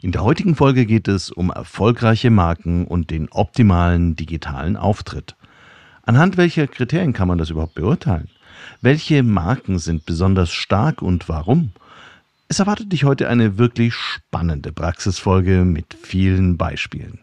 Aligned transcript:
In 0.00 0.12
der 0.12 0.22
heutigen 0.22 0.54
Folge 0.54 0.86
geht 0.86 1.08
es 1.08 1.32
um 1.32 1.50
erfolgreiche 1.50 2.30
Marken 2.30 2.86
und 2.86 3.10
den 3.10 3.28
optimalen 3.30 4.14
digitalen 4.14 4.76
Auftritt. 4.76 5.34
Anhand 6.04 6.36
welcher 6.36 6.68
Kriterien 6.68 7.12
kann 7.12 7.26
man 7.26 7.36
das 7.36 7.50
überhaupt 7.50 7.74
beurteilen? 7.74 8.28
Welche 8.80 9.24
Marken 9.24 9.80
sind 9.80 10.06
besonders 10.06 10.52
stark 10.52 11.02
und 11.02 11.28
warum? 11.28 11.72
Es 12.46 12.60
erwartet 12.60 12.92
dich 12.92 13.02
heute 13.02 13.28
eine 13.28 13.58
wirklich 13.58 13.94
spannende 13.94 14.72
Praxisfolge 14.72 15.64
mit 15.64 15.96
vielen 16.00 16.56
Beispielen. 16.56 17.18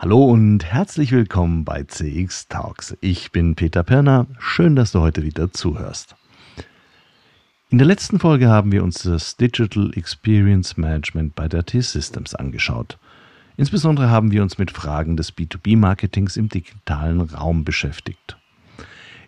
Hallo 0.00 0.26
und 0.26 0.64
herzlich 0.64 1.10
willkommen 1.10 1.64
bei 1.64 1.82
CX 1.82 2.46
Talks. 2.46 2.96
Ich 3.00 3.32
bin 3.32 3.56
Peter 3.56 3.82
Perner. 3.82 4.28
Schön, 4.38 4.76
dass 4.76 4.92
du 4.92 5.00
heute 5.00 5.24
wieder 5.24 5.52
zuhörst. 5.52 6.14
In 7.70 7.78
der 7.78 7.86
letzten 7.88 8.20
Folge 8.20 8.48
haben 8.48 8.70
wir 8.70 8.84
uns 8.84 9.02
das 9.02 9.36
Digital 9.36 9.90
Experience 9.96 10.76
Management 10.76 11.34
bei 11.34 11.48
der 11.48 11.66
T-Systems 11.66 12.36
angeschaut. 12.36 12.96
Insbesondere 13.56 14.08
haben 14.08 14.30
wir 14.30 14.44
uns 14.44 14.56
mit 14.56 14.70
Fragen 14.70 15.16
des 15.16 15.36
B2B-Marketings 15.36 16.36
im 16.36 16.48
digitalen 16.48 17.20
Raum 17.20 17.64
beschäftigt. 17.64 18.36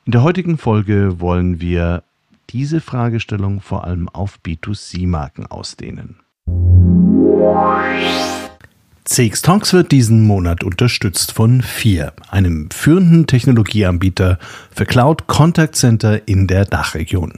In 0.05 0.13
der 0.13 0.23
heutigen 0.23 0.57
Folge 0.57 1.19
wollen 1.19 1.61
wir 1.61 2.05
diese 2.51 2.81
Fragestellung 2.81 3.61
vor 3.61 3.83
allem 3.83 4.09
auf 4.09 4.39
B2C-Marken 4.47 5.47
ausdehnen. 5.47 6.21
CX 9.05 9.43
Talks 9.43 9.73
wird 9.73 9.93
diesen 9.93 10.27
Monat 10.27 10.63
unterstützt 10.63 11.33
von 11.33 11.63
FIR, 11.63 12.13
einem 12.29 12.71
führenden 12.71 13.27
Technologieanbieter 13.27 14.39
für 14.71 14.85
Cloud 14.85 15.27
Contact 15.27 15.75
Center 15.75 16.29
in 16.29 16.47
der 16.47 16.65
Dachregion. 16.67 17.33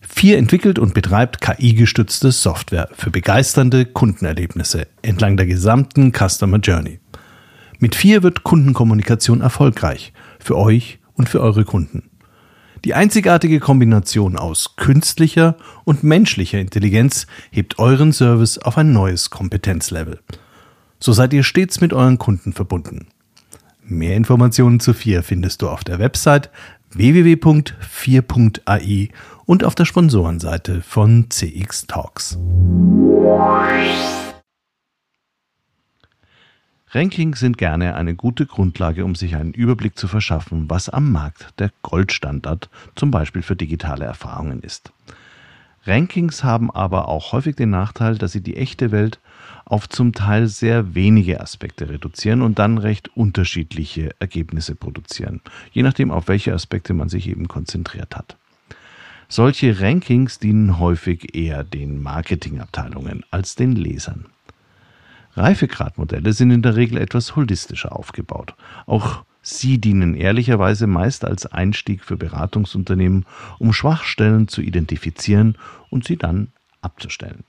FIR 0.00 0.38
entwickelt 0.38 0.78
und 0.78 0.92
betreibt 0.92 1.40
KI-gestützte 1.40 2.32
Software 2.32 2.88
für 2.94 3.10
begeisternde 3.10 3.86
Kundenerlebnisse 3.86 4.86
entlang 5.02 5.36
der 5.36 5.46
gesamten 5.46 6.12
Customer 6.12 6.58
Journey. 6.58 7.00
Mit 7.78 7.94
FIR 7.94 8.22
wird 8.22 8.42
Kundenkommunikation 8.42 9.40
erfolgreich 9.40 10.12
für 10.38 10.56
euch 10.56 10.98
und 11.14 11.28
für 11.28 11.40
eure 11.40 11.64
Kunden. 11.64 12.10
Die 12.84 12.94
einzigartige 12.94 13.58
Kombination 13.60 14.36
aus 14.36 14.76
künstlicher 14.76 15.56
und 15.84 16.04
menschlicher 16.04 16.60
Intelligenz 16.60 17.26
hebt 17.50 17.78
euren 17.78 18.12
Service 18.12 18.58
auf 18.58 18.76
ein 18.76 18.92
neues 18.92 19.30
Kompetenzlevel. 19.30 20.20
So 21.00 21.14
seid 21.14 21.32
ihr 21.32 21.44
stets 21.44 21.80
mit 21.80 21.94
euren 21.94 22.18
Kunden 22.18 22.52
verbunden. 22.52 23.06
Mehr 23.82 24.16
Informationen 24.16 24.80
zu 24.80 24.92
4 24.92 25.22
findest 25.22 25.62
du 25.62 25.70
auf 25.70 25.82
der 25.82 25.98
Website 25.98 26.50
www.4.ai 26.90 29.08
und 29.46 29.64
auf 29.64 29.74
der 29.74 29.86
Sponsorenseite 29.86 30.82
von 30.82 31.30
CX 31.30 31.86
Talks. 31.86 32.36
Rankings 36.94 37.40
sind 37.40 37.58
gerne 37.58 37.96
eine 37.96 38.14
gute 38.14 38.46
Grundlage, 38.46 39.04
um 39.04 39.16
sich 39.16 39.34
einen 39.34 39.52
Überblick 39.52 39.98
zu 39.98 40.06
verschaffen, 40.06 40.70
was 40.70 40.88
am 40.88 41.10
Markt 41.10 41.58
der 41.58 41.72
Goldstandard 41.82 42.70
zum 42.94 43.10
Beispiel 43.10 43.42
für 43.42 43.56
digitale 43.56 44.04
Erfahrungen 44.04 44.60
ist. 44.60 44.92
Rankings 45.86 46.44
haben 46.44 46.70
aber 46.70 47.08
auch 47.08 47.32
häufig 47.32 47.56
den 47.56 47.70
Nachteil, 47.70 48.16
dass 48.16 48.30
sie 48.30 48.42
die 48.42 48.56
echte 48.56 48.92
Welt 48.92 49.18
auf 49.64 49.88
zum 49.88 50.12
Teil 50.12 50.46
sehr 50.46 50.94
wenige 50.94 51.40
Aspekte 51.40 51.88
reduzieren 51.88 52.42
und 52.42 52.60
dann 52.60 52.78
recht 52.78 53.10
unterschiedliche 53.16 54.10
Ergebnisse 54.20 54.76
produzieren, 54.76 55.40
je 55.72 55.82
nachdem, 55.82 56.12
auf 56.12 56.28
welche 56.28 56.54
Aspekte 56.54 56.94
man 56.94 57.08
sich 57.08 57.28
eben 57.28 57.48
konzentriert 57.48 58.14
hat. 58.14 58.36
Solche 59.28 59.80
Rankings 59.80 60.38
dienen 60.38 60.78
häufig 60.78 61.34
eher 61.34 61.64
den 61.64 62.00
Marketingabteilungen 62.00 63.24
als 63.32 63.56
den 63.56 63.72
Lesern. 63.72 64.26
Reifegradmodelle 65.36 66.32
sind 66.32 66.50
in 66.50 66.62
der 66.62 66.76
Regel 66.76 66.98
etwas 66.98 67.36
holistischer 67.36 67.94
aufgebaut. 67.94 68.54
Auch 68.86 69.24
sie 69.42 69.78
dienen 69.78 70.14
ehrlicherweise 70.14 70.86
meist 70.86 71.24
als 71.24 71.46
Einstieg 71.46 72.04
für 72.04 72.16
Beratungsunternehmen, 72.16 73.26
um 73.58 73.72
Schwachstellen 73.72 74.48
zu 74.48 74.62
identifizieren 74.62 75.58
und 75.90 76.04
sie 76.04 76.16
dann 76.16 76.52
abzustellen. 76.80 77.44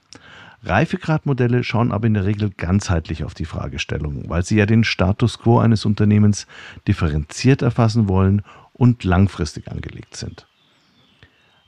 Reifegradmodelle 0.64 1.64
schauen 1.64 1.92
aber 1.92 2.08
in 2.08 2.16
der 2.16 2.26
Regel 2.26 2.50
ganzheitlich 2.50 3.24
auf 3.24 3.36
die 3.36 3.46
Fragestellung, 3.46 4.30
weil 4.30 4.44
sie 4.44 4.58
ja 4.58 4.66
den 4.66 4.84
Status 4.84 5.40
quo 5.40 5.60
eines 5.60 5.86
Unternehmens 5.86 6.48
differenziert 6.88 7.62
erfassen 7.62 8.10
wollen 8.10 8.42
und 8.74 9.04
langfristig 9.04 9.72
angelegt 9.72 10.18
sind. 10.18 10.48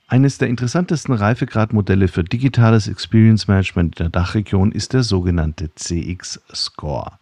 Eines 0.09 0.38
der 0.38 0.47
interessantesten 0.47 1.13
Reifegradmodelle 1.13 2.07
für 2.07 2.23
digitales 2.23 2.88
Experience 2.88 3.50
Management 3.50 4.00
in 4.00 4.06
der 4.06 4.09
Dachregion 4.09 4.72
ist 4.72 4.94
der 4.94 5.03
sogenannte 5.03 5.75
CX 5.75 6.40
Score. 6.56 7.19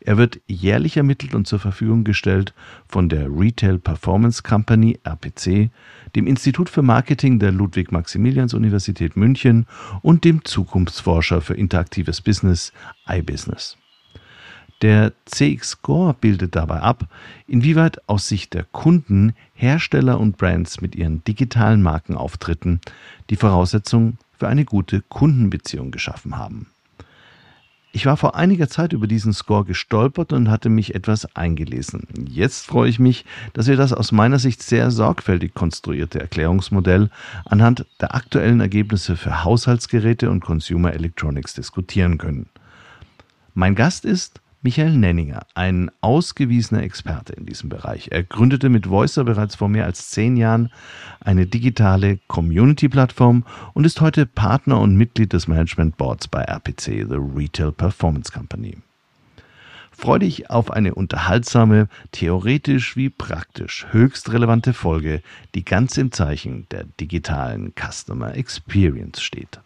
Er 0.00 0.18
wird 0.18 0.38
jährlich 0.46 0.98
ermittelt 0.98 1.34
und 1.34 1.46
zur 1.46 1.58
Verfügung 1.58 2.04
gestellt 2.04 2.52
von 2.86 3.08
der 3.08 3.30
Retail 3.30 3.78
Performance 3.78 4.42
Company 4.42 4.98
RPC, 5.04 5.70
dem 6.16 6.26
Institut 6.26 6.68
für 6.68 6.82
Marketing 6.82 7.38
der 7.38 7.50
Ludwig-Maximilians-Universität 7.50 9.16
München 9.16 9.66
und 10.02 10.24
dem 10.24 10.44
Zukunftsforscher 10.44 11.40
für 11.40 11.54
interaktives 11.54 12.20
Business 12.20 12.74
iBusiness. 13.08 13.78
Der 14.82 15.12
CX-Score 15.24 16.14
bildet 16.14 16.54
dabei 16.54 16.80
ab, 16.80 17.08
inwieweit 17.48 18.08
aus 18.08 18.28
Sicht 18.28 18.54
der 18.54 18.64
Kunden 18.64 19.34
Hersteller 19.54 20.20
und 20.20 20.36
Brands 20.36 20.80
mit 20.80 20.94
ihren 20.94 21.24
digitalen 21.24 21.82
Markenauftritten 21.82 22.80
die 23.28 23.36
Voraussetzung 23.36 24.18
für 24.38 24.46
eine 24.46 24.64
gute 24.64 25.02
Kundenbeziehung 25.08 25.90
geschaffen 25.90 26.38
haben. 26.38 26.68
Ich 27.90 28.06
war 28.06 28.16
vor 28.16 28.36
einiger 28.36 28.68
Zeit 28.68 28.92
über 28.92 29.08
diesen 29.08 29.32
Score 29.32 29.64
gestolpert 29.64 30.32
und 30.32 30.50
hatte 30.50 30.68
mich 30.68 30.94
etwas 30.94 31.34
eingelesen. 31.34 32.06
Jetzt 32.28 32.66
freue 32.66 32.88
ich 32.88 33.00
mich, 33.00 33.24
dass 33.54 33.66
wir 33.66 33.76
das 33.76 33.92
aus 33.92 34.12
meiner 34.12 34.38
Sicht 34.38 34.62
sehr 34.62 34.92
sorgfältig 34.92 35.54
konstruierte 35.54 36.20
Erklärungsmodell 36.20 37.10
anhand 37.46 37.86
der 38.00 38.14
aktuellen 38.14 38.60
Ergebnisse 38.60 39.16
für 39.16 39.42
Haushaltsgeräte 39.42 40.30
und 40.30 40.44
Consumer 40.44 40.92
Electronics 40.92 41.54
diskutieren 41.54 42.18
können. 42.18 42.48
Mein 43.54 43.74
Gast 43.74 44.04
ist 44.04 44.40
Michael 44.60 44.96
Nenninger, 44.96 45.46
ein 45.54 45.88
ausgewiesener 46.00 46.82
Experte 46.82 47.32
in 47.32 47.46
diesem 47.46 47.68
Bereich. 47.68 48.08
Er 48.10 48.24
gründete 48.24 48.68
mit 48.68 48.90
Voicer 48.90 49.22
bereits 49.22 49.54
vor 49.54 49.68
mehr 49.68 49.84
als 49.84 50.10
zehn 50.10 50.36
Jahren 50.36 50.72
eine 51.20 51.46
digitale 51.46 52.18
Community-Plattform 52.26 53.44
und 53.74 53.86
ist 53.86 54.00
heute 54.00 54.26
Partner 54.26 54.80
und 54.80 54.96
Mitglied 54.96 55.32
des 55.32 55.46
Management 55.46 55.96
Boards 55.96 56.26
bei 56.26 56.42
RPC, 56.42 57.06
The 57.08 57.18
Retail 57.36 57.70
Performance 57.70 58.32
Company. 58.32 58.78
Freue 59.92 60.20
dich 60.20 60.50
auf 60.50 60.72
eine 60.72 60.94
unterhaltsame, 60.94 61.88
theoretisch 62.10 62.96
wie 62.96 63.10
praktisch 63.10 63.86
höchst 63.90 64.32
relevante 64.32 64.72
Folge, 64.72 65.22
die 65.54 65.64
ganz 65.64 65.96
im 65.96 66.10
Zeichen 66.10 66.66
der 66.72 66.84
digitalen 67.00 67.74
Customer 67.76 68.34
Experience 68.34 69.20
steht. 69.20 69.60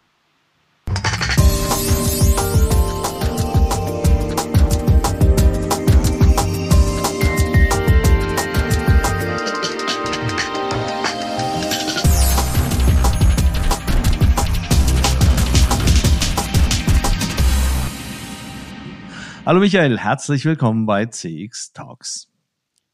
Hallo 19.45 19.59
Michael, 19.59 19.99
herzlich 19.99 20.45
willkommen 20.45 20.85
bei 20.85 21.05
CX 21.05 21.73
Talks. 21.73 22.29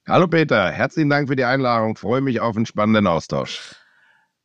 Hallo 0.07 0.27
Peter, 0.27 0.71
herzlichen 0.71 1.07
Dank 1.07 1.27
für 1.27 1.35
die 1.35 1.44
Einladung. 1.44 1.95
Freue 1.95 2.21
mich 2.21 2.39
auf 2.39 2.56
einen 2.56 2.65
spannenden 2.65 3.06
Austausch. 3.06 3.75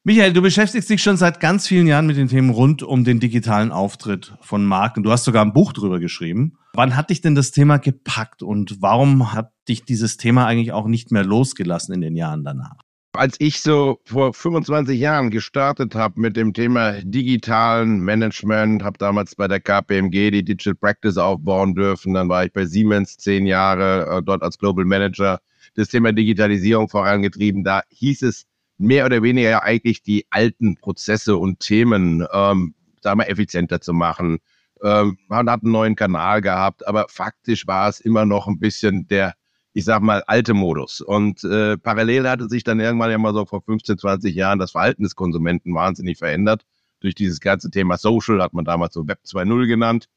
Michael, 0.02 0.34
du 0.34 0.42
beschäftigst 0.42 0.90
dich 0.90 1.02
schon 1.02 1.16
seit 1.16 1.40
ganz 1.40 1.66
vielen 1.66 1.86
Jahren 1.86 2.06
mit 2.06 2.18
den 2.18 2.28
Themen 2.28 2.50
rund 2.50 2.82
um 2.82 3.04
den 3.04 3.20
digitalen 3.20 3.72
Auftritt 3.72 4.34
von 4.42 4.66
Marken. 4.66 5.02
Du 5.02 5.10
hast 5.10 5.24
sogar 5.24 5.42
ein 5.42 5.54
Buch 5.54 5.72
drüber 5.72 5.98
geschrieben. 5.98 6.58
Wann 6.74 6.94
hat 6.94 7.08
dich 7.08 7.22
denn 7.22 7.34
das 7.34 7.52
Thema 7.52 7.78
gepackt 7.78 8.42
und 8.42 8.82
warum 8.82 9.32
hat 9.32 9.52
dich 9.66 9.86
dieses 9.86 10.18
Thema 10.18 10.44
eigentlich 10.44 10.72
auch 10.72 10.86
nicht 10.86 11.10
mehr 11.10 11.24
losgelassen 11.24 11.94
in 11.94 12.02
den 12.02 12.16
Jahren 12.16 12.44
danach? 12.44 12.82
Als 13.16 13.36
ich 13.38 13.60
so 13.60 14.00
vor 14.04 14.34
25 14.34 14.98
Jahren 14.98 15.30
gestartet 15.30 15.94
habe 15.94 16.20
mit 16.20 16.36
dem 16.36 16.52
Thema 16.52 16.94
digitalen 17.04 18.00
Management, 18.00 18.82
habe 18.82 18.98
damals 18.98 19.36
bei 19.36 19.46
der 19.46 19.60
KPMG 19.60 20.32
die 20.32 20.44
Digital 20.44 20.74
Practice 20.74 21.16
aufbauen 21.16 21.76
dürfen. 21.76 22.14
Dann 22.14 22.28
war 22.28 22.44
ich 22.44 22.52
bei 22.52 22.66
Siemens 22.66 23.16
zehn 23.16 23.46
Jahre 23.46 24.18
äh, 24.18 24.22
dort 24.24 24.42
als 24.42 24.58
Global 24.58 24.84
Manager 24.84 25.38
das 25.76 25.88
Thema 25.88 26.12
Digitalisierung 26.12 26.88
vorangetrieben. 26.88 27.62
Da 27.62 27.82
hieß 27.90 28.22
es 28.22 28.46
mehr 28.78 29.06
oder 29.06 29.22
weniger 29.22 29.48
ja 29.48 29.62
eigentlich 29.62 30.02
die 30.02 30.26
alten 30.30 30.74
Prozesse 30.74 31.36
und 31.36 31.60
Themen, 31.60 32.26
ähm, 32.32 32.74
sagen 33.00 33.20
wir, 33.20 33.30
effizienter 33.30 33.80
zu 33.80 33.92
machen. 33.92 34.38
Ähm, 34.82 35.18
man 35.28 35.48
hat 35.48 35.62
einen 35.62 35.70
neuen 35.70 35.94
Kanal 35.94 36.40
gehabt, 36.40 36.84
aber 36.88 37.06
faktisch 37.08 37.64
war 37.68 37.88
es 37.88 38.00
immer 38.00 38.26
noch 38.26 38.48
ein 38.48 38.58
bisschen 38.58 39.06
der 39.06 39.34
ich 39.74 39.84
sag 39.84 40.02
mal, 40.02 40.22
alte 40.28 40.54
Modus. 40.54 41.00
Und 41.00 41.42
äh, 41.44 41.76
parallel 41.76 42.28
hatte 42.28 42.48
sich 42.48 42.62
dann 42.62 42.78
irgendwann 42.78 43.10
ja 43.10 43.18
mal 43.18 43.34
so 43.34 43.44
vor 43.44 43.60
15, 43.60 43.98
20 43.98 44.34
Jahren 44.34 44.60
das 44.60 44.70
Verhalten 44.70 45.02
des 45.02 45.16
Konsumenten 45.16 45.74
wahnsinnig 45.74 46.16
verändert. 46.18 46.64
Durch 47.00 47.16
dieses 47.16 47.40
ganze 47.40 47.70
Thema 47.70 47.98
Social 47.98 48.40
hat 48.40 48.54
man 48.54 48.64
damals 48.64 48.94
so 48.94 49.06
Web 49.06 49.18
2.0 49.26 49.66
genannt. 49.66 50.08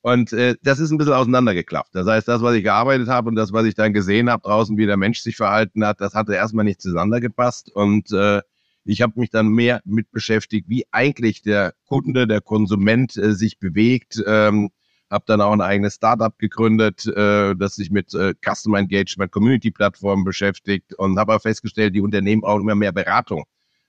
Und 0.00 0.32
äh, 0.32 0.54
das 0.62 0.78
ist 0.78 0.92
ein 0.92 0.98
bisschen 0.98 1.12
auseinandergeklafft. 1.12 1.92
Das 1.92 2.06
heißt, 2.06 2.28
das, 2.28 2.40
was 2.40 2.54
ich 2.54 2.62
gearbeitet 2.62 3.08
habe 3.08 3.28
und 3.28 3.34
das, 3.34 3.52
was 3.52 3.66
ich 3.66 3.74
dann 3.74 3.92
gesehen 3.92 4.30
habe 4.30 4.44
draußen, 4.44 4.78
wie 4.78 4.86
der 4.86 4.96
Mensch 4.96 5.20
sich 5.20 5.36
verhalten 5.36 5.84
hat, 5.84 6.00
das 6.00 6.14
hatte 6.14 6.34
erstmal 6.34 6.64
nicht 6.64 6.80
zusammengepasst. 6.80 7.70
Und 7.74 8.12
äh, 8.12 8.42
ich 8.84 9.02
habe 9.02 9.18
mich 9.18 9.30
dann 9.30 9.48
mehr 9.48 9.82
mit 9.84 10.10
beschäftigt, 10.12 10.68
wie 10.68 10.84
eigentlich 10.92 11.42
der 11.42 11.74
Kunde, 11.84 12.28
der 12.28 12.40
Konsument 12.40 13.16
äh, 13.16 13.34
sich 13.34 13.58
bewegt. 13.58 14.22
Ähm, 14.24 14.70
habe 15.10 15.24
dann 15.26 15.40
auch 15.40 15.52
ein 15.52 15.60
eigenes 15.60 15.96
Startup 15.96 16.36
gegründet, 16.38 17.06
äh, 17.06 17.54
das 17.56 17.74
sich 17.74 17.90
mit 17.90 18.14
äh, 18.14 18.34
Customer 18.44 18.78
Engagement, 18.78 19.32
Community 19.32 19.70
Plattformen 19.70 20.24
beschäftigt 20.24 20.94
und 20.94 21.18
habe 21.18 21.32
aber 21.32 21.40
festgestellt, 21.40 21.94
die 21.94 22.00
Unternehmen 22.00 22.42
brauchen 22.42 22.62
immer 22.62 22.76
mehr 22.76 22.92
Beratung. 22.92 23.44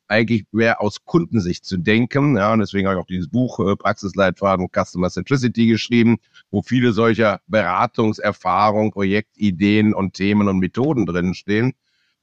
Eigentlich 0.07 0.45
mehr 0.51 0.81
aus 0.81 1.05
Kundensicht 1.05 1.63
zu 1.63 1.77
denken. 1.77 2.35
Ja, 2.35 2.51
und 2.51 2.59
deswegen 2.59 2.87
habe 2.87 2.97
ich 2.97 3.01
auch 3.03 3.07
dieses 3.07 3.29
Buch 3.29 3.59
äh, 3.59 3.75
Praxisleitfaden 3.77 4.67
Customer 4.67 5.09
Centricity 5.09 5.67
geschrieben, 5.67 6.17
wo 6.49 6.61
viele 6.61 6.91
solcher 6.91 7.39
Beratungserfahrungen, 7.47 8.91
Projektideen 8.91 9.93
und 9.93 10.13
Themen 10.15 10.49
und 10.49 10.59
Methoden 10.59 11.05
drin 11.05 11.33
stehen, 11.33 11.73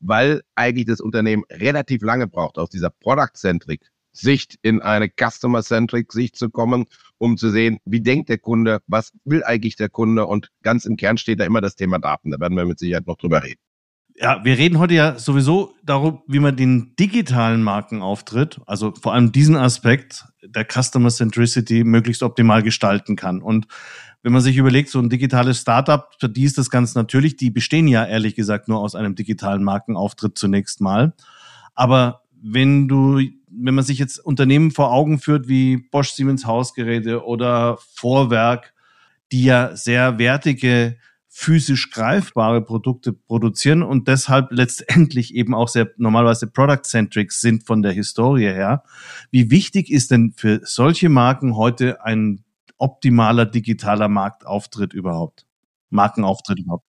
weil 0.00 0.42
eigentlich 0.56 0.86
das 0.86 1.00
Unternehmen 1.00 1.44
relativ 1.50 2.02
lange 2.02 2.26
braucht, 2.26 2.58
aus 2.58 2.68
dieser 2.68 2.90
Product-Centric 2.90 3.80
Sicht 4.18 4.56
in 4.62 4.82
eine 4.82 5.08
Customer-Centric 5.08 6.12
Sicht 6.12 6.36
zu 6.36 6.50
kommen, 6.50 6.86
um 7.18 7.36
zu 7.36 7.50
sehen, 7.50 7.78
wie 7.84 8.00
denkt 8.00 8.28
der 8.28 8.38
Kunde, 8.38 8.80
was 8.86 9.12
will 9.24 9.44
eigentlich 9.44 9.76
der 9.76 9.88
Kunde 9.88 10.26
und 10.26 10.50
ganz 10.62 10.84
im 10.84 10.96
Kern 10.96 11.18
steht 11.18 11.40
da 11.40 11.44
immer 11.44 11.60
das 11.60 11.76
Thema 11.76 11.98
Daten. 11.98 12.30
Da 12.30 12.40
werden 12.40 12.56
wir 12.56 12.66
mit 12.66 12.78
Sicherheit 12.78 13.06
noch 13.06 13.16
drüber 13.16 13.42
reden. 13.42 13.60
Ja, 14.20 14.44
wir 14.44 14.58
reden 14.58 14.80
heute 14.80 14.94
ja 14.94 15.16
sowieso 15.16 15.74
darum, 15.84 16.22
wie 16.26 16.40
man 16.40 16.56
den 16.56 16.96
digitalen 16.96 17.62
Markenauftritt, 17.62 18.60
also 18.66 18.92
vor 19.00 19.14
allem 19.14 19.30
diesen 19.30 19.54
Aspekt 19.54 20.24
der 20.42 20.66
Customer 20.68 21.10
Centricity 21.10 21.84
möglichst 21.84 22.24
optimal 22.24 22.64
gestalten 22.64 23.14
kann. 23.14 23.40
Und 23.40 23.68
wenn 24.24 24.32
man 24.32 24.42
sich 24.42 24.56
überlegt, 24.56 24.90
so 24.90 24.98
ein 24.98 25.08
digitales 25.08 25.60
Startup, 25.60 26.08
für 26.18 26.28
die 26.28 26.42
ist 26.42 26.58
das 26.58 26.68
ganz 26.68 26.96
natürlich, 26.96 27.36
die 27.36 27.50
bestehen 27.50 27.86
ja 27.86 28.04
ehrlich 28.04 28.34
gesagt 28.34 28.66
nur 28.66 28.80
aus 28.80 28.96
einem 28.96 29.14
digitalen 29.14 29.62
Markenauftritt 29.62 30.36
zunächst 30.36 30.80
mal. 30.80 31.14
Aber 31.76 32.22
wenn 32.42 32.88
du, 32.88 33.20
wenn 33.50 33.74
man 33.74 33.84
sich 33.84 33.98
jetzt 33.98 34.18
Unternehmen 34.18 34.70
vor 34.70 34.92
Augen 34.92 35.18
führt 35.18 35.48
wie 35.48 35.76
Bosch 35.76 36.10
Siemens 36.10 36.46
Hausgeräte 36.46 37.24
oder 37.24 37.78
Vorwerk, 37.94 38.74
die 39.32 39.44
ja 39.44 39.76
sehr 39.76 40.18
wertige, 40.18 40.96
physisch 41.28 41.90
greifbare 41.90 42.62
Produkte 42.62 43.12
produzieren 43.12 43.82
und 43.82 44.08
deshalb 44.08 44.50
letztendlich 44.50 45.34
eben 45.34 45.54
auch 45.54 45.68
sehr 45.68 45.88
normalerweise 45.96 46.48
product-centric 46.48 47.32
sind 47.32 47.64
von 47.64 47.82
der 47.82 47.92
Historie 47.92 48.46
her. 48.46 48.82
Wie 49.30 49.50
wichtig 49.50 49.90
ist 49.90 50.10
denn 50.10 50.32
für 50.36 50.60
solche 50.64 51.08
Marken 51.08 51.56
heute 51.56 52.04
ein 52.04 52.44
optimaler 52.78 53.46
digitaler 53.46 54.08
Marktauftritt 54.08 54.92
überhaupt? 54.92 55.46
Markenauftritt 55.90 56.58
überhaupt? 56.58 56.87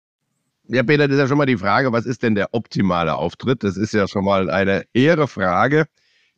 Ja, 0.71 0.83
Peter, 0.83 1.07
das 1.07 1.15
ist 1.15 1.21
ja 1.21 1.27
schon 1.27 1.39
mal 1.39 1.47
die 1.47 1.57
Frage, 1.57 1.91
was 1.91 2.05
ist 2.05 2.21
denn 2.21 2.35
der 2.35 2.53
optimale 2.53 3.15
Auftritt? 3.15 3.63
Das 3.63 3.75
ist 3.75 3.91
ja 3.91 4.07
schon 4.07 4.23
mal 4.23 4.51
eine 4.51 4.83
ehre 4.93 5.27
Frage. 5.27 5.87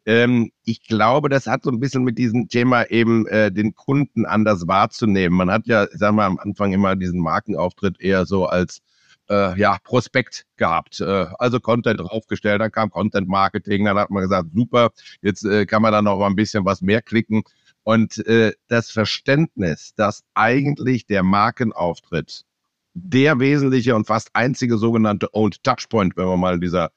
Ähm, 0.06 0.52
ich 0.64 0.88
glaube, 0.88 1.28
das 1.28 1.48
hat 1.48 1.64
so 1.64 1.70
ein 1.70 1.82
bisschen 1.82 2.06
mit 2.06 2.18
diesem 2.18 2.48
Thema 2.48 2.90
eben 2.90 3.28
äh, 3.28 3.52
den 3.52 3.76
Kunden 3.76 4.26
anders 4.26 4.70
wahrzunehmen. 4.70 5.38
Man 5.38 5.52
hat 5.52 5.68
ja, 5.68 5.86
sagen 5.92 6.16
wir 6.16 6.24
am 6.24 6.40
Anfang 6.40 6.72
immer 6.72 6.96
diesen 6.96 7.20
Markenauftritt 7.20 8.00
eher 8.00 8.26
so 8.26 8.46
als 8.46 8.82
äh, 9.30 9.60
ja, 9.60 9.78
Prospekt 9.84 10.46
gehabt. 10.56 11.02
Äh, 11.02 11.26
also 11.38 11.60
Content 11.60 12.00
draufgestellt, 12.00 12.62
dann 12.62 12.72
kam 12.72 12.90
Content 12.90 13.28
Marketing, 13.28 13.84
dann 13.84 13.98
hat 13.98 14.12
man 14.12 14.24
gesagt, 14.24 14.48
super, 14.56 14.92
jetzt 15.22 15.44
äh, 15.44 15.66
kann 15.66 15.82
man 15.82 15.92
dann 15.92 16.06
noch 16.06 16.18
mal 16.18 16.28
ein 16.28 16.38
bisschen 16.38 16.64
was 16.64 16.82
mehr 16.82 17.02
klicken. 17.02 17.44
Und 17.84 18.26
äh, 18.28 18.54
das 18.70 18.92
Verständnis, 18.92 19.94
dass 19.96 20.24
eigentlich 20.36 21.06
der 21.06 21.24
Markenauftritt 21.24 22.46
der 22.94 23.40
wesentliche 23.40 23.96
und 23.96 24.08
fast 24.08 24.30
einzige 24.34 24.78
sogenannte 24.78 25.34
Old 25.34 25.64
Touchpoint, 25.64 26.18
wenn 26.18 26.28
wir 26.28 26.38
mal 26.38 26.56
in 26.56 26.62
dieser 26.62 26.92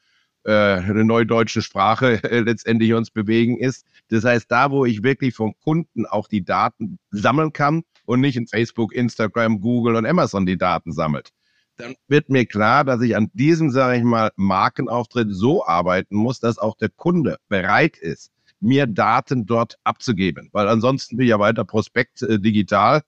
äh, 0.45 0.81
neudeutschen 0.81 1.63
Sprache 1.63 2.23
äh, 2.25 2.41
letztendlich 2.41 2.93
uns 2.93 3.11
bewegen 3.11 3.59
ist. 3.59 3.87
Das 4.09 4.25
heißt, 4.25 4.51
da, 4.51 4.71
wo 4.71 4.85
ich 4.85 5.03
wirklich 5.03 5.35
vom 5.35 5.55
Kunden 5.63 6.07
auch 6.07 6.29
die 6.29 6.45
Daten 6.45 6.99
sammeln 7.11 7.53
kann 7.53 7.83
und 8.05 8.21
nicht 8.21 8.37
in 8.37 8.47
Facebook, 8.47 8.93
Instagram, 8.95 9.61
Google 9.61 9.97
und 9.97 10.07
Amazon 10.07 10.47
die 10.47 10.59
Daten 10.59 10.93
sammelt, 10.93 11.31
dann 11.77 11.95
wird 12.09 12.29
mir 12.29 12.47
klar, 12.47 12.85
dass 12.85 13.01
ich 13.01 13.17
an 13.17 13.31
diesem, 13.33 13.71
sage 13.71 13.99
ich 13.99 14.05
mal, 14.05 14.31
Markenauftritt 14.37 15.29
so 15.31 15.67
arbeiten 15.67 16.15
muss, 16.15 16.41
dass 16.41 16.59
auch 16.59 16.77
der 16.77 16.91
Kunde 16.91 17.39
bereit 17.49 17.97
ist, 17.97 18.31
mir 18.61 18.87
Daten 18.87 19.47
dort 19.47 19.79
abzugeben. 19.85 20.51
Weil 20.53 20.69
ansonsten 20.69 21.17
bin 21.17 21.25
ich 21.25 21.31
ja 21.31 21.39
weiter 21.39 21.65
Prospekt 21.65 22.23
äh, 22.23 22.39
digital, 22.39 23.03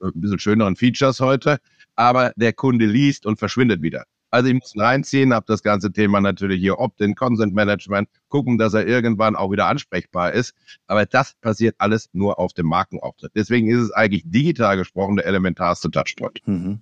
ein 0.00 0.12
bisschen 0.14 0.38
schöneren 0.38 0.74
Features 0.74 1.20
heute, 1.20 1.58
aber 2.02 2.32
der 2.36 2.52
Kunde 2.52 2.86
liest 2.86 3.26
und 3.26 3.38
verschwindet 3.38 3.80
wieder. 3.80 4.04
Also 4.30 4.48
ich 4.48 4.54
muss 4.54 4.72
reinziehen, 4.76 5.34
habe 5.34 5.44
das 5.46 5.62
ganze 5.62 5.92
Thema 5.92 6.20
natürlich 6.20 6.58
hier 6.58 6.78
Opt-in, 6.78 7.14
Consent 7.14 7.54
Management, 7.54 8.08
gucken, 8.28 8.56
dass 8.56 8.72
er 8.72 8.86
irgendwann 8.86 9.36
auch 9.36 9.50
wieder 9.52 9.66
ansprechbar 9.66 10.32
ist. 10.32 10.54
Aber 10.86 11.04
das 11.04 11.34
passiert 11.42 11.76
alles 11.78 12.08
nur 12.14 12.38
auf 12.38 12.54
dem 12.54 12.66
Markenauftritt. 12.66 13.32
Deswegen 13.36 13.68
ist 13.68 13.78
es 13.78 13.92
eigentlich 13.92 14.22
digital 14.24 14.78
gesprochen 14.78 15.16
der 15.16 15.26
elementarste 15.26 15.90
Touchpoint. 15.90 16.40
Mhm. 16.46 16.80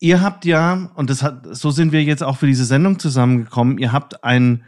Ihr 0.00 0.20
habt 0.20 0.44
ja, 0.44 0.90
und 0.96 1.10
das 1.10 1.22
hat, 1.22 1.46
so 1.52 1.70
sind 1.70 1.92
wir 1.92 2.02
jetzt 2.02 2.24
auch 2.24 2.36
für 2.36 2.48
diese 2.48 2.64
Sendung 2.64 2.98
zusammengekommen, 2.98 3.78
ihr 3.78 3.92
habt 3.92 4.24
ein 4.24 4.64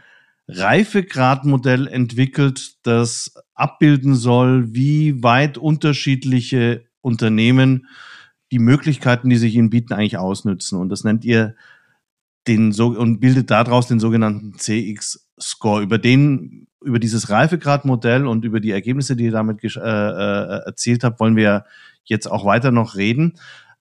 Reifegradmodell 0.47 1.87
entwickelt, 1.87 2.77
das 2.83 3.33
abbilden 3.53 4.15
soll, 4.15 4.73
wie 4.73 5.21
weit 5.23 5.57
unterschiedliche 5.57 6.85
Unternehmen 7.01 7.87
die 8.51 8.59
Möglichkeiten, 8.59 9.29
die 9.29 9.37
sich 9.37 9.55
ihnen 9.55 9.69
bieten, 9.69 9.93
eigentlich 9.93 10.17
ausnützen. 10.17 10.79
Und 10.79 10.89
das 10.89 11.03
nennt 11.03 11.25
ihr 11.25 11.55
den 12.47 12.71
so 12.71 12.87
und 12.87 13.19
bildet 13.19 13.49
daraus 13.49 13.87
den 13.87 13.99
sogenannten 13.99 14.53
CX-Score. 14.57 15.81
Über 15.81 15.97
den, 15.97 16.67
über 16.83 16.99
dieses 16.99 17.29
Reifegradmodell 17.29 18.27
und 18.27 18.45
über 18.45 18.59
die 18.59 18.71
Ergebnisse, 18.71 19.15
die 19.15 19.25
ihr 19.25 19.31
damit 19.31 19.63
äh, 19.63 19.79
äh, 19.79 20.65
erzielt 20.65 21.03
habt, 21.03 21.19
wollen 21.19 21.35
wir 21.35 21.65
jetzt 22.03 22.27
auch 22.27 22.45
weiter 22.45 22.71
noch 22.71 22.95
reden. 22.95 23.33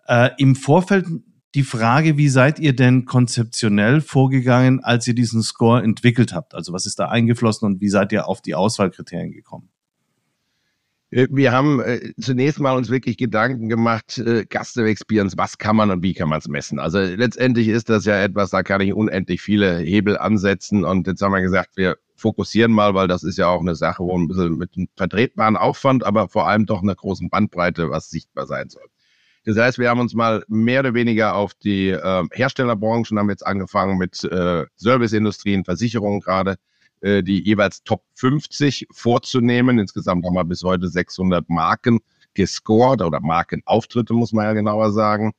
Äh, 0.07 0.29
Im 0.37 0.55
Vorfeld 0.55 1.05
die 1.55 1.63
Frage, 1.63 2.17
wie 2.17 2.29
seid 2.29 2.57
ihr 2.57 2.75
denn 2.75 3.05
konzeptionell 3.05 4.01
vorgegangen, 4.01 4.83
als 4.83 5.07
ihr 5.07 5.13
diesen 5.13 5.43
Score 5.43 5.83
entwickelt 5.83 6.33
habt? 6.33 6.55
Also 6.55 6.73
was 6.73 6.85
ist 6.85 6.99
da 6.99 7.09
eingeflossen 7.09 7.67
und 7.67 7.81
wie 7.81 7.89
seid 7.89 8.11
ihr 8.11 8.27
auf 8.27 8.41
die 8.41 8.55
Auswahlkriterien 8.55 9.31
gekommen? 9.31 9.69
Äh, 11.13 11.27
wir 11.31 11.51
haben 11.51 11.79
äh, 11.81 12.13
zunächst 12.19 12.59
mal 12.59 12.75
uns 12.75 12.89
wirklich 12.89 13.17
Gedanken 13.17 13.69
gemacht, 13.69 14.17
äh, 14.17 14.45
Customer 14.45 14.87
Experience, 14.87 15.37
was 15.37 15.57
kann 15.57 15.75
man 15.75 15.91
und 15.91 16.03
wie 16.03 16.13
kann 16.13 16.29
man 16.29 16.39
es 16.39 16.47
messen? 16.47 16.79
Also 16.79 16.99
letztendlich 16.99 17.67
ist 17.67 17.89
das 17.89 18.05
ja 18.05 18.21
etwas, 18.21 18.49
da 18.49 18.63
kann 18.63 18.81
ich 18.81 18.93
unendlich 18.93 19.41
viele 19.41 19.77
Hebel 19.77 20.17
ansetzen 20.17 20.83
und 20.83 21.07
jetzt 21.07 21.21
haben 21.21 21.33
wir 21.33 21.41
gesagt, 21.41 21.77
wir 21.77 21.97
fokussieren 22.15 22.71
mal, 22.71 22.93
weil 22.93 23.07
das 23.07 23.23
ist 23.23 23.37
ja 23.37 23.47
auch 23.47 23.61
eine 23.61 23.75
Sache, 23.75 24.03
wo 24.03 24.17
ein 24.17 24.27
bisschen 24.27 24.57
mit 24.57 24.75
einem 24.75 24.87
vertretbaren 24.95 25.57
Aufwand, 25.57 26.03
aber 26.05 26.29
vor 26.29 26.47
allem 26.47 26.65
doch 26.65 26.81
einer 26.81 26.95
großen 26.95 27.29
Bandbreite, 27.29 27.89
was 27.89 28.09
sichtbar 28.09 28.47
sein 28.47 28.69
soll. 28.69 28.85
Das 29.45 29.57
heißt, 29.57 29.77
wir 29.77 29.89
haben 29.89 29.99
uns 29.99 30.13
mal 30.13 30.43
mehr 30.47 30.79
oder 30.79 30.93
weniger 30.93 31.35
auf 31.35 31.53
die 31.53 31.89
äh, 31.89 32.23
Herstellerbranchen, 32.31 33.19
haben 33.19 33.29
jetzt 33.29 33.45
angefangen 33.45 33.97
mit 33.97 34.23
äh, 34.23 34.65
Serviceindustrien, 34.77 35.65
Versicherungen 35.65 36.21
gerade, 36.21 36.55
äh, 37.03 37.21
die 37.21 37.43
jeweils 37.43 37.83
Top 37.83 38.01
50 38.15 38.87
vorzunehmen. 38.89 39.77
Insgesamt 39.77 40.25
haben 40.25 40.35
wir 40.35 40.45
bis 40.45 40.63
heute 40.63 40.87
600 40.87 41.49
Marken 41.49 41.99
gescored 42.33 43.01
oder 43.01 43.19
Markenauftritte, 43.19 44.13
muss 44.13 44.31
man 44.31 44.45
ja 44.45 44.53
genauer 44.53 44.93
sagen. 44.93 45.33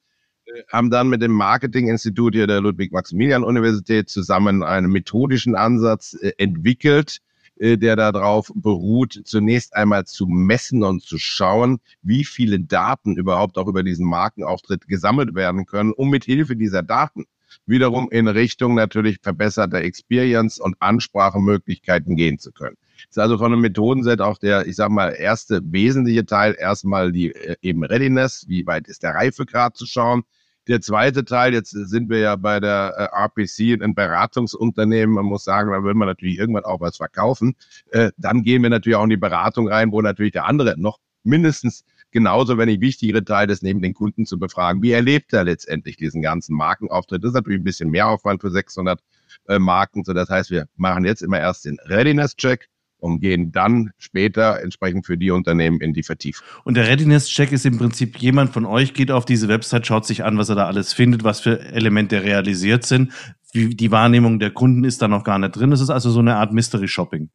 Äh, 0.45 0.63
haben 0.71 0.91
dann 0.91 1.09
mit 1.09 1.23
dem 1.23 1.33
Marketinginstitut 1.33 2.35
hier 2.35 2.47
der 2.47 2.61
Ludwig-Maximilian-Universität 2.61 4.11
zusammen 4.11 4.63
einen 4.63 4.93
methodischen 4.93 5.57
Ansatz 5.57 6.13
äh, 6.21 6.33
entwickelt, 6.37 7.21
der 7.57 7.95
darauf 7.95 8.51
beruht, 8.53 9.21
zunächst 9.27 9.77
einmal 9.77 10.07
zu 10.07 10.27
messen 10.27 10.83
und 10.83 11.03
zu 11.03 11.19
schauen, 11.19 11.79
wie 12.03 12.25
viele 12.25 12.59
Daten 12.59 13.17
überhaupt 13.17 13.59
auch 13.59 13.69
über 13.69 13.85
diesen 13.85 14.07
Markenauftritt 14.09 14.89
gesammelt 14.89 15.37
werden 15.37 15.65
können, 15.65 15.93
um 15.93 16.11
mit 16.11 16.25
Hilfe 16.25 16.57
dieser 16.57 16.83
Daten 16.83 17.27
wiederum 17.67 18.09
in 18.11 18.29
Richtung 18.29 18.75
natürlich 18.75 19.19
verbesserter 19.23 19.83
Experience 19.83 20.59
und 20.59 20.77
Ansprachemöglichkeiten 20.81 22.17
gehen 22.17 22.39
zu 22.39 22.53
können. 22.53 22.77
Das 23.09 23.17
ist 23.17 23.19
also 23.19 23.39
von 23.39 23.53
einem 23.53 23.61
Methodenset 23.61 24.21
auch 24.21 24.39
der, 24.39 24.67
ich 24.67 24.77
sag 24.77 24.91
mal, 24.91 25.11
erste 25.11 25.61
wesentliche 25.65 26.27
Teil 26.27 26.57
erstmal 26.59 27.13
die 27.13 27.33
äh, 27.35 27.57
eben 27.63 27.85
Readiness, 27.85 28.47
wie 28.49 28.67
weit 28.67 28.89
ist 28.89 29.03
der 29.03 29.15
Reifegrad 29.15 29.77
zu 29.77 29.87
schauen. 29.87 30.23
Der 30.67 30.81
zweite 30.81 31.27
Teil, 31.27 31.53
jetzt 31.53 31.71
sind 31.71 32.09
wir 32.09 32.21
ja 32.21 32.37
bei 32.37 32.59
der 32.59 32.95
äh, 32.97 33.25
RPC, 33.25 33.83
ein 33.83 33.95
Beratungsunternehmen. 33.95 35.15
Man 35.15 35.27
muss 35.27 35.45
sagen, 35.45 35.71
da 35.71 35.85
will 35.85 35.95
man 35.95 36.09
natürlich 36.09 36.39
irgendwann 36.39 36.65
auch 36.65 36.81
was 36.81 36.97
verkaufen. 36.97 37.55
Äh, 37.91 38.13
dann 38.17 38.43
gehen 38.43 38.63
wir 38.63 38.71
natürlich 38.71 38.97
auch 38.97 39.05
in 39.05 39.11
die 39.11 39.19
Beratung 39.19 39.69
rein, 39.69 39.93
wo 39.93 40.01
natürlich 40.01 40.33
der 40.33 40.47
andere 40.47 40.75
noch 40.79 40.99
mindestens 41.23 41.85
Genauso, 42.15 42.59
wenn 42.59 42.69
ich 42.69 42.81
wichtigere 42.81 43.25
Teile 43.25 43.53
ist, 43.53 43.65
neben 43.65 43.83
den 43.83 43.93
Kunden 43.93 44.25
zu 44.25 44.39
befragen, 44.39 44.83
wie 44.83 44.93
erlebt 44.93 45.33
er 45.33 45.43
letztendlich 45.43 45.97
diesen 45.97 46.23
ganzen 46.23 46.55
Markenauftritt? 46.55 47.25
Das 47.25 47.31
ist 47.31 47.35
natürlich 47.35 47.61
ein 47.61 47.65
bisschen 47.65 47.91
mehr 47.91 48.07
Aufwand 48.07 48.41
für 48.41 48.53
600 48.53 49.01
äh, 49.49 49.59
Marken. 49.59 50.05
So, 50.05 50.13
das 50.13 50.29
heißt, 50.29 50.53
wir 50.53 50.69
machen 50.77 51.05
jetzt 51.05 51.23
immer 51.23 51.41
erst 51.41 51.65
den 51.65 51.77
Readiness-Check 51.85 52.69
und 52.99 53.19
gehen 53.19 53.51
dann 53.51 53.91
später 53.99 54.61
entsprechend 54.63 55.07
für 55.07 55.19
die 55.19 55.33
Unternehmen 55.33 55.81
in 55.81 55.93
die 55.93 56.05
Vertiefung. 56.05 56.47
Und 56.63 56.77
der 56.77 56.87
Readiness-Check 56.87 57.51
ist 57.51 57.67
im 57.67 57.79
Prinzip 57.79 58.17
jemand 58.19 58.53
von 58.53 58.65
euch 58.65 58.95
geht 58.95 59.11
auf 59.11 59.25
diese 59.25 59.49
Website, 59.49 59.85
schaut 59.85 60.07
sich 60.07 60.23
an, 60.23 60.39
was 60.39 60.49
er 60.49 60.55
da 60.55 60.67
alles 60.67 60.93
findet, 60.93 61.25
was 61.25 61.41
für 61.41 61.59
Elemente 61.73 62.23
realisiert 62.23 62.85
sind. 62.85 63.13
Die 63.55 63.91
Wahrnehmung 63.91 64.39
der 64.39 64.53
Kunden 64.53 64.85
ist 64.85 65.03
da 65.03 65.09
noch 65.09 65.25
gar 65.25 65.41
nicht 65.41 65.57
drin. 65.57 65.73
Es 65.73 65.81
ist 65.81 65.91
also 65.91 66.13
so 66.13 66.21
eine 66.21 66.37
Art 66.37 66.53
Mystery 66.53 66.87
Shopping. 66.87 67.31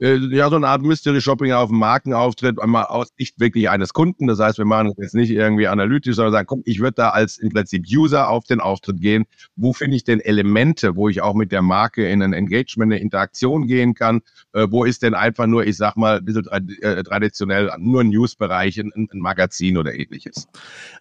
Äh, 0.00 0.16
ja, 0.34 0.50
so 0.50 0.56
eine 0.56 0.66
Art 0.66 0.82
Mystery 0.82 1.20
Shopping 1.20 1.52
auf 1.52 1.68
dem 1.68 1.78
Markenauftritt, 1.78 2.60
einmal 2.60 2.86
aus 2.86 3.08
Sicht 3.16 3.38
wirklich 3.38 3.70
eines 3.70 3.92
Kunden. 3.92 4.26
Das 4.26 4.40
heißt, 4.40 4.58
wir 4.58 4.64
machen 4.64 4.88
das 4.88 4.96
jetzt 4.98 5.14
nicht 5.14 5.30
irgendwie 5.30 5.68
analytisch, 5.68 6.16
sondern 6.16 6.32
sagen, 6.32 6.46
komm, 6.46 6.62
ich 6.64 6.80
würde 6.80 6.94
da 6.96 7.10
als 7.10 7.38
im 7.38 7.50
Prinzip 7.50 7.84
User 7.88 8.28
auf 8.28 8.44
den 8.44 8.60
Auftritt 8.60 9.00
gehen. 9.00 9.24
Wo 9.54 9.72
finde 9.72 9.96
ich 9.96 10.02
denn 10.02 10.18
Elemente, 10.20 10.96
wo 10.96 11.08
ich 11.08 11.22
auch 11.22 11.34
mit 11.34 11.52
der 11.52 11.62
Marke 11.62 12.08
in 12.08 12.22
ein 12.22 12.32
Engagement, 12.32 12.92
eine 12.92 13.00
Interaktion 13.00 13.68
gehen 13.68 13.94
kann? 13.94 14.20
Äh, 14.52 14.66
wo 14.68 14.84
ist 14.84 15.02
denn 15.02 15.14
einfach 15.14 15.46
nur, 15.46 15.64
ich 15.64 15.76
sag 15.76 15.96
mal, 15.96 16.18
ein 16.18 16.24
bisschen 16.24 16.48
äh, 16.48 17.02
traditionell 17.04 17.70
nur 17.78 18.00
ein 18.00 18.08
Newsbereich, 18.08 18.78
ein, 18.78 18.90
ein 18.96 19.20
Magazin 19.20 19.76
oder 19.76 19.94
ähnliches? 19.94 20.48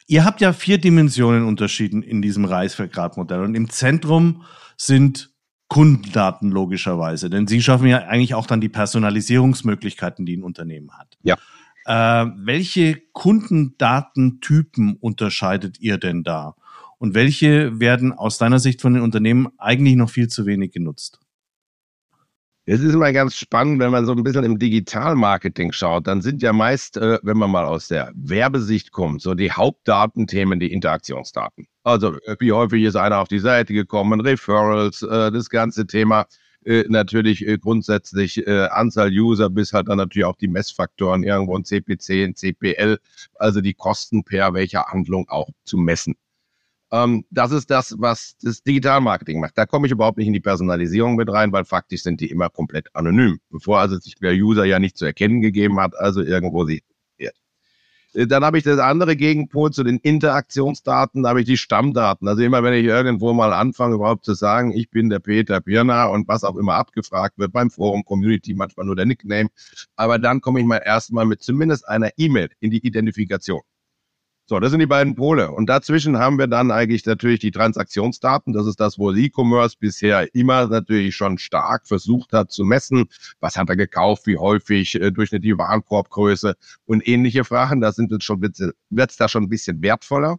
Ihr 0.06 0.24
habt 0.24 0.40
ja 0.40 0.54
vier 0.54 0.78
Dimensionen 0.78 1.46
unterschieden 1.46 2.04
in 2.04 2.22
diesem 2.22 2.46
Reisvergradmodell 2.46 3.42
und 3.42 3.56
im 3.56 3.72
Zentrum 3.72 4.44
sind 4.78 5.33
Kundendaten 5.74 6.52
logischerweise, 6.52 7.32
denn 7.32 7.48
sie 7.48 7.60
schaffen 7.60 7.88
ja 7.88 8.04
eigentlich 8.04 8.36
auch 8.36 8.46
dann 8.46 8.62
die 8.62 8.70
Personalisierungsmöglichkeiten, 8.70 10.24
die 10.24 10.38
ein 10.38 10.44
Unternehmen 10.44 10.92
hat. 10.92 11.18
Ja. 11.24 11.36
Äh, 11.86 12.30
welche 12.38 13.02
Kundendatentypen 13.12 14.98
unterscheidet 14.98 15.80
ihr 15.80 15.98
denn 15.98 16.22
da? 16.24 16.54
Und 17.00 17.16
welche 17.16 17.80
werden 17.80 18.14
aus 18.14 18.38
deiner 18.38 18.60
Sicht 18.60 18.82
von 18.82 18.94
den 18.94 19.02
Unternehmen 19.02 19.48
eigentlich 19.58 19.96
noch 19.96 20.12
viel 20.12 20.28
zu 20.28 20.46
wenig 20.46 20.74
genutzt? 20.74 21.20
Es 22.66 22.80
ist 22.80 22.94
immer 22.94 23.12
ganz 23.12 23.36
spannend, 23.36 23.80
wenn 23.80 23.92
man 23.92 24.06
so 24.06 24.14
ein 24.14 24.24
bisschen 24.24 24.46
im 24.46 24.58
Digitalmarketing 24.58 25.74
schaut, 25.74 26.08
dann 26.08 26.22
sind 26.22 26.42
ja 26.42 26.54
meist, 26.54 26.96
äh, 26.96 27.20
wenn 27.22 27.38
man 27.38 27.52
mal 27.52 27.66
aus 27.66 27.90
der 27.90 28.14
Werbesicht 28.16 28.94
kommt, 28.94 29.22
so 29.22 29.34
die 29.34 29.52
Hauptdatenthemen 29.52 30.62
die 30.62 30.72
Interaktionsdaten. 30.72 31.68
Also 31.84 32.16
äh, 32.22 32.38
wie 32.40 32.54
häufig 32.54 32.84
ist 32.84 32.96
einer 32.96 33.20
auf 33.20 33.28
die 33.28 33.40
Seite 33.40 33.74
gekommen, 33.74 34.22
Referrals, 34.22 35.02
äh, 35.02 35.30
das 35.30 35.50
ganze 35.50 35.86
Thema 35.86 36.26
äh, 36.64 36.86
natürlich 36.88 37.46
äh, 37.46 37.58
grundsätzlich 37.58 38.48
äh, 38.48 38.68
Anzahl 38.68 39.10
User 39.10 39.50
bis 39.50 39.74
halt 39.74 39.90
dann 39.90 39.98
natürlich 39.98 40.26
auch 40.26 40.38
die 40.38 40.48
Messfaktoren 40.48 41.24
irgendwo 41.24 41.58
ein 41.58 41.66
CPC, 41.66 42.24
ein 42.24 42.36
CPL, 42.36 42.98
also 43.36 43.60
die 43.60 43.74
Kosten 43.74 44.24
per 44.24 44.54
welcher 44.54 44.86
Handlung 44.86 45.28
auch 45.28 45.50
zu 45.66 45.78
messen. 45.78 46.16
Ähm, 46.94 47.26
das 47.32 47.52
ist 47.52 47.72
das, 47.72 47.96
was 47.98 48.38
das 48.44 48.62
Digitalmarketing 48.62 49.40
macht. 49.40 49.58
Da 49.58 49.66
komme 49.66 49.88
ich 49.88 49.92
überhaupt 49.92 50.20
nicht 50.20 50.28
in 50.28 50.34
die 50.34 50.40
Personalisierung 50.40 51.16
mit 51.16 51.28
rein, 51.32 51.52
weil 51.52 51.66
faktisch 51.66 52.04
sind 52.04 52.22
die 52.22 52.30
immer 52.30 52.50
komplett 52.50 52.96
anonym. 52.96 53.40
Bevor 53.50 53.80
also 53.80 53.98
sich 53.98 54.16
der 54.16 54.34
User 54.34 54.64
ja 54.66 54.78
nicht 54.78 54.98
zu 54.98 55.06
erkennen 55.06 55.42
gegeben 55.42 55.80
hat, 55.80 55.96
also 55.96 56.22
irgendwo 56.22 56.66
sie. 56.66 56.84
Äh, 58.14 58.28
dann 58.28 58.46
habe 58.46 58.58
ich 58.58 58.64
das 58.64 58.80
andere 58.80 59.16
Gegenpol 59.16 59.72
zu 59.72 59.84
den 59.84 59.98
Interaktionsdaten, 59.98 61.24
da 61.24 61.30
habe 61.30 61.42
ich 61.42 61.46
die 61.48 61.58
Stammdaten. 61.58 62.28
Also 62.28 62.44
immer 62.44 62.64
wenn 62.64 62.74
ich 62.74 62.86
irgendwo 62.86 63.34
mal 63.34 63.54
anfange, 63.54 63.96
überhaupt 63.96 64.26
zu 64.26 64.34
sagen, 64.34 64.72
ich 64.72 64.90
bin 64.90 65.10
der 65.10 65.20
Peter 65.20 65.62
Birner 65.62 66.12
und 66.12 66.28
was 66.28 66.44
auch 66.44 66.56
immer 66.58 66.76
abgefragt 66.76 67.38
wird 67.38 67.52
beim 67.52 67.70
Forum, 67.72 68.06
Community, 68.06 68.54
manchmal 68.54 68.86
nur 68.86 68.96
der 68.96 69.06
Nickname. 69.06 69.50
Aber 69.96 70.20
dann 70.20 70.42
komme 70.42 70.60
ich 70.60 70.66
mal 70.66 70.82
erstmal 70.86 71.26
mit 71.26 71.42
zumindest 71.42 71.88
einer 71.88 72.12
E-Mail 72.18 72.50
in 72.60 72.72
die 72.72 72.86
Identifikation. 72.86 73.62
So, 74.46 74.60
das 74.60 74.72
sind 74.72 74.82
die 74.82 74.86
beiden 74.86 75.16
Pole. 75.16 75.52
Und 75.52 75.68
dazwischen 75.70 76.18
haben 76.18 76.38
wir 76.38 76.48
dann 76.48 76.70
eigentlich 76.70 77.06
natürlich 77.06 77.40
die 77.40 77.52
Transaktionsdaten. 77.52 78.52
Das 78.52 78.68
ist 78.68 78.78
das, 78.78 79.00
wo 79.00 79.14
E-Commerce 79.14 79.78
bisher 79.80 80.36
immer 80.36 80.68
natürlich 80.68 81.16
schon 81.16 81.38
stark 81.38 81.88
versucht 81.88 82.34
hat 82.34 82.52
zu 82.52 82.66
messen. 82.66 83.06
Was 83.40 83.56
hat 83.56 83.70
er 83.70 83.78
gekauft, 83.78 84.28
wie 84.28 84.38
häufig, 84.38 84.96
äh, 84.96 85.12
durchschnittliche 85.12 85.58
Warenkorbgröße 85.58 86.56
und 86.86 87.08
ähnliche 87.08 87.46
Fragen. 87.46 87.80
Da 87.80 87.94
sind 87.94 88.12
jetzt 88.12 88.26
schon, 88.26 88.42
wird's 88.42 89.18
da 89.18 89.30
schon 89.30 89.44
ein 89.44 89.50
bisschen 89.50 89.82
wertvoller. 89.82 90.38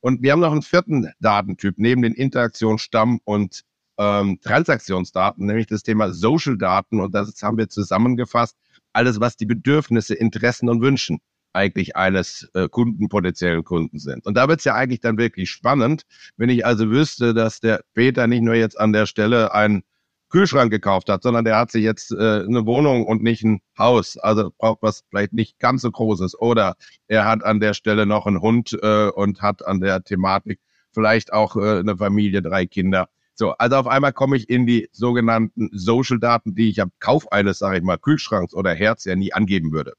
Und 0.00 0.22
wir 0.22 0.32
haben 0.32 0.40
noch 0.40 0.52
einen 0.52 0.62
vierten 0.62 1.10
Datentyp 1.18 1.76
neben 1.78 2.02
den 2.02 2.12
Interaktionsstamm 2.12 3.18
und 3.24 3.64
ähm, 3.96 4.38
Transaktionsdaten, 4.42 5.46
nämlich 5.46 5.66
das 5.66 5.82
Thema 5.82 6.12
Social 6.12 6.58
Daten. 6.58 7.00
Und 7.00 7.14
das 7.14 7.42
haben 7.42 7.56
wir 7.56 7.70
zusammengefasst. 7.70 8.58
Alles, 8.92 9.20
was 9.20 9.36
die 9.38 9.46
Bedürfnisse, 9.46 10.14
Interessen 10.14 10.68
und 10.68 10.82
Wünschen 10.82 11.20
eigentlich 11.58 11.96
eines 11.96 12.48
äh, 12.54 12.68
Kunden, 12.68 13.08
potenziellen 13.08 13.64
Kunden 13.64 13.98
sind. 13.98 14.24
Und 14.26 14.36
da 14.36 14.48
wird 14.48 14.60
es 14.60 14.64
ja 14.64 14.74
eigentlich 14.74 15.00
dann 15.00 15.18
wirklich 15.18 15.50
spannend, 15.50 16.04
wenn 16.36 16.48
ich 16.48 16.64
also 16.64 16.88
wüsste, 16.90 17.34
dass 17.34 17.60
der 17.60 17.82
Peter 17.94 18.26
nicht 18.26 18.42
nur 18.42 18.54
jetzt 18.54 18.78
an 18.78 18.92
der 18.92 19.06
Stelle 19.06 19.52
einen 19.52 19.82
Kühlschrank 20.30 20.70
gekauft 20.70 21.08
hat, 21.08 21.22
sondern 21.22 21.44
der 21.44 21.56
hat 21.56 21.70
sich 21.70 21.82
jetzt 21.82 22.12
äh, 22.12 22.16
eine 22.16 22.66
Wohnung 22.66 23.06
und 23.06 23.22
nicht 23.22 23.42
ein 23.42 23.60
Haus, 23.78 24.18
also 24.18 24.52
braucht 24.58 24.82
was 24.82 25.02
vielleicht 25.08 25.32
nicht 25.32 25.58
ganz 25.58 25.82
so 25.82 25.90
Großes. 25.90 26.38
Oder 26.38 26.76
er 27.08 27.24
hat 27.24 27.42
an 27.44 27.60
der 27.60 27.74
Stelle 27.74 28.06
noch 28.06 28.26
einen 28.26 28.40
Hund 28.40 28.78
äh, 28.82 29.08
und 29.08 29.42
hat 29.42 29.66
an 29.66 29.80
der 29.80 30.04
Thematik 30.04 30.60
vielleicht 30.92 31.32
auch 31.32 31.56
äh, 31.56 31.78
eine 31.78 31.96
Familie, 31.96 32.42
drei 32.42 32.66
Kinder. 32.66 33.08
So, 33.34 33.52
also 33.52 33.76
auf 33.76 33.86
einmal 33.86 34.12
komme 34.12 34.36
ich 34.36 34.50
in 34.50 34.66
die 34.66 34.88
sogenannten 34.92 35.70
Social-Daten, 35.72 36.54
die 36.54 36.70
ich 36.70 36.82
am 36.82 36.90
Kauf 36.98 37.30
eines, 37.32 37.58
sage 37.58 37.78
ich 37.78 37.84
mal, 37.84 37.96
Kühlschranks 37.96 38.52
oder 38.52 38.74
Herz 38.74 39.04
ja 39.04 39.16
nie 39.16 39.32
angeben 39.32 39.72
würde. 39.72 39.94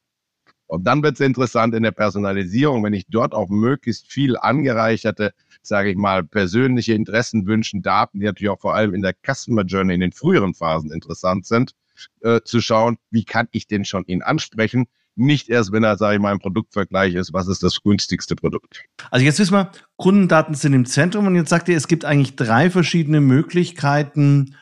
Und 0.70 0.84
dann 0.84 1.02
wird 1.02 1.16
es 1.16 1.20
interessant 1.20 1.74
in 1.74 1.82
der 1.82 1.92
Personalisierung, 1.92 2.84
wenn 2.84 2.94
ich 2.94 3.08
dort 3.10 3.34
auch 3.34 3.50
möglichst 3.50 4.12
viel 4.12 4.38
angereicherte, 4.38 5.34
sage 5.64 5.90
ich 5.90 5.98
mal, 5.98 6.24
persönliche 6.24 6.94
Interessen, 6.94 7.48
Wünschen, 7.48 7.82
Daten, 7.82 8.20
die 8.20 8.28
natürlich 8.28 8.52
auch 8.52 8.60
vor 8.60 8.76
allem 8.76 8.94
in 8.94 9.02
der 9.02 9.16
Customer 9.26 9.64
Journey 9.64 9.96
in 9.96 10.00
den 10.00 10.12
früheren 10.12 10.54
Phasen 10.54 10.92
interessant 10.92 11.48
sind, 11.48 11.74
äh, 12.22 12.42
zu 12.46 12.62
schauen, 12.62 12.98
wie 13.10 13.26
kann 13.26 13.48
ich 13.50 13.66
den 13.66 13.84
schon 13.84 14.06
ihn 14.06 14.22
ansprechen, 14.22 14.86
nicht 15.16 15.50
erst, 15.50 15.72
wenn 15.72 15.84
er, 15.84 15.98
sage 15.98 16.16
ich 16.16 16.22
mal, 16.22 16.32
im 16.32 16.40
Produktvergleich 16.40 17.16
ist, 17.16 17.34
was 17.34 17.48
ist 17.48 17.64
das 17.64 17.82
günstigste 17.82 18.36
Produkt. 18.36 18.84
Also 19.10 19.26
jetzt 19.26 19.40
wissen 19.40 19.54
wir, 19.54 19.72
Kundendaten 19.98 20.54
sind 20.54 20.74
im 20.74 20.86
Zentrum 20.86 21.26
und 21.26 21.36
jetzt 21.36 21.50
sagt 21.50 21.68
ihr, 21.68 21.78
es 21.78 21.88
gibt 21.88 22.06
eigentlich 22.06 22.36
drei 22.36 22.70
verschiedene 22.70 23.22
Möglichkeiten, 23.22 24.56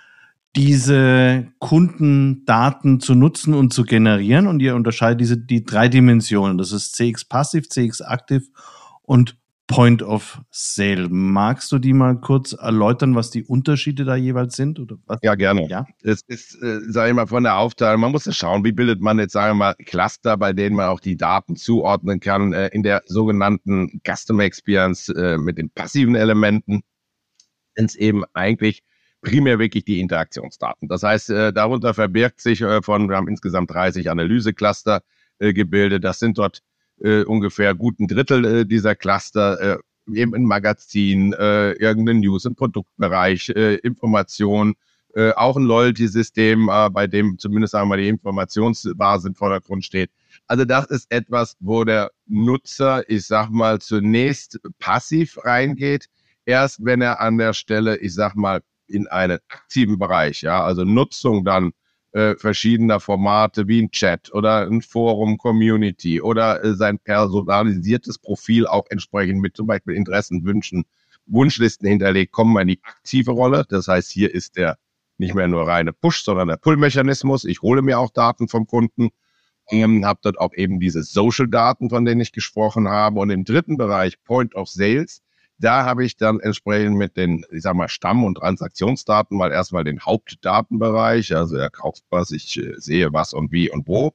diese 0.58 1.54
Kundendaten 1.60 3.00
zu 3.00 3.14
nutzen 3.14 3.54
und 3.54 3.74
zu 3.74 3.84
generieren. 3.84 4.48
Und 4.48 4.60
ihr 4.60 4.76
unterscheidet 4.76 5.22
diese 5.22 5.38
die 5.38 5.64
drei 5.64 5.88
Dimensionen. 5.88 6.58
Das 6.58 6.72
ist 6.72 6.96
CX 6.96 7.26
Passiv, 7.26 7.70
CX 7.70 8.02
Aktiv 8.02 8.50
und 9.04 9.38
Point 9.68 10.02
of 10.02 10.42
Sale. 10.50 11.10
Magst 11.10 11.72
du 11.72 11.78
die 11.78 11.94
mal 11.94 12.20
kurz 12.20 12.54
erläutern, 12.54 13.14
was 13.14 13.30
die 13.30 13.44
Unterschiede 13.44 14.04
da 14.04 14.16
jeweils 14.16 14.56
sind? 14.56 14.80
Oder 14.80 14.96
was? 15.06 15.20
Ja, 15.22 15.36
gerne. 15.36 15.68
Ja? 15.68 15.86
Es 16.02 16.22
ist, 16.26 16.56
äh, 16.64 16.80
sage 16.90 17.10
ich 17.10 17.16
mal, 17.16 17.28
von 17.28 17.44
der 17.44 17.58
Aufteilung, 17.58 18.02
man 18.02 18.12
muss 18.12 18.26
ja 18.26 18.32
schauen, 18.32 18.64
wie 18.64 18.72
bildet 18.72 19.00
man 19.00 19.20
jetzt, 19.20 19.34
sagen 19.34 19.60
wir 19.60 19.66
mal, 19.66 19.76
Cluster, 19.86 20.38
bei 20.38 20.54
denen 20.54 20.76
man 20.76 20.88
auch 20.88 21.02
die 21.02 21.18
Daten 21.18 21.56
zuordnen 21.56 22.20
kann, 22.20 22.54
äh, 22.54 22.70
in 22.70 22.82
der 22.82 23.04
sogenannten 23.06 24.02
Customer 24.08 24.44
Experience 24.44 25.10
äh, 25.10 25.38
mit 25.38 25.60
den 25.60 25.70
passiven 25.70 26.16
Elementen, 26.16 26.82
sind 27.76 27.92
es 27.92 27.96
eben 27.96 28.24
eigentlich 28.34 28.84
primär 29.28 29.60
wirklich 29.60 29.84
die 29.86 30.00
Interaktionsdaten. 30.00 30.88
Das 30.88 31.04
heißt, 31.04 31.30
äh, 31.30 31.54
darunter 31.54 31.94
verbirgt 31.94 32.42
sich 32.42 32.62
äh, 32.62 32.82
von, 32.82 33.10
wir 33.10 33.18
haben 33.18 33.28
insgesamt 33.28 33.72
30 33.72 34.10
Analysecluster 34.10 35.02
äh, 35.40 35.54
gebildet. 35.54 36.04
Das 36.04 36.20
sind 36.20 36.38
dort 36.38 36.62
äh, 37.02 37.24
ungefähr 37.24 37.76
guten 37.76 38.08
Drittel 38.08 38.46
äh, 38.46 38.66
dieser 38.66 38.96
Cluster, 38.96 39.60
äh, 39.60 39.78
eben 40.14 40.34
ein 40.34 40.46
Magazin, 40.46 41.34
äh, 41.34 41.74
irgendein 41.74 42.22
News, 42.22 42.46
ein 42.46 42.56
Produktbereich, 42.56 43.50
äh, 43.50 43.76
Information, 43.76 44.76
äh, 45.14 45.32
auch 45.32 45.58
ein 45.58 45.64
Loyalty-System, 45.64 46.70
äh, 46.70 46.90
bei 46.90 47.08
dem 47.08 47.38
zumindest 47.38 47.74
sagen 47.74 47.90
wir 47.90 47.96
mal 47.96 48.02
die 48.02 48.08
Informationsbasis 48.08 49.26
im 49.26 49.36
Vordergrund 49.36 49.84
steht. 49.84 50.10
Also 50.48 50.64
das 50.64 50.86
ist 50.86 51.12
etwas, 51.12 51.58
wo 51.60 51.84
der 51.84 52.12
Nutzer, 52.26 53.04
ich 53.10 53.26
sag 53.26 53.50
mal, 53.50 53.80
zunächst 53.80 54.60
passiv 54.80 55.38
reingeht. 55.44 56.08
Erst 56.46 56.86
wenn 56.86 57.02
er 57.02 57.20
an 57.20 57.38
der 57.38 57.52
Stelle, 57.52 57.98
ich 57.98 58.14
sag 58.14 58.36
mal, 58.36 58.62
in 58.88 59.08
einen 59.08 59.40
aktiven 59.50 60.00
Bereich, 60.00 60.42
ja, 60.42 60.64
also 60.64 60.84
Nutzung 60.84 61.44
dann 61.46 61.74
äh, 62.14 62.36
verschiedener 62.36 63.00
Formate 63.00 63.68
wie 63.68 63.82
ein 63.82 63.92
Chat 63.92 64.34
oder 64.34 64.66
ein 64.66 64.82
Forum, 64.82 65.38
Community 65.38 66.22
oder 66.22 66.64
äh, 66.64 66.74
sein 66.74 67.00
personalisiertes 67.00 68.18
Profil 68.18 68.66
auch 68.66 68.86
entsprechend 68.90 69.42
mit 69.42 69.56
zum 69.56 69.68
Beispiel 69.68 69.96
Interessen, 69.96 70.44
Wünschen, 70.46 70.86
Wunschlisten 71.28 71.88
hinterlegt, 71.88 72.32
kommen 72.32 72.54
wir 72.54 72.62
in 72.62 72.70
die 72.70 72.80
aktive 72.84 73.32
Rolle. 73.32 73.66
Das 73.70 73.88
heißt, 73.88 74.12
hier 74.12 74.34
ist 74.34 74.56
der 74.56 74.78
nicht 75.18 75.36
mehr 75.36 75.48
nur 75.48 75.68
reine 75.68 75.94
Push, 75.94 76.24
sondern 76.24 76.48
der 76.48 76.58
Pull-Mechanismus. 76.58 77.44
Ich 77.44 77.62
hole 77.62 77.82
mir 77.82 78.00
auch 78.00 78.12
Daten 78.12 78.48
vom 78.48 78.68
Kunden, 78.68 79.10
ähm, 79.70 80.06
habe 80.06 80.20
dort 80.24 80.40
auch 80.40 80.54
eben 80.54 80.80
diese 80.80 81.04
Social-Daten, 81.04 81.90
von 81.90 82.06
denen 82.06 82.22
ich 82.22 82.32
gesprochen 82.32 82.88
habe. 82.88 83.20
Und 83.20 83.30
im 83.30 83.44
dritten 83.44 83.78
Bereich, 83.78 84.24
Point 84.24 84.56
of 84.56 84.70
Sales, 84.70 85.22
da 85.60 85.86
habe 85.86 86.06
ich 86.06 86.18
dann 86.18 86.40
entsprechend 86.40 86.98
mit 86.98 87.18
den, 87.18 87.46
ich 87.52 87.64
sag 87.64 87.76
mal, 87.76 87.90
Stamm- 87.90 88.24
und 88.24 88.36
Transaktionsdaten 88.36 89.38
mal 89.38 89.52
erstmal 89.52 89.84
den 89.84 90.00
Hauptdatenbereich, 90.02 91.36
also 91.36 91.56
er 91.58 91.70
kauft 91.70 92.04
was, 92.10 92.32
ich 92.32 92.58
äh, 92.58 92.74
sehe 92.78 93.14
was 93.14 93.34
und 93.34 93.52
wie 93.52 93.70
und 93.70 93.88
wo. 93.88 94.14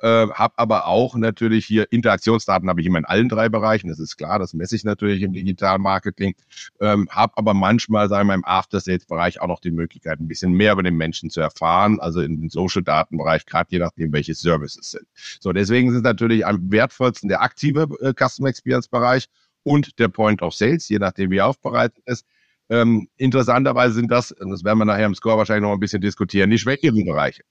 äh, 0.00 0.28
habe 0.28 0.54
aber 0.56 0.86
auch 0.86 1.14
natürlich 1.14 1.64
hier 1.64 1.90
Interaktionsdaten 1.92 2.68
habe 2.68 2.80
ich 2.80 2.86
immer 2.86 2.98
in 2.98 3.04
allen 3.04 3.28
drei 3.28 3.48
Bereichen, 3.48 3.88
das 3.88 4.00
ist 4.00 4.16
klar, 4.16 4.38
das 4.38 4.52
messe 4.52 4.76
ich 4.76 4.84
natürlich 4.84 5.22
im 5.22 5.32
Digital 5.32 5.78
Marketing, 5.78 6.34
ähm, 6.80 7.08
habe 7.10 7.32
aber 7.36 7.54
manchmal, 7.54 8.08
sagen 8.08 8.28
wir 8.28 8.34
im 8.34 8.44
After-Sales-Bereich 8.44 9.40
auch 9.40 9.46
noch 9.46 9.60
die 9.60 9.70
Möglichkeit, 9.70 10.20
ein 10.20 10.28
bisschen 10.28 10.52
mehr 10.52 10.72
über 10.72 10.82
den 10.82 10.96
Menschen 10.96 11.30
zu 11.30 11.40
erfahren, 11.40 12.00
also 12.00 12.20
in 12.20 12.40
den 12.40 12.50
Social-Datenbereich, 12.50 13.46
gerade 13.46 13.68
je 13.70 13.78
nachdem, 13.78 14.12
welche 14.12 14.34
Services 14.34 14.90
sind. 14.90 15.06
So, 15.40 15.52
deswegen 15.52 15.92
sind 15.92 16.02
natürlich 16.02 16.44
am 16.44 16.70
wertvollsten 16.70 17.28
der 17.28 17.42
aktive 17.42 17.88
äh, 18.00 18.12
Customer 18.12 18.48
Experience-Bereich 18.48 19.28
und 19.62 19.98
der 19.98 20.08
Point 20.08 20.42
of 20.42 20.54
Sales, 20.54 20.88
je 20.88 20.98
nachdem, 20.98 21.30
wie 21.30 21.38
er 21.38 21.46
aufbereitet 21.46 22.02
ist. 22.06 22.26
Ähm, 22.68 23.08
interessanterweise 23.16 23.94
sind 23.94 24.10
das, 24.10 24.34
das 24.38 24.64
werden 24.64 24.78
wir 24.78 24.84
nachher 24.84 25.06
im 25.06 25.14
Score 25.14 25.36
wahrscheinlich 25.36 25.62
noch 25.62 25.72
ein 25.72 25.80
bisschen 25.80 26.00
diskutieren, 26.00 26.50
die 26.50 26.58
schwächeren 26.58 27.04
Bereiche. 27.04 27.42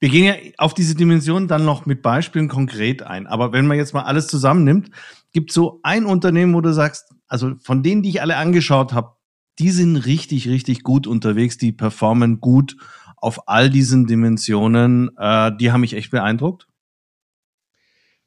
Wir 0.00 0.08
gehen 0.08 0.24
ja 0.24 0.34
auf 0.58 0.74
diese 0.74 0.94
Dimension 0.94 1.48
dann 1.48 1.64
noch 1.64 1.86
mit 1.86 2.02
Beispielen 2.02 2.48
konkret 2.48 3.02
ein. 3.02 3.26
Aber 3.26 3.52
wenn 3.52 3.66
man 3.66 3.76
jetzt 3.76 3.92
mal 3.92 4.02
alles 4.02 4.26
zusammennimmt, 4.26 4.90
gibt 5.32 5.50
es 5.50 5.54
so 5.54 5.80
ein 5.82 6.06
Unternehmen, 6.06 6.54
wo 6.54 6.60
du 6.60 6.72
sagst, 6.72 7.12
also 7.28 7.54
von 7.62 7.82
denen, 7.82 8.02
die 8.02 8.08
ich 8.08 8.22
alle 8.22 8.36
angeschaut 8.36 8.92
habe, 8.92 9.16
die 9.58 9.70
sind 9.70 9.96
richtig, 9.96 10.48
richtig 10.48 10.82
gut 10.82 11.06
unterwegs, 11.06 11.58
die 11.58 11.72
performen 11.72 12.40
gut 12.40 12.76
auf 13.16 13.48
all 13.48 13.70
diesen 13.70 14.06
Dimensionen. 14.06 15.10
Äh, 15.16 15.52
die 15.58 15.72
haben 15.72 15.82
mich 15.82 15.94
echt 15.94 16.10
beeindruckt. 16.10 16.66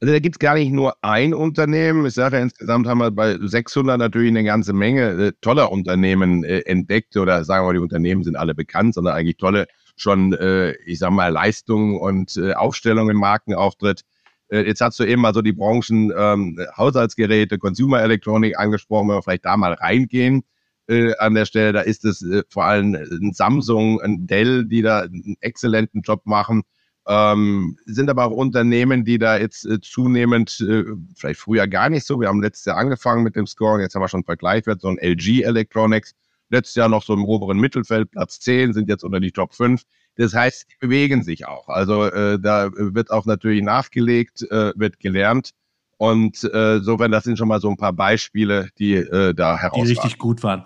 Also 0.00 0.12
da 0.12 0.20
gibt's 0.20 0.38
gar 0.38 0.54
nicht 0.54 0.70
nur 0.70 0.94
ein 1.02 1.34
Unternehmen. 1.34 2.06
Ich 2.06 2.14
sage 2.14 2.36
ja, 2.36 2.42
insgesamt 2.42 2.86
haben 2.86 2.98
wir 2.98 3.10
bei 3.10 3.36
600 3.36 3.98
natürlich 3.98 4.28
eine 4.28 4.44
ganze 4.44 4.72
Menge 4.72 5.10
äh, 5.10 5.32
toller 5.40 5.72
Unternehmen 5.72 6.44
äh, 6.44 6.60
entdeckt 6.60 7.16
oder 7.16 7.42
sagen 7.42 7.66
wir, 7.66 7.72
die 7.72 7.80
Unternehmen 7.80 8.22
sind 8.22 8.36
alle 8.36 8.54
bekannt, 8.54 8.94
sondern 8.94 9.14
eigentlich 9.16 9.38
tolle 9.38 9.66
schon, 9.96 10.34
äh, 10.34 10.72
ich 10.86 11.00
sag 11.00 11.10
mal, 11.10 11.32
Leistungen 11.32 11.98
und 11.98 12.36
äh, 12.36 12.52
Aufstellungen, 12.52 13.16
Markenauftritt. 13.16 14.02
Äh, 14.50 14.68
jetzt 14.68 14.80
hast 14.80 15.00
du 15.00 15.04
eben 15.04 15.20
mal 15.20 15.34
so 15.34 15.42
die 15.42 15.52
Branchen 15.52 16.12
ähm, 16.16 16.60
Haushaltsgeräte, 16.76 17.58
Consumer 17.58 18.00
Electronic 18.00 18.56
angesprochen, 18.56 19.08
wenn 19.08 19.16
wir 19.16 19.22
vielleicht 19.22 19.46
da 19.46 19.56
mal 19.56 19.72
reingehen. 19.72 20.44
Äh, 20.86 21.16
an 21.16 21.34
der 21.34 21.44
Stelle, 21.44 21.72
da 21.72 21.80
ist 21.80 22.04
es 22.04 22.24
vor 22.48 22.64
allem 22.64 22.94
ein 22.94 23.32
Samsung, 23.32 24.00
ein 24.00 24.28
Dell, 24.28 24.64
die 24.64 24.82
da 24.82 25.00
einen 25.00 25.36
exzellenten 25.40 26.02
Job 26.02 26.22
machen 26.24 26.62
ähm, 27.08 27.78
sind 27.86 28.10
aber 28.10 28.26
auch 28.26 28.32
Unternehmen, 28.32 29.04
die 29.04 29.18
da 29.18 29.38
jetzt 29.38 29.64
äh, 29.64 29.80
zunehmend, 29.80 30.60
äh, 30.60 30.84
vielleicht 31.16 31.40
früher 31.40 31.66
gar 31.66 31.88
nicht 31.88 32.04
so, 32.04 32.20
wir 32.20 32.28
haben 32.28 32.42
letztes 32.42 32.66
Jahr 32.66 32.76
angefangen 32.76 33.22
mit 33.22 33.34
dem 33.34 33.46
Scoring, 33.46 33.80
jetzt 33.80 33.94
haben 33.94 34.02
wir 34.02 34.08
schon 34.08 34.24
Vergleichwert, 34.24 34.82
so 34.82 34.88
ein 34.88 34.98
LG 34.98 35.42
Electronics, 35.42 36.14
letztes 36.50 36.74
Jahr 36.74 36.90
noch 36.90 37.02
so 37.02 37.14
im 37.14 37.24
oberen 37.24 37.58
Mittelfeld, 37.58 38.10
Platz 38.10 38.40
10, 38.40 38.74
sind 38.74 38.88
jetzt 38.88 39.04
unter 39.04 39.20
die 39.20 39.32
Top 39.32 39.54
5. 39.54 39.82
Das 40.16 40.34
heißt, 40.34 40.66
die 40.70 40.76
bewegen 40.80 41.22
sich 41.22 41.46
auch. 41.46 41.68
Also 41.68 42.04
äh, 42.04 42.38
da 42.38 42.70
wird 42.74 43.10
auch 43.10 43.24
natürlich 43.24 43.62
nachgelegt, 43.62 44.42
äh, 44.50 44.72
wird 44.76 45.00
gelernt. 45.00 45.52
Und 45.96 46.44
äh, 46.44 46.80
sofern, 46.80 47.10
das 47.10 47.24
sind 47.24 47.38
schon 47.38 47.48
mal 47.48 47.60
so 47.60 47.70
ein 47.70 47.76
paar 47.76 47.92
Beispiele, 47.92 48.68
die 48.78 48.94
äh, 48.94 49.34
da 49.34 49.58
heraus. 49.58 49.82
Die 49.82 49.92
richtig 49.92 50.18
gut 50.18 50.42
waren. 50.42 50.64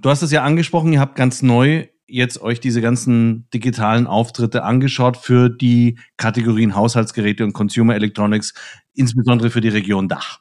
Du 0.00 0.10
hast 0.10 0.22
es 0.22 0.30
ja 0.30 0.42
angesprochen, 0.42 0.92
ihr 0.92 1.00
habt 1.00 1.16
ganz 1.16 1.40
neu 1.40 1.86
jetzt 2.06 2.40
euch 2.40 2.60
diese 2.60 2.80
ganzen 2.80 3.48
digitalen 3.52 4.06
Auftritte 4.06 4.64
angeschaut 4.64 5.16
für 5.16 5.48
die 5.48 5.98
Kategorien 6.16 6.74
Haushaltsgeräte 6.74 7.44
und 7.44 7.52
Consumer 7.52 7.94
Electronics, 7.94 8.54
insbesondere 8.94 9.50
für 9.50 9.60
die 9.60 9.68
Region 9.68 10.08
Dach. 10.08 10.40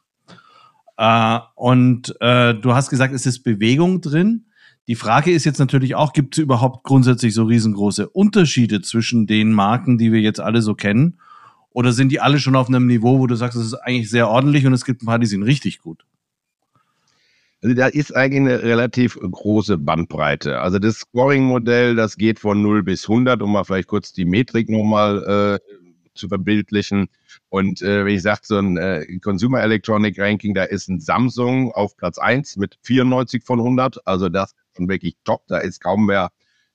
Äh, 0.98 1.40
und 1.56 2.16
äh, 2.22 2.54
du 2.54 2.74
hast 2.74 2.90
gesagt, 2.90 3.14
es 3.14 3.26
ist 3.26 3.44
Bewegung 3.44 4.02
drin. 4.02 4.46
Die 4.88 4.96
Frage 4.96 5.32
ist 5.32 5.46
jetzt 5.46 5.60
natürlich 5.60 5.96
auch, 5.96 6.12
gibt 6.12 6.38
es 6.38 6.44
überhaupt 6.44 6.84
grundsätzlich 6.84 7.34
so 7.34 7.44
riesengroße 7.44 8.10
Unterschiede 8.10 8.82
zwischen 8.82 9.28
den 9.28 9.54
Marken, 9.54 9.98
die 9.98 10.12
wir 10.12 10.20
jetzt 10.20 10.42
alle 10.42 10.62
so 10.62 10.76
kennen? 10.76 11.20
Oder 11.70 11.94
sind 11.94 12.12
die 12.12 12.20
alle 12.20 12.40
schon 12.40 12.56
auf 12.56 12.68
einem 12.68 12.86
Niveau, 12.86 13.20
wo 13.20 13.28
du 13.28 13.36
sagst, 13.36 13.58
es 13.58 13.66
ist 13.66 13.74
eigentlich 13.74 14.10
sehr 14.10 14.30
ordentlich 14.30 14.66
und 14.68 14.74
es 14.74 14.86
gibt 14.86 15.02
ein 15.02 15.06
paar, 15.06 15.20
die 15.20 15.26
sind 15.26 15.44
richtig 15.44 15.80
gut? 15.80 16.06
Also 17.64 17.76
da 17.76 17.88
ist 17.88 18.14
eigentlich 18.14 18.42
eine 18.42 18.62
relativ 18.62 19.18
große 19.18 19.78
Bandbreite. 19.78 20.60
Also 20.60 20.80
das 20.80 20.98
Scoring-Modell, 20.98 21.96
das 21.96 22.18
geht 22.18 22.40
von 22.40 22.62
0 22.62 22.84
bis 22.84 23.08
100, 23.08 23.42
um 23.42 23.54
mal 23.54 23.64
vielleicht 23.64 23.88
kurz 23.88 24.12
die 24.12 24.26
Metrik 24.26 24.68
nochmal 24.68 25.60
äh, 25.64 25.74
zu 26.14 26.28
verbildlichen. 26.28 27.08
Und 27.48 27.82
äh, 27.82 28.04
wenn 28.04 28.16
ich 28.16 28.22
sage, 28.22 28.42
so 28.44 28.58
ein 28.58 28.76
äh, 28.76 29.06
Consumer 29.24 29.62
Electronic 29.62 30.20
Ranking, 30.20 30.54
da 30.54 30.64
ist 30.64 30.90
ein 30.90 31.00
Samsung 31.00 31.72
auf 31.72 31.96
Platz 31.96 32.18
1 32.18 32.58
mit 32.58 32.78
94 32.82 33.46
von 33.46 33.60
100. 33.60 34.06
Also 34.06 34.28
das 34.28 34.52
ist 34.52 34.58
schon 34.76 34.90
wirklich 34.90 35.16
top. 35.24 35.44
Da 35.48 35.60
ist 35.60 35.82
kaum 35.82 36.08
mehr 36.08 36.32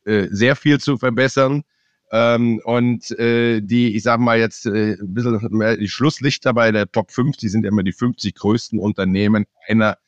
äh, 0.07 0.29
sehr 0.31 0.57
viel 0.57 0.81
zu 0.81 0.97
verbessern. 0.97 1.65
Ähm, 2.13 2.63
und 2.65 3.11
äh, 3.19 3.61
die, 3.61 3.95
ich 3.95 4.05
sag 4.05 4.21
mal 4.21 4.39
jetzt 4.39 4.65
äh, 4.65 4.95
ein 4.95 5.13
bisschen 5.13 5.49
mehr 5.51 5.77
die 5.77 5.89
Schlusslichter 5.89 6.55
bei 6.55 6.73
der 6.73 6.91
Top 6.91 7.11
5, 7.11 7.37
die 7.37 7.51
sind 7.51 7.67
immer 7.67 7.83
die 7.83 7.93
50 7.93 8.35
größten 8.35 8.79
Unternehmen 8.79 9.45
einer 9.67 9.99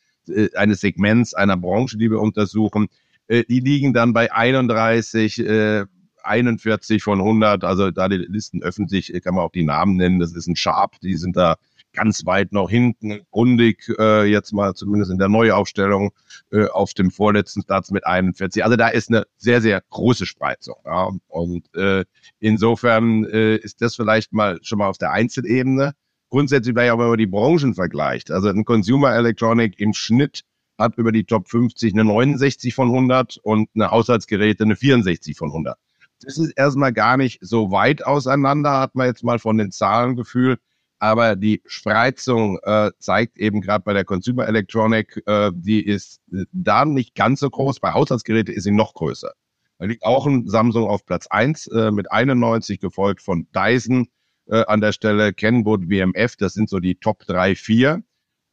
eines 0.55 0.81
Segments, 0.81 1.33
einer 1.33 1.57
Branche, 1.57 1.97
die 1.97 2.09
wir 2.09 2.19
untersuchen. 2.19 2.87
Äh, 3.27 3.43
die 3.47 3.59
liegen 3.59 3.93
dann 3.93 4.13
bei 4.13 4.31
31, 4.31 5.39
äh, 5.39 5.85
41 6.23 7.03
von 7.03 7.19
100. 7.19 7.63
Also 7.63 7.91
da 7.91 8.07
die 8.09 8.17
Listen 8.17 8.61
öffentlich, 8.61 9.11
kann 9.23 9.35
man 9.35 9.45
auch 9.45 9.51
die 9.51 9.63
Namen 9.63 9.95
nennen. 9.95 10.19
Das 10.19 10.33
ist 10.33 10.47
ein 10.47 10.55
Sharp, 10.55 10.99
die 11.01 11.15
sind 11.15 11.35
da 11.35 11.57
ganz 11.93 12.25
weit 12.25 12.51
noch 12.51 12.69
hinten, 12.69 13.21
grundig 13.31 13.91
äh, 13.99 14.23
jetzt 14.23 14.53
mal 14.53 14.73
zumindest 14.73 15.11
in 15.11 15.17
der 15.17 15.29
Neuaufstellung 15.29 16.11
äh, 16.51 16.65
auf 16.67 16.93
dem 16.93 17.11
vorletzten 17.11 17.63
Platz 17.63 17.91
mit 17.91 18.05
41. 18.05 18.63
Also 18.63 18.77
da 18.77 18.87
ist 18.87 19.09
eine 19.09 19.25
sehr, 19.37 19.61
sehr 19.61 19.81
große 19.89 20.25
Spreizung. 20.25 20.75
Ja. 20.85 21.09
Und 21.27 21.73
äh, 21.75 22.05
insofern 22.39 23.25
äh, 23.25 23.57
ist 23.57 23.81
das 23.81 23.95
vielleicht 23.95 24.31
mal 24.33 24.59
schon 24.61 24.79
mal 24.79 24.87
auf 24.87 24.97
der 24.97 25.11
Einzelebene 25.11 25.93
grundsätzlich 26.31 26.73
vielleicht 26.73 26.91
auch, 26.91 26.99
wenn 26.99 27.09
man 27.09 27.17
die 27.17 27.27
Branchen 27.27 27.75
vergleicht. 27.75 28.31
Also 28.31 28.49
ein 28.49 28.65
Consumer 28.65 29.13
Electronic 29.13 29.79
im 29.79 29.93
Schnitt 29.93 30.41
hat 30.79 30.97
über 30.97 31.11
die 31.11 31.25
Top 31.25 31.47
50 31.47 31.93
eine 31.93 32.05
69 32.05 32.73
von 32.73 32.87
100 32.87 33.37
und 33.43 33.69
eine 33.75 33.91
Haushaltsgeräte 33.91 34.63
eine 34.63 34.75
64 34.75 35.37
von 35.37 35.49
100. 35.49 35.77
Das 36.23 36.37
ist 36.37 36.51
erstmal 36.51 36.93
gar 36.93 37.17
nicht 37.17 37.39
so 37.41 37.71
weit 37.71 38.05
auseinander, 38.05 38.79
hat 38.79 38.95
man 38.95 39.07
jetzt 39.07 39.23
mal 39.23 39.39
von 39.39 39.57
den 39.57 39.71
Zahlen 39.71 40.15
gefühlt. 40.15 40.59
Aber 40.99 41.35
die 41.35 41.63
Spreizung 41.65 42.59
äh, 42.61 42.91
zeigt 42.99 43.39
eben 43.39 43.61
gerade 43.61 43.83
bei 43.83 43.93
der 43.93 44.05
Consumer 44.05 44.47
Electronic, 44.47 45.21
äh, 45.25 45.51
die 45.53 45.83
ist 45.83 46.21
äh, 46.31 46.45
da 46.51 46.85
nicht 46.85 47.15
ganz 47.15 47.39
so 47.39 47.49
groß. 47.49 47.79
Bei 47.79 47.93
Haushaltsgeräten 47.93 48.53
ist 48.53 48.65
sie 48.65 48.71
noch 48.71 48.93
größer. 48.93 49.31
Da 49.79 49.85
liegt 49.85 50.03
auch 50.03 50.27
ein 50.27 50.47
Samsung 50.47 50.87
auf 50.87 51.03
Platz 51.07 51.25
1 51.25 51.67
äh, 51.67 51.89
mit 51.89 52.11
91, 52.11 52.79
gefolgt 52.79 53.23
von 53.23 53.47
Dyson 53.55 54.09
äh, 54.47 54.63
an 54.65 54.81
der 54.81 54.91
Stelle, 54.91 55.33
Kenwood, 55.33 55.89
WMF, 55.89 56.35
das 56.35 56.53
sind 56.53 56.69
so 56.69 56.79
die 56.79 56.95
Top 56.95 57.25
3, 57.25 57.55
4. 57.55 58.03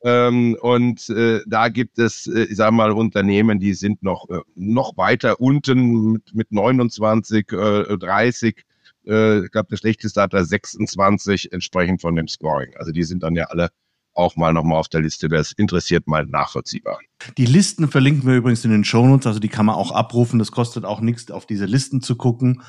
Ähm, 0.05 0.57
und 0.61 1.09
äh, 1.11 1.41
da 1.47 1.69
gibt 1.69 1.99
es, 1.99 2.29
äh, 2.29 2.45
ich 2.45 2.57
sage 2.57 2.73
mal, 2.73 2.93
Unternehmen, 2.93 3.59
die 3.59 3.75
sind 3.75 4.03
noch, 4.03 4.29
äh, 4.29 4.41
noch 4.55 4.97
weiter 4.97 5.41
unten 5.41 6.13
mit, 6.13 6.35
mit 6.35 6.53
29, 6.53 7.53
äh, 7.53 7.99
30. 7.99 8.65
Äh, 9.07 9.45
ich 9.45 9.51
glaube, 9.51 9.69
das 9.71 9.81
schlechteste 9.81 10.23
hat 10.23 10.35
er 10.35 10.45
26 10.45 11.53
entsprechend 11.53 12.01
von 12.01 12.15
dem 12.15 12.29
Scoring. 12.29 12.75
Also 12.77 12.93
die 12.93 13.03
sind 13.03 13.25
dann 13.25 13.35
ja 13.35 13.45
alle 13.47 13.71
auch 14.15 14.37
mal 14.37 14.53
nochmal 14.53 14.79
auf 14.79 14.89
der 14.89 15.01
Liste, 15.01 15.31
wer 15.31 15.41
es 15.41 15.53
interessiert, 15.53 16.09
mal 16.09 16.27
nachvollziehbar. 16.27 16.99
Die 17.37 17.47
Listen 17.47 17.89
verlinken 17.89 18.29
wir 18.29 18.37
übrigens 18.37 18.65
in 18.65 18.73
den 18.73 18.85
Shownotes, 18.85 19.27
also 19.27 19.39
die 19.39 19.49
kann 19.49 19.67
man 19.67 19.77
auch 19.77 19.93
abrufen. 19.93 20.41
Das 20.41 20.51
kostet 20.51 20.85
auch 20.85 21.01
nichts, 21.01 21.31
auf 21.31 21.47
diese 21.47 21.67
Listen 21.67 22.03
zu 22.03 22.17
gucken. 22.17 22.63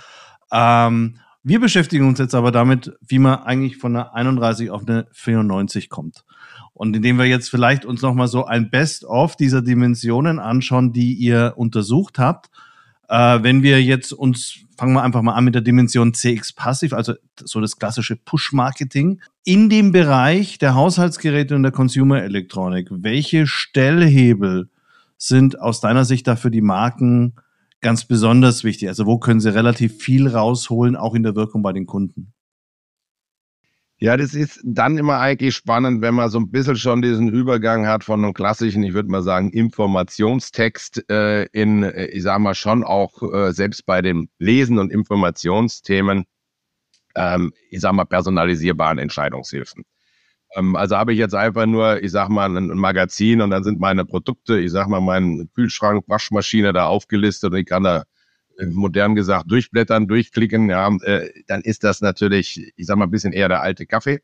Ähm, 0.52 1.18
wir 1.44 1.60
beschäftigen 1.60 2.08
uns 2.08 2.20
jetzt 2.20 2.36
aber 2.36 2.52
damit, 2.52 2.92
wie 3.06 3.20
man 3.20 3.40
eigentlich 3.40 3.78
von 3.78 3.96
einer 3.96 4.14
31 4.14 4.70
auf 4.72 4.88
eine 4.88 5.08
94 5.12 5.90
kommt. 5.90 6.26
Und 6.74 6.96
indem 6.96 7.18
wir 7.18 7.26
jetzt 7.26 7.50
vielleicht 7.50 7.86
uns 7.86 8.02
nochmal 8.02 8.28
so 8.28 8.46
ein 8.46 8.70
Best-of 8.70 9.36
dieser 9.36 9.62
Dimensionen 9.62 10.40
anschauen, 10.40 10.94
die 10.94 11.14
ihr 11.14 11.54
untersucht 11.56 12.20
habt, 12.20 12.50
äh, 13.10 13.40
wenn 13.42 13.64
wir 13.64 13.84
jetzt 13.84 14.14
uns, 14.14 14.60
fangen 14.78 14.94
wir 14.94 15.04
einfach 15.04 15.22
mal 15.22 15.34
an 15.34 15.44
mit 15.44 15.56
der 15.56 15.62
Dimension 15.62 16.14
CX 16.14 16.54
Passiv, 16.54 16.94
also 16.94 17.14
so 17.44 17.60
das 17.60 17.78
klassische 17.78 18.16
Push-Marketing. 18.16 19.22
In 19.44 19.70
dem 19.70 19.92
Bereich 19.92 20.58
der 20.58 20.76
Haushaltsgeräte 20.76 21.56
und 21.56 21.64
der 21.64 21.72
Consumer 21.72 22.22
Elektronik, 22.22 22.88
welche 22.92 23.48
Stellhebel 23.48 24.70
sind 25.18 25.60
aus 25.60 25.82
deiner 25.82 26.06
Sicht 26.06 26.28
dafür 26.28 26.52
die 26.52 26.62
Marken 26.62 27.34
ganz 27.82 28.06
besonders 28.06 28.64
wichtig? 28.64 28.88
Also 28.90 29.06
wo 29.06 29.20
können 29.20 29.40
Sie 29.40 29.54
relativ 29.54 30.02
viel 30.02 30.28
rausholen, 30.28 30.96
auch 30.96 31.16
in 31.16 31.24
der 31.24 31.36
Wirkung 31.36 31.62
bei 31.62 31.74
den 31.74 31.86
Kunden? 31.86 32.34
Ja, 34.02 34.16
das 34.16 34.34
ist 34.34 34.62
dann 34.64 34.98
immer 34.98 35.20
eigentlich 35.20 35.56
spannend, 35.56 36.02
wenn 36.02 36.16
man 36.16 36.30
so 36.30 36.40
ein 36.40 36.50
bisschen 36.52 36.78
schon 36.78 37.02
diesen 37.02 37.28
Übergang 37.28 37.86
hat 37.86 38.06
von 38.06 38.24
einem 38.24 38.34
klassischen, 38.34 38.82
ich 38.84 38.94
würde 38.94 39.10
mal 39.10 39.24
sagen, 39.24 39.52
Informationstext 39.52 41.10
äh, 41.10 41.44
in, 41.48 41.84
äh, 41.84 42.06
ich 42.06 42.24
sage 42.24 42.42
mal 42.42 42.56
schon 42.56 42.86
auch 42.86 43.22
äh, 43.22 43.52
selbst 43.52 43.86
bei 43.86 44.02
den 44.02 44.30
Lesen 44.40 44.80
und 44.80 44.90
Informationsthemen, 44.90 46.24
ähm, 47.16 47.52
ich 47.70 47.82
sage 47.82 47.96
mal 47.96 48.06
personalisierbaren 48.06 49.00
Entscheidungshilfen. 49.00 49.84
Ähm, 50.56 50.76
also 50.76 50.98
habe 50.98 51.14
ich 51.14 51.20
jetzt 51.20 51.36
einfach 51.36 51.66
nur, 51.66 52.02
ich 52.04 52.12
sag 52.12 52.30
mal, 52.30 52.56
ein 52.56 52.68
Magazin 52.70 53.42
und 53.42 53.52
dann 53.52 53.64
sind 53.64 53.80
meine 53.80 54.06
Produkte, 54.06 54.60
ich 54.60 54.72
sag 54.72 54.88
mal, 54.88 55.02
mein 55.02 55.50
Kühlschrank, 55.54 56.04
Waschmaschine 56.08 56.74
da 56.74 56.88
aufgelistet 56.88 57.52
und 57.52 57.58
ich 57.58 57.66
kann 57.66 57.84
da 57.84 58.04
modern 58.68 59.16
gesagt, 59.16 59.50
durchblättern, 59.50 60.08
durchklicken, 60.08 60.70
ja, 60.70 60.90
äh, 61.04 61.30
dann 61.48 61.62
ist 61.62 61.84
das 61.84 62.02
natürlich, 62.02 62.74
ich 62.76 62.86
sag 62.86 62.98
mal, 62.98 63.06
ein 63.06 63.12
bisschen 63.12 63.34
eher 63.34 63.48
der 63.48 63.62
alte 63.62 63.86
Kaffee. 63.86 64.20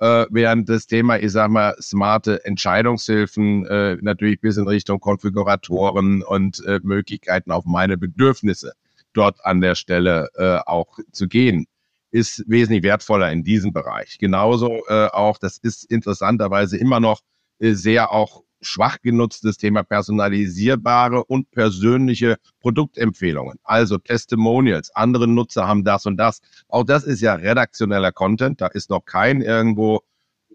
Äh, 0.00 0.26
während 0.30 0.68
das 0.68 0.86
Thema, 0.86 1.18
ich 1.18 1.32
sag 1.32 1.50
mal, 1.50 1.74
smarte 1.80 2.44
Entscheidungshilfen 2.44 3.66
äh, 3.66 3.96
natürlich 4.00 4.40
bis 4.40 4.56
in 4.56 4.68
Richtung 4.68 5.00
Konfiguratoren 5.00 6.22
und 6.22 6.64
äh, 6.66 6.80
Möglichkeiten 6.82 7.50
auf 7.50 7.64
meine 7.64 7.98
Bedürfnisse 7.98 8.74
dort 9.12 9.44
an 9.44 9.60
der 9.60 9.74
Stelle 9.74 10.28
äh, 10.36 10.58
auch 10.66 10.98
zu 11.12 11.26
gehen, 11.26 11.66
ist 12.10 12.44
wesentlich 12.48 12.82
wertvoller 12.82 13.30
in 13.30 13.44
diesem 13.44 13.72
Bereich. 13.72 14.18
Genauso 14.18 14.82
äh, 14.88 15.08
auch, 15.08 15.38
das 15.38 15.58
ist 15.58 15.84
interessanterweise 15.84 16.76
immer 16.76 17.00
noch 17.00 17.20
äh, 17.58 17.72
sehr 17.72 18.12
auch 18.12 18.42
schwach 18.60 18.98
genutztes 19.02 19.56
Thema 19.56 19.82
personalisierbare 19.84 21.24
und 21.24 21.50
persönliche 21.50 22.36
Produktempfehlungen. 22.60 23.58
Also 23.62 23.98
Testimonials. 23.98 24.90
Andere 24.94 25.28
Nutzer 25.28 25.66
haben 25.68 25.84
das 25.84 26.06
und 26.06 26.16
das. 26.16 26.40
Auch 26.68 26.84
das 26.84 27.04
ist 27.04 27.20
ja 27.20 27.34
redaktioneller 27.34 28.12
Content. 28.12 28.60
Da 28.60 28.66
ist 28.66 28.90
noch 28.90 29.04
kein 29.04 29.42
irgendwo, 29.42 30.00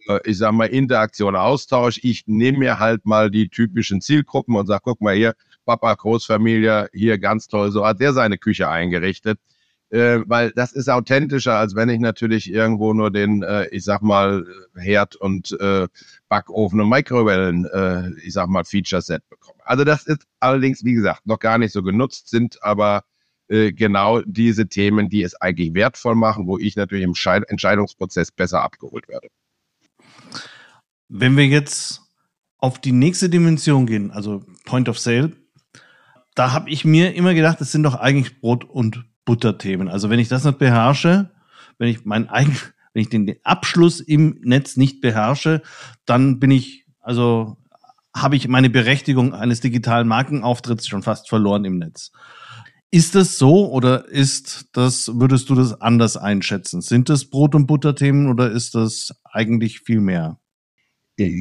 äh, 0.08 0.20
ich 0.26 0.38
sag 0.38 0.54
mal, 0.54 0.66
Interaktion, 0.66 1.36
Austausch. 1.36 2.00
Ich 2.04 2.24
nehme 2.28 2.60
mir 2.60 2.80
halt 2.80 3.06
mal 3.06 3.32
die 3.32 3.50
typischen 3.50 4.02
Zielgruppen 4.02 4.56
und 4.56 4.68
sage, 4.68 4.82
guck 4.84 5.02
mal 5.02 5.16
hier, 5.16 5.34
Papa, 5.66 5.94
Großfamilie, 5.94 6.89
hier 6.94 7.18
ganz 7.20 7.48
toll, 7.48 7.72
so 7.72 7.86
hat 7.86 8.02
der 8.02 8.12
seine 8.12 8.38
Küche 8.38 8.68
eingerichtet 8.68 9.39
äh, 9.93 10.23
weil 10.25 10.51
das 10.51 10.71
ist 10.71 10.89
authentischer, 10.89 11.56
als 11.56 11.75
wenn 11.75 11.88
ich 11.88 11.99
natürlich 11.99 12.51
irgendwo 12.51 12.93
nur 12.93 13.12
den, 13.12 13.43
äh, 13.43 13.67
ich 13.67 13.84
sag 13.84 14.01
mal, 14.01 14.43
Herd 14.75 15.15
und 15.15 15.56
äh, 15.60 15.88
Backofen 16.29 16.82
und 16.82 16.89
Mikrowellen, 16.89 17.65
äh, 17.65 18.10
ich 18.23 18.34
sag 18.34 18.47
mal, 18.47 18.63
Feature-Set 18.63 19.21
bekomme. 19.29 19.60
Also 19.65 19.84
das 19.84 20.08
ist 20.08 20.25
allerdings, 20.39 20.84
wie 20.84 20.93
gesagt, 20.93 21.27
noch 21.27 21.38
gar 21.38 21.60
nicht 21.60 21.73
so 21.73 21.84
genutzt, 21.84 22.29
sind 22.29 22.63
aber 22.63 23.03
äh, 23.49 23.71
genau 23.71 24.21
diese 24.21 24.67
Themen, 24.67 25.10
die 25.10 25.21
es 25.21 25.39
eigentlich 25.39 25.75
wertvoll 25.75 26.15
machen, 26.15 26.47
wo 26.47 26.58
ich 26.58 26.75
natürlich 26.75 27.03
im 27.03 27.13
Scheid 27.13 27.47
Entscheidungsprozess 27.47 28.32
besser 28.32 28.63
abgeholt 28.63 29.08
werde. 29.08 29.27
Wenn 31.08 31.38
wir 31.38 31.45
jetzt 31.45 32.01
auf 32.58 32.82
die 32.82 32.93
nächste 32.93 33.29
Dimension 33.29 33.86
gehen, 33.86 34.10
also 34.10 34.43
Point 34.65 34.89
of 34.89 34.97
Sale, 34.97 35.34
da 36.34 36.51
habe 36.51 36.71
ich 36.71 36.84
mir 36.84 37.13
immer 37.13 37.36
gedacht, 37.36 37.62
das 37.62 37.71
sind 37.71 37.84
doch 37.84 37.93
eigentlich 37.93 38.41
Brot 38.41 38.63
und 38.63 39.06
Butterthemen. 39.26 39.88
Also 39.88 40.10
wenn 40.10 40.20
ich 40.20 40.28
das 40.28 40.44
nicht 40.44 40.58
beherrsche, 40.58 41.32
wenn 41.78 41.90
ich 41.90 42.06
mein 42.06 42.30
eigen, 42.30 42.58
wenn 42.94 43.02
ich 43.02 43.10
den 43.10 43.36
Abschluss 43.44 44.00
im 44.00 44.40
Netz 44.42 44.78
nicht 44.78 45.02
beherrsche, 45.02 45.62
dann 46.06 46.40
bin 46.40 46.52
ich, 46.52 46.86
also 47.00 47.58
habe 48.16 48.36
ich 48.36 48.48
meine 48.48 48.70
Berechtigung 48.70 49.34
eines 49.34 49.60
digitalen 49.60 50.08
Markenauftritts 50.08 50.88
schon 50.88 51.02
fast 51.02 51.30
verloren 51.30 51.66
im 51.66 51.80
Netz. 51.80 52.12
Ist 52.92 53.16
das 53.16 53.40
so 53.40 53.72
oder 53.72 54.08
ist 54.08 54.70
das, 54.74 55.10
würdest 55.16 55.50
du 55.50 55.56
das 55.56 55.82
anders 55.82 56.16
einschätzen? 56.16 56.82
Sind 56.82 57.10
das 57.10 57.26
Brot- 57.26 57.56
und 57.56 57.66
Butterthemen 57.66 58.30
oder 58.30 58.52
ist 58.52 58.76
das 58.76 59.16
eigentlich 59.24 59.80
viel 59.80 60.00
mehr? 60.00 60.38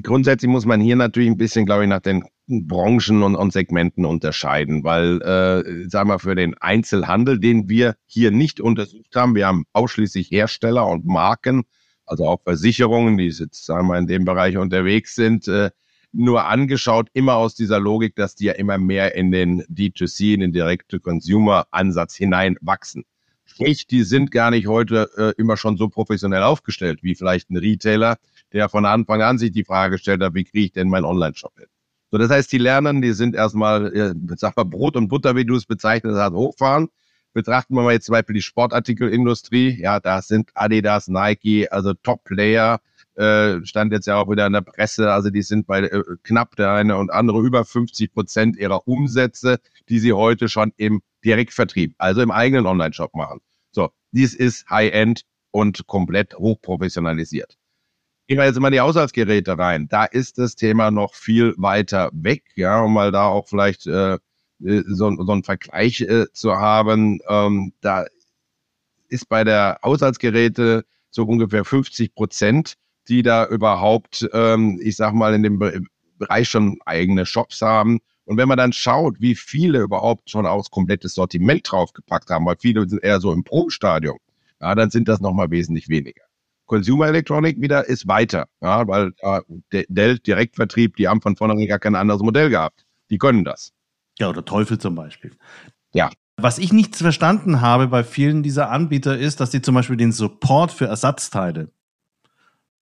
Grundsätzlich 0.03 0.51
muss 0.51 0.67
man 0.67 0.81
hier 0.83 0.97
natürlich 0.97 1.31
ein 1.31 1.39
bisschen, 1.39 1.65
glaube 1.65 1.85
ich, 1.85 1.89
nach 1.89 2.01
den 2.01 2.25
Branchen 2.47 3.23
und, 3.23 3.37
und 3.37 3.53
Segmenten 3.53 4.05
unterscheiden, 4.05 4.85
weil, 4.85 5.23
äh, 5.23 5.89
sagen 5.89 6.11
wir, 6.11 6.19
für 6.19 6.35
den 6.35 6.55
Einzelhandel, 6.59 7.41
den 7.41 7.71
wir 7.71 7.97
hier 8.07 8.31
nicht 8.31 8.61
untersucht 8.61 9.17
haben, 9.17 9.35
wir 9.35 9.47
haben 9.47 9.65
ausschließlich 9.73 10.31
Hersteller 10.31 10.87
und 10.87 11.07
Marken, 11.07 11.63
also 12.05 12.27
auch 12.27 12.43
Versicherungen, 12.43 13.17
die 13.17 13.29
jetzt, 13.29 13.65
sagen 13.65 13.87
wir, 13.89 13.97
in 13.97 14.07
dem 14.07 14.27
Bereich 14.27 14.59
unterwegs 14.59 15.15
sind, 15.15 15.49
äh, 15.49 15.71
nur 16.13 16.45
angeschaut, 16.45 17.09
immer 17.15 17.37
aus 17.37 17.55
dieser 17.55 17.81
Logik, 17.81 18.15
dass 18.17 18.35
die 18.35 18.45
ja 18.45 18.53
immer 18.53 18.77
mehr 18.77 19.15
in 19.15 19.33
den 19.33 19.63
D2C, 19.63 20.35
in 20.35 20.41
den 20.41 20.53
Direct-to-Consumer-Ansatz 20.53 22.15
hineinwachsen. 22.15 23.05
Sprich, 23.47 23.87
die 23.87 24.03
sind 24.03 24.31
gar 24.31 24.51
nicht 24.51 24.67
heute 24.67 25.09
äh, 25.17 25.33
immer 25.41 25.57
schon 25.57 25.79
so 25.79 25.89
professionell 25.89 26.43
aufgestellt 26.43 27.03
wie 27.03 27.15
vielleicht 27.15 27.51
ein 27.51 27.57
Retailer, 27.57 28.19
der 28.53 28.69
von 28.69 28.85
Anfang 28.85 29.23
an 29.23 29.39
sich 29.39 29.53
die 29.53 29.65
Frage 29.65 29.93
gestellt 29.97 30.23
hat, 30.23 30.35
wie 30.35 30.45
kriege 30.45 30.67
ich 30.67 30.73
denn 30.73 30.89
meinen 30.89 31.05
Online-Shop 31.05 31.59
hin? 31.59 31.69
So, 32.11 32.19
das 32.19 32.31
heißt, 32.31 32.53
die 32.53 32.59
Lernen, 32.59 33.01
die 33.01 33.13
sind 33.13 33.35
erstmal, 33.35 33.95
äh, 33.95 34.15
sag 34.37 34.57
mal, 34.57 34.65
Brot 34.65 34.97
und 34.97 35.09
Butter, 35.09 35.35
wie 35.35 35.47
du 35.47 35.57
es 35.57 35.65
bezeichnet 35.65 36.15
hast, 36.15 36.35
hochfahren. 36.35 36.89
Betrachten 37.33 37.75
wir 37.75 37.83
mal 37.83 37.93
jetzt 37.93 38.05
zum 38.05 38.13
Beispiel 38.13 38.35
die 38.35 38.43
Sportartikelindustrie. 38.43 39.81
Ja, 39.81 39.99
da 39.99 40.21
sind 40.21 40.51
Adidas, 40.55 41.09
Nike, 41.09 41.69
also 41.71 41.95
Top-Player, 41.95 42.81
äh, 43.15 43.65
stand 43.65 43.93
jetzt 43.93 44.07
ja 44.07 44.17
auch 44.17 44.31
wieder 44.31 44.47
in 44.47 44.53
der 44.53 44.61
Presse. 44.61 45.11
Also 45.11 45.31
die 45.31 45.41
sind 45.41 45.67
bei 45.67 45.81
äh, 45.81 46.03
knapp 46.23 46.57
der 46.57 46.73
eine 46.73 46.99
und 46.99 47.11
andere 47.11 47.41
über 47.41 47.65
50 47.65 48.13
Prozent 48.13 48.57
ihrer 48.59 48.87
Umsätze, 48.87 49.59
die 49.89 49.99
sie 49.99 50.13
heute 50.13 50.51
schon 50.51 50.73
im 50.77 51.01
Direktvertrieb, 51.25 51.95
also 51.97 52.21
im 52.21 52.31
eigenen 52.31 52.67
Online-Shop 52.67 53.15
machen. 53.15 53.41
So, 53.71 53.91
dies 54.11 54.35
ist 54.35 54.69
High-End 54.69 55.23
und 55.51 55.87
komplett 55.87 56.35
hochprofessionalisiert. 56.35 57.57
Gehen 58.29 58.39
wir 58.39 58.45
jetzt 58.45 58.61
mal 58.61 58.71
die 58.71 58.81
Haushaltsgeräte 58.81 59.59
rein. 59.59 59.89
Da 59.89 60.05
ist 60.05 60.39
das 60.39 60.55
Thema 60.55 60.91
noch 60.91 61.15
viel 61.15 61.55
weiter 61.59 62.11
weg, 62.13 62.45
ja, 62.55 62.81
um 62.81 62.95
mal 62.95 63.11
da 63.11 63.27
auch 63.27 63.49
vielleicht 63.49 63.87
äh, 63.87 64.15
äh, 64.65 64.83
so, 64.87 65.15
so 65.17 65.33
einen 65.33 65.45
Vergleich 65.45 66.01
äh, 66.03 66.27
zu 66.33 66.53
haben. 66.57 67.21
Ähm, 67.29 67.73
da 67.81 68.07
ist 69.09 69.29
bei 69.29 69.45
der 69.45 69.79
Haushaltsgeräte 69.85 70.85
so 71.11 71.25
ungefähr 71.25 71.65
50 71.65 72.15
Prozent, 72.15 72.75
die 73.09 73.23
da 73.23 73.47
überhaupt, 73.47 74.29
ähm, 74.33 74.81
ich 74.83 74.97
sag 74.97 75.15
mal, 75.15 75.35
in 75.35 75.43
dem 75.43 75.59
Bereich 76.19 76.49
schon 76.49 76.79
eigene 76.87 77.27
Shops 77.27 77.61
haben. 77.61 78.01
Und 78.25 78.37
wenn 78.37 78.49
man 78.49 78.57
dann 78.59 78.73
schaut, 78.73 79.21
wie 79.21 79.35
viele 79.35 79.81
überhaupt 79.81 80.31
schon 80.31 80.47
aus 80.47 80.71
komplettes 80.71 81.15
Sortiment 81.15 81.71
draufgepackt 81.71 82.31
haben, 82.31 82.47
weil 82.47 82.57
viele 82.59 82.89
sind 82.89 83.03
eher 83.03 83.21
so 83.21 83.33
im 83.33 83.43
Probestadium, 83.43 84.19
ja, 84.61 84.75
dann 84.77 84.91
sind 84.91 85.09
das 85.09 85.21
nochmal 85.21 85.51
wesentlich 85.51 85.89
weniger. 85.89 86.23
Consumer 86.73 87.09
Electronic 87.09 87.61
wieder 87.61 87.87
ist 87.87 88.09
weiter, 88.09 88.47
ja, 88.63 88.89
weil 88.89 89.13
äh, 89.21 89.85
Dell 89.91 90.19
Direktvertrieb, 90.19 90.97
die 90.97 91.07
haben 91.07 91.21
von 91.21 91.37
vornherein 91.37 91.67
gar 91.67 91.79
kein 91.79 91.95
anderes 91.95 92.23
Modell 92.23 92.49
gehabt. 92.49 92.87
Die 93.11 93.19
können 93.19 93.45
das. 93.45 93.75
Ja, 94.19 94.31
oder 94.31 94.43
Teufel 94.43 94.79
zum 94.79 94.95
Beispiel. 94.95 95.33
Ja. 95.93 96.11
Was 96.39 96.57
ich 96.57 96.73
nicht 96.73 96.97
verstanden 96.97 97.61
habe 97.61 97.89
bei 97.89 98.03
vielen 98.03 98.43
dieser 98.43 98.71
Anbieter 98.71 99.19
ist, 99.19 99.41
dass 99.41 99.51
die 99.51 99.61
zum 99.61 99.75
Beispiel 99.75 99.99
den 99.99 100.13
Support 100.13 100.73
für 100.73 100.87
Ersatzteile 100.87 101.71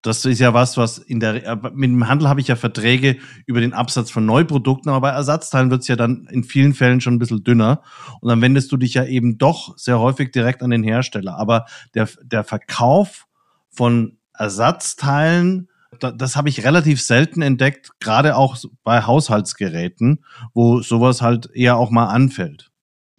das 0.02 0.24
ist 0.24 0.38
ja 0.38 0.54
was, 0.54 0.76
was 0.76 0.98
in 0.98 1.20
der 1.20 1.46
äh, 1.46 1.56
mit 1.74 1.90
dem 1.90 2.08
Handel 2.08 2.28
habe 2.28 2.40
ich 2.40 2.48
ja 2.48 2.56
Verträge 2.56 3.18
über 3.46 3.60
den 3.60 3.74
Absatz 3.74 4.10
von 4.10 4.24
Neuprodukten, 4.24 4.90
aber 4.90 5.00
bei 5.00 5.10
Ersatzteilen 5.10 5.70
wird 5.70 5.82
es 5.82 5.88
ja 5.88 5.96
dann 5.96 6.26
in 6.30 6.44
vielen 6.44 6.72
Fällen 6.72 7.00
schon 7.00 7.14
ein 7.14 7.18
bisschen 7.18 7.44
dünner. 7.44 7.82
Und 8.20 8.30
dann 8.30 8.40
wendest 8.40 8.72
du 8.72 8.76
dich 8.76 8.94
ja 8.94 9.04
eben 9.04 9.36
doch 9.36 9.76
sehr 9.76 9.98
häufig 10.00 10.32
direkt 10.32 10.62
an 10.62 10.70
den 10.70 10.82
Hersteller. 10.82 11.36
Aber 11.36 11.66
der, 11.94 12.08
der 12.22 12.44
Verkauf 12.44 13.26
von 13.70 14.18
Ersatzteilen, 14.34 15.68
das 15.98 16.36
habe 16.36 16.48
ich 16.48 16.64
relativ 16.64 17.02
selten 17.02 17.42
entdeckt, 17.42 17.90
gerade 18.00 18.36
auch 18.36 18.56
bei 18.84 19.02
Haushaltsgeräten, 19.02 20.24
wo 20.54 20.80
sowas 20.80 21.20
halt 21.20 21.50
eher 21.52 21.76
auch 21.76 21.90
mal 21.90 22.06
anfällt. 22.06 22.70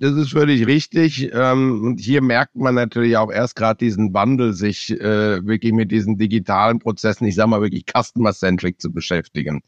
Das 0.02 0.16
ist 0.16 0.32
völlig 0.32 0.66
richtig. 0.66 1.30
Ähm, 1.32 1.84
und 1.84 2.00
hier 2.00 2.24
merkt 2.24 2.56
man 2.56 2.74
natürlich 2.74 3.18
auch 3.18 3.32
erst 3.32 3.56
gerade 3.56 3.78
diesen 3.78 4.16
Wandel, 4.16 4.54
sich 4.54 4.90
äh, 4.90 5.46
wirklich 5.46 5.74
mit 5.74 5.92
diesen 5.92 6.18
digitalen 6.18 6.80
Prozessen, 6.80 7.28
ich 7.28 7.36
sag 7.36 7.48
mal 7.48 7.62
wirklich 7.62 7.86
customer-centric 7.86 8.82
zu 8.82 8.92
beschäftigen. 8.92 9.62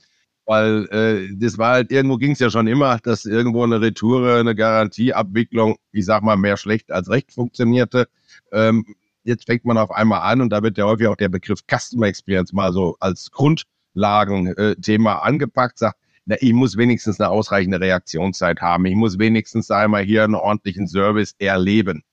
Weil 0.45 0.87
äh, 0.89 1.35
das 1.37 1.59
war 1.59 1.73
halt, 1.73 1.91
irgendwo 1.91 2.17
ging 2.17 2.31
es 2.31 2.39
ja 2.39 2.49
schon 2.49 2.65
immer, 2.65 2.97
dass 2.97 3.25
irgendwo 3.25 3.63
eine 3.63 3.79
Retour, 3.79 4.37
eine 4.37 4.55
Garantieabwicklung, 4.55 5.75
ich 5.91 6.05
sag 6.05 6.23
mal, 6.23 6.35
mehr 6.35 6.57
schlecht 6.57 6.91
als 6.91 7.11
recht 7.11 7.31
funktionierte. 7.31 8.07
Ähm, 8.51 8.85
jetzt 9.23 9.45
fängt 9.45 9.65
man 9.65 9.77
auf 9.77 9.91
einmal 9.91 10.21
an 10.21 10.41
und 10.41 10.49
da 10.49 10.63
wird 10.63 10.77
ja 10.77 10.85
häufig 10.85 11.07
auch 11.07 11.15
der 11.15 11.29
Begriff 11.29 11.61
Customer 11.69 12.07
Experience 12.07 12.53
mal 12.53 12.73
so 12.73 12.95
als 12.99 13.31
Grundlagenthema 13.31 15.19
angepackt, 15.19 15.79
sagt, 15.79 15.97
na, 16.25 16.35
ich 16.39 16.53
muss 16.53 16.77
wenigstens 16.77 17.19
eine 17.19 17.29
ausreichende 17.29 17.81
Reaktionszeit 17.81 18.61
haben. 18.61 18.85
Ich 18.85 18.95
muss 18.95 19.19
wenigstens 19.19 19.69
einmal 19.71 20.03
hier 20.03 20.23
einen 20.23 20.35
ordentlichen 20.35 20.87
Service 20.87 21.35
erleben. 21.37 22.03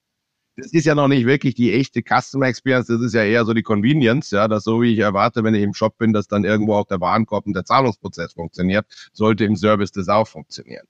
Das 0.56 0.72
ist 0.72 0.84
ja 0.84 0.94
noch 0.94 1.08
nicht 1.08 1.26
wirklich 1.26 1.54
die 1.54 1.72
echte 1.72 2.02
Customer 2.02 2.46
Experience, 2.46 2.88
das 2.88 3.00
ist 3.00 3.14
ja 3.14 3.24
eher 3.24 3.44
so 3.44 3.54
die 3.54 3.62
Convenience, 3.62 4.30
ja, 4.30 4.48
dass 4.48 4.64
so 4.64 4.82
wie 4.82 4.92
ich 4.92 4.98
erwarte, 4.98 5.44
wenn 5.44 5.54
ich 5.54 5.62
im 5.62 5.74
Shop 5.74 5.96
bin, 5.96 6.12
dass 6.12 6.26
dann 6.26 6.44
irgendwo 6.44 6.74
auch 6.74 6.86
der 6.86 7.00
Warenkorb 7.00 7.46
und 7.46 7.54
der 7.54 7.64
Zahlungsprozess 7.64 8.32
funktioniert, 8.34 8.84
sollte 9.12 9.44
im 9.44 9.56
Service 9.56 9.92
das 9.92 10.08
auch 10.08 10.26
funktionieren. 10.28 10.86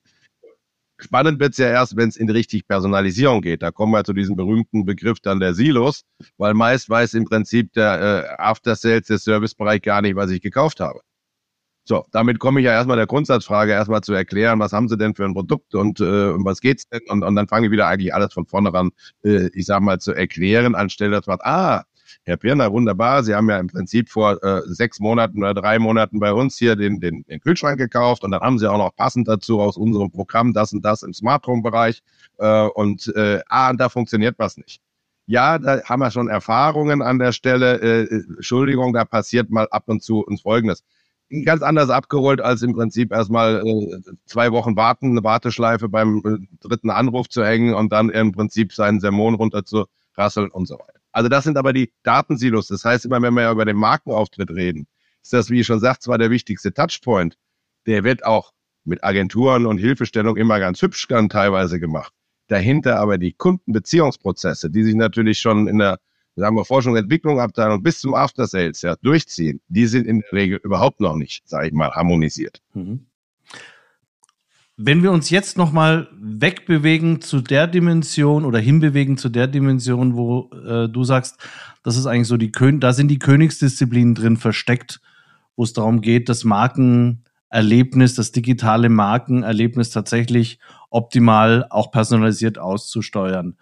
Spannend 1.01 1.41
wird's 1.41 1.59
ja 1.59 1.69
erst, 1.69 1.97
wenn 1.97 2.09
es 2.09 2.17
in 2.17 2.29
richtig 2.31 2.67
Personalisierung 2.69 3.43
geht. 3.43 3.63
Da 3.63 3.71
kommen 3.71 3.93
wir 3.93 4.05
zu 4.05 4.13
diesem 4.13 4.37
berühmten 4.37 4.85
Begriff 4.85 5.21
dann 5.21 5.41
der 5.41 5.55
Silos, 5.55 6.03
weil 6.37 6.55
meist 6.55 6.91
weiß 6.91 7.15
im 7.15 7.25
Prinzip 7.25 7.73
der 7.73 8.37
äh, 8.39 8.43
After 8.43 8.77
Sales, 8.77 9.07
der 9.07 9.19
Servicebereich 9.19 9.83
gar 9.83 10.03
nicht, 10.03 10.17
was 10.17 10.31
ich 10.31 10.41
gekauft 10.41 10.81
habe. 10.81 11.01
So, 11.85 12.07
damit 12.13 12.39
komme 12.39 12.61
ich 12.61 12.67
ja 12.67 12.73
erstmal 12.73 12.99
der 12.99 13.07
Grundsatzfrage 13.07 13.73
erstmal 13.73 14.03
zu 14.03 14.13
erklären, 14.13 14.61
was 14.61 14.73
haben 14.73 14.89
Sie 14.89 14.97
denn 14.97 15.15
für 15.15 15.25
ein 15.25 15.35
Produkt 15.35 15.75
und 15.75 15.99
äh, 16.01 16.29
um 16.29 16.45
was 16.45 16.61
geht's 16.61 16.87
denn? 16.89 17.01
Und, 17.09 17.25
und 17.25 17.35
dann 17.35 17.49
fange 17.49 17.67
ich 17.67 17.73
wieder 17.73 17.89
eigentlich 17.89 18.15
alles 18.15 18.33
von 18.33 18.47
vorne 18.47 18.73
ran, 18.73 18.91
äh, 19.25 19.49
ich 19.55 19.67
sag 19.67 19.81
mal, 19.81 19.99
zu 19.99 20.13
erklären, 20.13 20.75
anstelle 20.75 21.17
dass 21.17 21.27
man, 21.27 21.39
ah, 21.41 21.83
Herr 22.25 22.37
Pirner, 22.37 22.73
wunderbar, 22.73 23.23
Sie 23.23 23.35
haben 23.35 23.49
ja 23.49 23.59
im 23.59 23.69
Prinzip 23.69 24.09
vor 24.09 24.43
äh, 24.43 24.63
sechs 24.67 25.01
Monaten 25.01 25.39
oder 25.39 25.55
drei 25.55 25.79
Monaten 25.79 26.21
bei 26.21 26.33
uns 26.33 26.57
hier 26.57 26.77
den, 26.77 27.01
den, 27.01 27.25
den 27.25 27.41
Kühlschrank 27.41 27.79
gekauft 27.79 28.25
und 28.25 28.31
dann 28.31 28.41
haben 28.41 28.59
Sie 28.59 28.71
auch 28.71 28.79
noch 28.79 28.95
passend 28.95 29.29
dazu 29.29 29.61
aus 29.61 29.77
unserem 29.77 30.11
Programm 30.11 30.53
das 30.53 30.73
und 30.73 30.85
das 30.85 31.03
im 31.03 31.15
Smart 31.15 31.47
Home 31.47 31.63
Bereich 31.63 32.03
äh, 32.39 32.67
und 32.67 33.13
äh, 33.17 33.41
ah, 33.49 33.73
da 33.73 33.89
funktioniert 33.89 34.37
was 34.39 34.57
nicht. 34.57 34.81
Ja, 35.27 35.59
da 35.59 35.83
haben 35.85 36.01
wir 36.01 36.11
schon 36.11 36.29
Erfahrungen 36.29 37.03
an 37.03 37.19
der 37.19 37.33
Stelle. 37.33 37.81
Äh, 37.81 38.03
äh 38.03 38.23
Entschuldigung, 38.37 38.93
da 38.93 39.05
passiert 39.05 39.51
mal 39.51 39.69
ab 39.71 39.85
und 39.87 40.03
zu 40.03 40.21
uns 40.21 40.43
Folgendes 40.43 40.83
ganz 41.45 41.63
anders 41.63 41.91
abgeholt, 41.91 42.41
als 42.41 42.63
im 42.63 42.75
Prinzip 42.75 43.13
erstmal 43.13 43.63
äh, 43.65 44.01
zwei 44.27 44.51
Wochen 44.53 44.77
warten, 44.77 45.11
eine 45.11 45.25
Warteschleife 45.25 45.89
beim 45.89 46.23
äh, 46.25 46.57
dritten 46.61 46.91
Anruf 46.91 47.29
zu 47.29 47.45
hängen 47.45 47.75
und 47.75 47.93
dann 47.93 48.11
im 48.11 48.33
Prinzip 48.33 48.73
seinen 48.73 49.01
Sermon 49.01 49.35
runter 49.35 49.65
zu 49.65 49.87
rasseln 50.17 50.51
und 50.51 50.67
so 50.67 50.75
weiter. 50.75 51.00
Also 51.13 51.29
das 51.29 51.45
sind 51.45 51.57
aber 51.57 51.73
die 51.73 51.93
Datensilos. 52.03 52.69
Das 52.69 52.85
heißt 52.85 53.05
immer, 53.05 53.21
wenn 53.23 53.35
wir 53.35 53.51
über 53.51 53.65
den 53.65 53.77
Markenauftritt 53.77 54.51
reden, 54.51 54.87
ist 55.23 55.33
das, 55.33 55.51
wie 55.51 55.61
ich 55.61 55.67
schon 55.67 55.81
sagt, 55.81 56.03
zwar 56.03 56.19
der 56.19 56.31
wichtigste 56.31 56.73
Touchpoint. 56.73 57.37
Der 57.87 58.05
wird 58.05 58.25
auch 58.25 58.53
mit 58.85 59.05
Agenturen 59.05 59.67
und 59.67 59.79
Hilfestellung 59.79 60.37
immer 60.37 60.59
ganz 60.59 60.81
hübsch 60.83 61.07
dann 61.09 61.29
teilweise 61.29 61.81
gemacht. 61.81 62.13
Dahinter 62.49 62.99
aber 62.99 63.19
die 63.19 63.33
Kundenbeziehungsprozesse, 63.33 64.71
die 64.71 64.83
sich 64.83 64.95
natürlich 64.95 65.39
schon 65.39 65.69
in 65.69 65.79
der 65.79 65.99
sagen 66.37 66.57
wir 66.57 66.65
Forschung 66.65 66.93
und 66.93 66.99
Entwicklung 66.99 67.41
Abteilung 67.41 67.83
bis 67.83 68.01
zum 68.01 68.15
After 68.15 68.47
Sales 68.47 68.83
ja 68.83 68.97
durchziehen, 68.97 69.61
die 69.69 69.87
sind 69.87 70.07
in 70.07 70.21
der 70.21 70.33
Regel 70.33 70.61
überhaupt 70.63 71.01
noch 71.01 71.17
nicht, 71.17 71.47
sage 71.47 71.69
ich 71.69 71.73
mal, 71.73 71.91
harmonisiert. 71.91 72.61
Mhm. 72.73 73.07
Wenn 74.83 75.03
wir 75.03 75.13
uns 75.13 75.29
jetzt 75.29 75.59
nochmal 75.59 76.09
wegbewegen 76.19 77.21
zu 77.21 77.43
der 77.43 77.67
Dimension 77.67 78.47
oder 78.47 78.59
hinbewegen 78.59 79.19
zu 79.19 79.29
der 79.29 79.47
Dimension, 79.47 80.17
wo 80.17 80.49
äh, 80.55 80.89
du 80.89 81.05
sagst, 81.05 81.37
das 81.83 81.99
ist 81.99 82.07
eigentlich 82.07 82.29
so 82.29 82.39
die 82.39 82.51
Kön 82.51 82.81
da 82.81 82.95
sind 82.95 83.09
die 83.09 83.19
Königsdisziplinen 83.19 84.15
drin 84.15 84.39
versteckt, 84.39 85.03
wo 85.55 85.65
es 85.65 85.75
darum 85.75 86.01
geht, 86.01 86.31
das 86.31 86.45
Markenerlebnis, 86.45 88.15
das 88.15 88.33
digitale 88.33 88.89
Markenerlebnis 88.89 89.91
tatsächlich 89.91 90.59
optimal 90.89 91.67
auch 91.69 91.91
personalisiert 91.91 92.57
auszusteuern. 92.57 93.59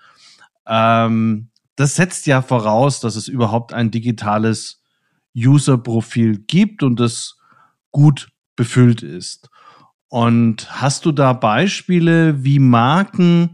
Ähm, 0.69 1.49
das 1.75 1.97
setzt 1.97 2.29
ja 2.29 2.43
voraus, 2.43 3.01
dass 3.01 3.17
es 3.17 3.27
überhaupt 3.27 3.73
ein 3.73 3.91
digitales 3.91 4.85
User-Profil 5.37 6.39
gibt 6.47 6.85
und 6.85 7.01
das 7.01 7.39
gut 7.91 8.29
befüllt 8.55 9.03
ist. 9.03 9.51
Und 10.09 10.81
hast 10.81 11.05
du 11.05 11.13
da 11.13 11.33
Beispiele, 11.33 12.43
wie 12.43 12.59
Marken 12.59 13.51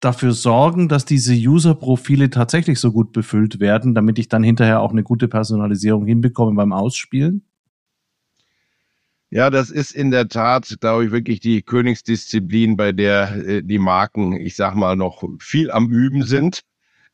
dafür 0.00 0.32
sorgen, 0.32 0.88
dass 0.88 1.04
diese 1.04 1.34
User-Profile 1.34 2.30
tatsächlich 2.30 2.80
so 2.80 2.92
gut 2.92 3.12
befüllt 3.12 3.60
werden, 3.60 3.94
damit 3.94 4.18
ich 4.18 4.28
dann 4.28 4.42
hinterher 4.42 4.80
auch 4.80 4.90
eine 4.90 5.02
gute 5.02 5.28
Personalisierung 5.28 6.06
hinbekomme 6.06 6.54
beim 6.54 6.72
Ausspielen? 6.72 7.44
Ja, 9.30 9.50
das 9.50 9.70
ist 9.70 9.92
in 9.92 10.10
der 10.10 10.28
Tat, 10.28 10.76
glaube 10.80 11.06
ich, 11.06 11.10
wirklich 11.10 11.40
die 11.40 11.62
Königsdisziplin, 11.62 12.76
bei 12.76 12.92
der 12.92 13.46
äh, 13.46 13.62
die 13.62 13.78
Marken, 13.78 14.32
ich 14.34 14.54
sag 14.54 14.76
mal, 14.76 14.96
noch 14.96 15.24
viel 15.40 15.70
am 15.70 15.90
Üben 15.90 16.22
sind 16.22 16.62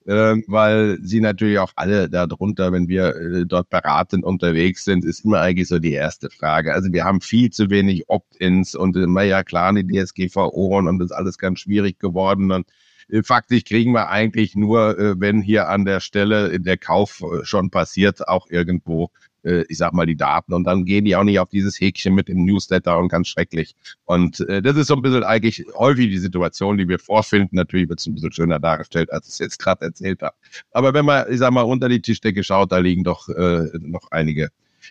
äh, 0.07 0.37
weil 0.47 0.99
sie 1.03 1.21
natürlich 1.21 1.59
auch 1.59 1.73
alle 1.77 2.09
darunter, 2.09 2.73
wenn 2.73 2.89
wir 2.89 3.15
äh, 3.15 3.47
dort 3.47 3.71
beratend 3.71 4.25
unterwegs 4.25 4.85
sind, 4.85 5.05
ist 5.05 5.25
immer 5.25 5.41
eigentlich 5.41 5.69
so 5.69 5.79
die 5.79 5.93
erste 5.93 6.31
Frage. 6.31 6.75
Also 6.75 6.93
wir 6.93 7.05
haben 7.05 7.21
viel 7.21 7.51
zu 7.51 7.71
wenig 7.71 8.09
Opt-ins 8.09 8.75
und 8.75 8.97
äh, 8.97 9.29
ja 9.29 9.45
klar, 9.45 9.73
die 9.75 9.87
DSGVO 9.87 10.79
und 10.79 10.99
das 10.99 11.07
ist 11.07 11.17
alles 11.17 11.39
ganz 11.39 11.61
schwierig 11.61 11.99
geworden 11.99 12.51
und 12.51 12.67
äh, 13.09 13.23
faktisch 13.23 13.65
kriegen 13.65 13.93
wir 13.93 14.09
eigentlich 14.09 14.55
nur, 14.57 14.99
äh, 14.99 15.21
wenn 15.21 15.41
hier 15.43 15.69
an 15.69 15.85
der 15.85 16.01
Stelle 16.01 16.61
der 16.61 16.79
Kauf 16.79 17.23
schon 17.43 17.71
passiert, 17.71 18.27
auch 18.29 18.49
irgendwo 18.51 19.11
äh, 19.45 19.65
ich 19.69 19.79
sag 19.79 19.93
mal, 19.93 20.07
die 20.07 20.17
Daten 20.17 20.53
und 20.53 20.65
dann 20.65 20.85
gehen 20.85 21.05
die 21.05 21.17
auch 21.17 21.25
nicht 21.25 21.39
auf 21.39 21.49
dieses 21.49 21.81
Häkchen 21.81 22.15
mit 22.15 22.29
dem 22.29 22.45
Newsletter 22.45 22.99
und 22.99 23.09
ganz 23.09 23.29
schrecklich. 23.29 23.75
Und 24.05 24.41
äh, 24.41 24.63
das 24.63 24.77
ist 24.77 24.89
so 24.89 24.95
ein 24.95 25.03
bisschen 25.03 25.25
eigentlich 25.25 25.65
häufig 25.75 26.09
die 26.09 26.19
Situation, 26.19 26.79
die 26.79 26.89
wir 26.89 26.99
vorfinden. 26.99 27.57
Natürlich 27.57 27.89
wird 27.89 28.01
es 28.01 28.07
ein 28.07 28.15
bisschen 28.15 28.33
schöner 28.33 28.59
dargestellt, 28.59 29.13
als 29.13 29.27
ich 29.27 29.35
es 29.35 29.39
jetzt 29.39 29.59
gerade 29.59 29.87
erzählt 29.87 30.23
habe. 30.23 30.35
Aber 30.73 30.95
wenn 30.95 31.05
man, 31.05 31.31
ich 31.31 31.39
sag 31.39 31.53
mal, 31.53 31.63
unter 31.63 31.89
die 31.89 32.01
Tischdecke 32.01 32.45
schaut, 32.45 32.73
da 32.73 32.79
liegen 32.79 33.05
doch 33.05 33.29
äh, 33.29 33.69
noch 33.81 34.11
einige 34.11 34.51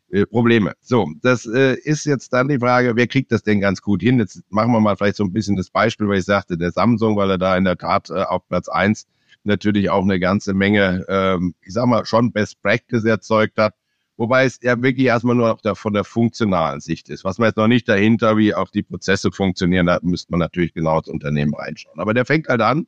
äh, 0.10 0.26
Probleme. 0.26 0.74
So, 0.82 1.10
das 1.22 1.46
äh, 1.46 1.76
ist 1.84 2.06
jetzt 2.06 2.34
dann 2.34 2.48
die 2.48 2.60
Frage, 2.60 2.96
wer 2.96 3.08
kriegt 3.08 3.32
das 3.32 3.44
denn 3.44 3.60
ganz 3.60 3.82
gut 3.82 4.02
hin? 4.02 4.20
Jetzt 4.20 4.42
machen 4.50 4.72
wir 4.72 4.80
mal 4.80 4.96
vielleicht 4.96 5.18
so 5.18 5.24
ein 5.24 5.34
bisschen 5.34 5.56
das 5.56 5.70
Beispiel, 5.70 6.08
weil 6.08 6.20
ich 6.20 6.26
sagte, 6.26 6.58
der 6.58 6.72
Samsung, 6.72 7.16
weil 7.16 7.32
er 7.32 7.38
da 7.38 7.58
in 7.58 7.66
der 7.66 7.78
Tat 7.78 8.10
äh, 8.10 8.24
auf 8.24 8.48
Platz 8.48 8.70
eins 8.70 9.08
natürlich 9.44 9.90
auch 9.90 10.04
eine 10.04 10.20
ganze 10.20 10.54
Menge, 10.54 11.06
ähm, 11.08 11.56
ich 11.62 11.74
sag 11.74 11.88
mal, 11.88 12.06
schon 12.06 12.32
Best 12.32 12.62
Practice 12.62 13.06
erzeugt 13.06 13.58
hat. 13.58 13.74
Wobei 14.18 14.46
es 14.46 14.60
ja 14.62 14.82
wirklich 14.82 15.08
erstmal 15.08 15.36
nur 15.36 15.58
der, 15.64 15.76
von 15.76 15.94
der 15.94 16.04
funktionalen 16.04 16.80
Sicht 16.80 17.10
ist. 17.10 17.24
Was 17.24 17.38
man 17.38 17.48
jetzt 17.48 17.58
noch 17.58 17.68
nicht 17.68 17.90
dahinter, 17.90 18.38
wie 18.38 18.54
auch 18.54 18.70
die 18.70 18.84
Prozesse 18.84 19.32
funktionieren, 19.32 19.88
da 19.88 20.00
müsste 20.02 20.32
man 20.32 20.40
natürlich 20.40 20.74
genau 20.74 21.00
ins 21.00 21.08
Unternehmen 21.08 21.56
reinschauen. 21.56 22.00
Aber 22.00 22.14
der 22.14 22.26
fängt 22.26 22.48
halt 22.48 22.62
an 22.62 22.88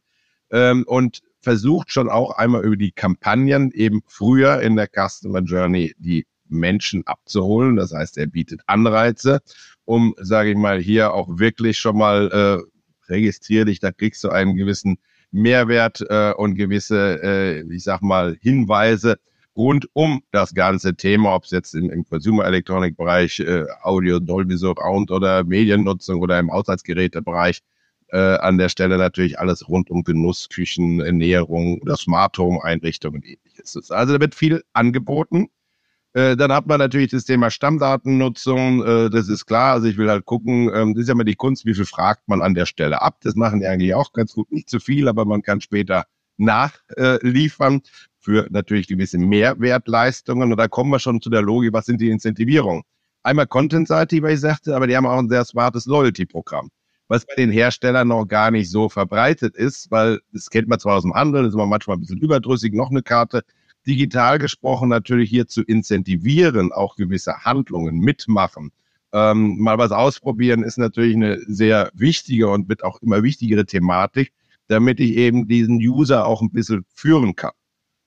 ähm, 0.52 0.84
und 0.86 1.22
versucht 1.40 1.92
schon 1.92 2.10
auch 2.10 2.32
einmal 2.38 2.64
über 2.64 2.78
die 2.78 2.92
Kampagnen 2.92 3.72
eben 3.72 4.02
früher 4.08 4.62
in 4.62 4.76
der 4.76 4.88
Customer 4.88 5.40
Journey 5.40 5.94
die 5.98 6.26
Menschen 6.48 7.06
abzuholen. 7.08 7.76
Das 7.76 7.94
heißt, 7.94 8.18
er 8.18 8.28
bietet 8.28 8.62
Anreize, 8.68 9.42
um, 9.86 10.16
sage 10.18 10.52
ich 10.52 10.58
mal, 10.58 10.80
hier 10.80 11.14
auch 11.14 11.28
wirklich 11.40 11.78
schon 11.78 11.98
mal 11.98 12.30
äh, 12.32 13.12
registrier 13.12 13.66
dich, 13.66 13.80
da 13.80 13.92
kriegst 13.92 14.24
du 14.24 14.30
einen 14.30 14.56
gewissen 14.56 14.98
Mehrwert 15.32 16.02
äh, 16.08 16.34
und 16.34 16.56
gewisse, 16.56 17.20
äh, 17.24 17.74
ich 17.74 17.84
sag 17.84 18.02
mal, 18.02 18.38
Hinweise, 18.40 19.18
rund 19.56 19.88
um 19.94 20.22
das 20.32 20.54
ganze 20.54 20.96
Thema, 20.96 21.36
ob 21.36 21.44
es 21.44 21.52
jetzt 21.52 21.76
im, 21.76 21.90
im 21.90 22.06
Consumer 22.06 22.46
Electronic 22.46 22.98
Bereich, 22.98 23.40
äh, 23.40 23.66
Audio, 23.84 24.20
Dolby 24.20 24.58
Surround 24.58 25.12
oder 25.12 25.44
Mediennutzung 25.44 26.22
oder 26.22 26.40
im 26.40 26.52
Haushaltsgerätebereich, 26.52 27.62
äh, 28.10 28.38
an 28.38 28.58
der 28.58 28.70
Stelle 28.70 28.98
natürlich 28.98 29.40
alles 29.40 29.68
rund 29.68 29.90
um 29.90 30.04
Genuss, 30.04 30.50
Küchen, 30.50 31.02
Ernährung 31.02 31.80
oder 31.82 31.98
Smart 31.98 32.38
Home 32.38 32.64
Einrichtungen 32.64 33.18
und 33.18 33.26
ähnliches. 33.26 33.92
Also 33.92 34.14
da 34.14 34.20
wird 34.20 34.36
viel 34.36 34.64
angeboten. 34.74 35.50
Äh, 36.14 36.38
dann 36.38 36.52
hat 36.52 36.68
man 36.68 36.78
natürlich 36.78 37.10
das 37.10 37.26
Thema 37.26 37.50
Stammdatennutzung, 37.50 38.86
äh, 38.86 39.10
das 39.10 39.30
ist 39.30 39.48
klar. 39.48 39.74
Also 39.74 39.88
ich 39.88 39.98
will 39.98 40.10
halt 40.10 40.26
gucken, 40.26 40.70
ähm, 40.74 40.94
das 40.94 41.04
ist 41.04 41.08
ja 41.08 41.14
immer 41.14 41.24
die 41.24 41.36
Kunst, 41.36 41.66
wie 41.66 41.74
viel 41.74 41.86
fragt 41.86 42.28
man 42.28 42.42
an 42.44 42.54
der 42.54 42.68
Stelle 42.68 43.02
ab. 43.02 43.18
Das 43.24 43.36
machen 43.36 43.60
die 43.60 43.66
eigentlich 43.66 43.96
auch 43.96 44.14
ganz 44.14 44.34
gut, 44.34 44.52
nicht 44.52 44.70
zu 44.70 44.80
viel, 44.80 45.08
aber 45.08 45.26
man 45.26 45.42
kann 45.42 45.60
später 45.60 46.06
nachliefern 46.38 47.82
für 48.20 48.48
natürlich 48.50 48.88
gewisse 48.88 49.18
Mehrwertleistungen. 49.18 50.52
Und 50.52 50.58
da 50.58 50.68
kommen 50.68 50.90
wir 50.92 51.00
schon 51.00 51.22
zu 51.22 51.30
der 51.30 51.42
Logik, 51.42 51.74
was 51.74 51.86
sind 51.86 52.02
die 52.02 52.10
Incentivierungen? 52.10 52.84
Einmal 53.24 53.48
Content-seitig, 53.48 54.22
weil 54.22 54.34
ich 54.34 54.42
sagte, 54.42 54.76
aber 54.76 54.88
die 54.88 54.96
haben 54.96 55.06
auch 55.06 55.18
ein 55.18 55.30
sehr 55.30 55.46
smartes 55.46 55.86
Loyalty-Programm, 55.86 56.70
was 57.08 57.26
bei 57.26 57.36
den 57.36 57.52
Herstellern 57.52 58.10
noch 58.10 58.26
gar 58.26 58.52
nicht 58.52 58.70
so 58.70 58.90
verbreitet 58.90 59.56
ist, 59.56 59.92
weil 59.92 60.20
das 60.34 60.50
kennt 60.50 60.68
man 60.68 60.80
zwar 60.80 60.98
aus 60.98 61.04
dem 61.04 61.14
Handel, 61.14 61.46
ist 61.46 61.56
man 61.56 61.70
manchmal 61.70 61.98
ein 61.98 62.02
bisschen 62.02 62.20
überdrüssig, 62.20 62.74
noch 62.74 62.90
eine 62.90 63.02
Karte. 63.02 63.44
Digital 63.86 64.40
gesprochen 64.40 64.90
natürlich 64.90 65.30
hier 65.30 65.48
zu 65.48 65.62
incentivieren, 65.62 66.72
auch 66.72 66.96
gewisse 66.96 67.44
Handlungen 67.44 68.00
mitmachen. 68.00 68.72
Ähm, 69.12 69.58
mal 69.60 69.78
was 69.78 69.92
ausprobieren 69.92 70.64
ist 70.64 70.78
natürlich 70.78 71.16
eine 71.16 71.40
sehr 71.48 71.92
wichtige 71.94 72.48
und 72.48 72.68
wird 72.68 72.84
auch 72.84 73.02
immer 73.02 73.22
wichtigere 73.22 73.66
Thematik, 73.66 74.34
damit 74.68 75.00
ich 75.00 75.16
eben 75.16 75.48
diesen 75.48 75.78
User 75.78 76.26
auch 76.26 76.42
ein 76.42 76.52
bisschen 76.52 76.86
führen 76.94 77.36
kann. 77.36 77.52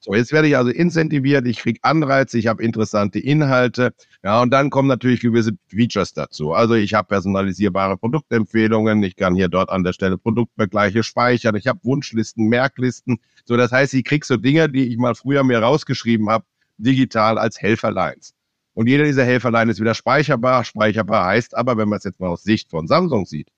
So, 0.07 0.15
jetzt 0.15 0.31
werde 0.31 0.47
ich 0.47 0.57
also 0.57 0.71
incentiviert, 0.71 1.49
ich 1.49 1.59
kriege 1.59 1.81
Anreize, 1.83 2.39
ich 2.39 2.47
habe 2.47 2.63
interessante 2.63 3.19
Inhalte, 3.19 3.93
ja, 4.23 4.41
und 4.41 4.51
dann 4.51 4.71
kommen 4.71 4.87
natürlich 4.87 5.21
gewisse 5.21 5.53
Features 5.67 6.13
dazu. 6.13 6.53
Also 6.53 6.75
ich 6.75 6.95
habe 6.95 7.09
personalisierbare 7.09 7.97
Produktempfehlungen, 7.97 9.03
ich 9.03 9.17
kann 9.17 9.35
hier 9.35 9.49
dort 9.49 9.69
an 9.69 9.83
der 9.83 9.93
Stelle 9.93 10.17
Produktvergleiche 10.17 11.03
speichern, 11.03 11.57
ich 11.57 11.67
habe 11.67 11.81
Wunschlisten, 11.83 12.47
Merklisten. 12.47 13.19
So, 13.47 13.57
das 13.57 13.73
heißt, 13.73 13.95
ich 13.95 14.05
kriege 14.05 14.25
so 14.25 14.37
Dinge, 14.37 14.69
die 14.69 14.87
ich 14.87 14.97
mal 14.97 15.17
früher 15.17 15.43
mir 15.43 15.59
rausgeschrieben 15.59 16.31
habe, 16.31 16.45
digital 16.79 17.37
als 17.37 17.61
Helferlines. 17.61 18.33
Und 18.75 18.89
jeder 18.89 19.05
dieser 19.05 19.25
Helferlein 19.25 19.71
ist 19.71 19.81
wieder 19.81 19.95
speicherbar. 19.95 20.63
Speicherbar 20.63 21.25
heißt 21.25 21.57
aber, 21.57 21.79
wenn 21.79 21.89
man 21.89 21.99
es 21.99 22.05
jetzt 22.05 22.21
mal 22.21 22.29
aus 22.29 22.45
Sicht 22.45 22.71
von 22.71 22.87
Samsung 22.87 23.25
sieht, 23.25 23.49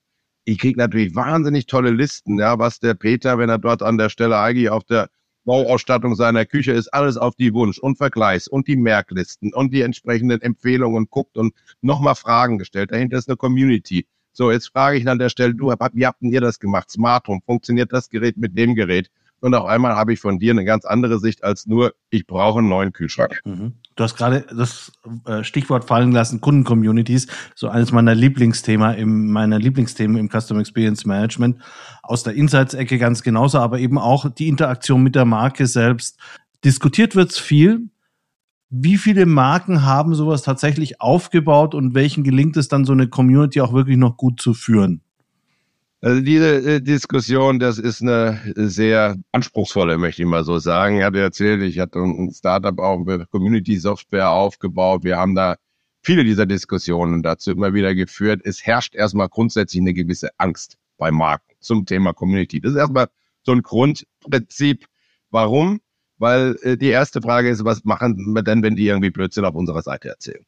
ich 0.49 0.57
kriege 0.57 0.79
natürlich 0.79 1.15
wahnsinnig 1.15 1.67
tolle 1.67 1.91
Listen, 1.91 2.39
ja, 2.39 2.57
was 2.57 2.79
der 2.79 2.95
Peter, 2.95 3.37
wenn 3.37 3.49
er 3.49 3.59
dort 3.59 3.83
an 3.83 3.97
der 3.99 4.09
Stelle 4.09 4.39
eigentlich 4.39 4.69
auf 4.69 4.83
der 4.83 5.09
Bauausstattung 5.45 6.15
seiner 6.15 6.45
Küche 6.45 6.71
ist 6.71 6.87
alles 6.89 7.17
auf 7.17 7.35
die 7.35 7.53
Wunsch- 7.53 7.79
und 7.79 7.97
Vergleichs- 7.97 8.47
und 8.47 8.67
die 8.67 8.75
Merklisten 8.75 9.53
und 9.53 9.73
die 9.73 9.81
entsprechenden 9.81 10.41
Empfehlungen 10.41 11.07
guckt 11.09 11.37
und 11.37 11.53
nochmal 11.81 12.15
Fragen 12.15 12.57
gestellt. 12.57 12.91
Dahinter 12.91 13.17
ist 13.17 13.29
eine 13.29 13.37
Community. 13.37 14.07
So, 14.31 14.51
jetzt 14.51 14.67
frage 14.67 14.97
ich 14.97 15.07
an 15.07 15.19
der 15.19 15.29
Stelle, 15.29 15.53
du, 15.53 15.67
wie 15.67 16.05
habt 16.05 16.21
ihr 16.21 16.41
das 16.41 16.59
gemacht? 16.59 16.89
Smart 16.89 17.27
Home, 17.27 17.41
funktioniert 17.45 17.93
das 17.93 18.09
Gerät 18.09 18.37
mit 18.37 18.57
dem 18.57 18.75
Gerät? 18.75 19.09
Und 19.41 19.55
auf 19.55 19.65
einmal 19.65 19.95
habe 19.95 20.13
ich 20.13 20.19
von 20.19 20.39
dir 20.39 20.51
eine 20.51 20.65
ganz 20.65 20.85
andere 20.85 21.19
Sicht 21.19 21.43
als 21.43 21.65
nur, 21.65 21.93
ich 22.09 22.27
brauche 22.27 22.59
einen 22.59 22.69
neuen 22.69 22.93
Kühlschrank. 22.93 23.39
Mhm. 23.45 23.73
Du 23.95 24.03
hast 24.03 24.15
gerade 24.15 24.45
das 24.55 24.91
äh, 25.25 25.43
Stichwort 25.43 25.85
fallen 25.85 26.11
lassen, 26.11 26.41
Kundencommunities, 26.41 27.27
so 27.55 27.67
eines 27.67 27.91
meiner 27.91 28.15
Lieblingsthema 28.15 28.91
im, 28.91 29.31
meiner 29.31 29.59
Lieblingsthemen 29.59 30.17
im 30.17 30.29
Customer 30.29 30.59
Experience 30.59 31.05
Management. 31.05 31.57
Aus 32.03 32.23
der 32.23 32.33
Insights-Ecke 32.33 32.97
ganz 32.97 33.23
genauso, 33.23 33.59
aber 33.59 33.79
eben 33.79 33.97
auch 33.97 34.29
die 34.29 34.47
Interaktion 34.47 35.03
mit 35.03 35.15
der 35.15 35.25
Marke 35.25 35.67
selbst. 35.67 36.19
Diskutiert 36.63 37.15
wird's 37.15 37.39
viel. 37.39 37.89
Wie 38.69 38.97
viele 38.97 39.25
Marken 39.25 39.83
haben 39.83 40.13
sowas 40.13 40.43
tatsächlich 40.43 41.01
aufgebaut 41.01 41.73
und 41.73 41.95
welchen 41.95 42.23
gelingt 42.23 42.55
es 42.55 42.67
dann, 42.67 42.85
so 42.85 42.93
eine 42.93 43.07
Community 43.07 43.61
auch 43.61 43.73
wirklich 43.73 43.97
noch 43.97 44.15
gut 44.15 44.39
zu 44.39 44.53
führen? 44.53 45.01
Also 46.01 46.21
diese 46.21 46.75
äh, 46.75 46.81
Diskussion, 46.81 47.59
das 47.59 47.77
ist 47.77 48.01
eine 48.01 48.39
sehr 48.55 49.17
anspruchsvolle, 49.33 49.97
möchte 49.97 50.21
ich 50.21 50.27
mal 50.29 50.45
so 50.45 50.57
sagen. 50.57 50.99
Ich 50.99 51.03
hatte 51.03 51.19
erzählt, 51.19 51.61
ich 51.61 51.77
hatte 51.79 51.99
ein 51.99 52.31
Startup 52.31 52.77
auch 52.79 52.99
mit 52.99 53.29
Community 53.31 53.77
Software 53.77 54.29
aufgebaut. 54.29 55.03
Wir 55.03 55.17
haben 55.17 55.35
da 55.35 55.57
viele 56.01 56.23
dieser 56.23 56.45
Diskussionen 56.45 57.21
dazu 57.21 57.51
immer 57.51 57.73
wieder 57.73 57.95
geführt. 57.95 58.41
Es 58.45 58.65
herrscht 58.65 58.95
erstmal 58.95 59.27
grundsätzlich 59.27 59.81
eine 59.81 59.93
gewisse 59.93 60.29
Angst 60.37 60.77
bei 60.97 61.11
Marken 61.11 61.55
zum 61.59 61.85
Thema 61.85 62.13
Community. 62.13 62.61
Das 62.61 62.71
ist 62.71 62.77
erstmal 62.77 63.09
so 63.43 63.51
ein 63.51 63.61
Grundprinzip. 63.61 64.85
Warum? 65.31 65.81
Weil 66.17 66.55
äh, 66.61 66.77
die 66.77 66.89
erste 66.89 67.21
Frage 67.21 67.49
ist, 67.49 67.65
was 67.65 67.83
machen 67.83 68.33
wir 68.33 68.43
denn, 68.43 68.63
wenn 68.63 68.77
die 68.77 68.87
irgendwie 68.87 69.09
Blödsinn 69.09 69.43
auf 69.43 69.55
unserer 69.55 69.81
Seite 69.81 70.07
erzählen? 70.09 70.45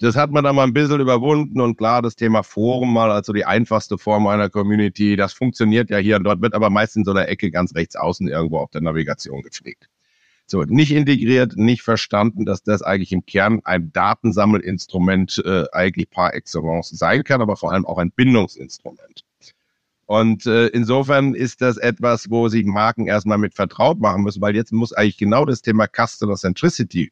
Das 0.00 0.16
hat 0.16 0.32
man 0.32 0.42
dann 0.42 0.56
mal 0.56 0.64
ein 0.64 0.72
bisschen 0.72 1.00
überwunden 1.00 1.60
und 1.60 1.78
klar, 1.78 2.02
das 2.02 2.16
Thema 2.16 2.42
Forum 2.42 2.92
mal, 2.92 3.12
also 3.12 3.32
die 3.32 3.44
einfachste 3.44 3.98
Form 3.98 4.26
einer 4.26 4.50
Community, 4.50 5.14
das 5.14 5.32
funktioniert 5.32 5.90
ja 5.90 5.98
hier 5.98 6.16
und 6.16 6.24
dort, 6.24 6.42
wird 6.42 6.54
aber 6.54 6.70
meist 6.70 6.96
in 6.96 7.04
so 7.04 7.12
einer 7.12 7.28
Ecke 7.28 7.52
ganz 7.52 7.74
rechts 7.76 7.94
außen 7.94 8.26
irgendwo 8.26 8.58
auf 8.58 8.70
der 8.70 8.80
Navigation 8.80 9.42
gepflegt. 9.42 9.88
So, 10.48 10.62
nicht 10.62 10.92
integriert, 10.92 11.56
nicht 11.56 11.82
verstanden, 11.82 12.44
dass 12.44 12.62
das 12.62 12.82
eigentlich 12.82 13.12
im 13.12 13.26
Kern 13.26 13.60
ein 13.64 13.92
Datensammelinstrument 13.92 15.42
äh, 15.44 15.64
eigentlich 15.72 16.10
par 16.10 16.34
excellence 16.34 16.90
sein 16.90 17.22
kann, 17.24 17.40
aber 17.40 17.56
vor 17.56 17.72
allem 17.72 17.86
auch 17.86 17.98
ein 17.98 18.10
Bindungsinstrument. 18.10 19.24
Und 20.06 20.46
äh, 20.46 20.68
insofern 20.68 21.34
ist 21.34 21.62
das 21.62 21.78
etwas, 21.78 22.30
wo 22.30 22.48
sich 22.48 22.64
Marken 22.64 23.08
erstmal 23.08 23.38
mit 23.38 23.54
vertraut 23.54 23.98
machen 24.00 24.22
müssen, 24.22 24.40
weil 24.40 24.54
jetzt 24.54 24.72
muss 24.72 24.92
eigentlich 24.92 25.18
genau 25.18 25.44
das 25.44 25.62
Thema 25.62 25.86
Customer 25.88 26.36
Centricity 26.36 27.10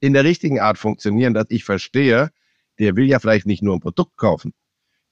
in 0.00 0.12
der 0.12 0.24
richtigen 0.24 0.60
Art 0.60 0.78
funktionieren, 0.78 1.34
dass 1.34 1.46
ich 1.48 1.64
verstehe, 1.64 2.30
der 2.78 2.96
will 2.96 3.06
ja 3.06 3.18
vielleicht 3.18 3.46
nicht 3.46 3.62
nur 3.62 3.74
ein 3.74 3.80
Produkt 3.80 4.16
kaufen, 4.16 4.52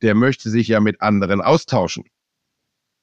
der 0.03 0.14
möchte 0.14 0.51
sich 0.51 0.68
ja 0.68 0.81
mit 0.81 1.01
anderen 1.01 1.40
austauschen. 1.40 2.05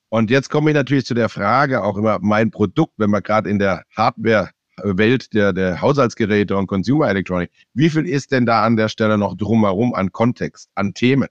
Und 0.09 0.31
jetzt 0.31 0.49
komme 0.49 0.71
ich 0.71 0.75
natürlich 0.75 1.05
zu 1.05 1.13
der 1.13 1.29
Frage, 1.29 1.83
auch 1.83 1.97
immer 1.97 2.17
mein 2.19 2.49
Produkt, 2.51 2.93
wenn 2.97 3.11
man 3.11 3.21
gerade 3.21 3.49
in 3.49 3.59
der 3.59 3.83
Hardware-Welt 3.95 5.33
der, 5.33 5.53
der 5.53 5.81
Haushaltsgeräte 5.81 6.57
und 6.57 6.67
Consumer 6.67 7.09
Electronic, 7.09 7.51
wie 7.73 7.89
viel 7.89 8.07
ist 8.07 8.31
denn 8.31 8.45
da 8.47 8.65
an 8.65 8.75
der 8.75 8.89
Stelle 8.89 9.17
noch 9.19 9.37
drumherum 9.37 9.93
an 9.93 10.11
Kontext, 10.11 10.69
an 10.73 10.95
Themen? 10.95 11.29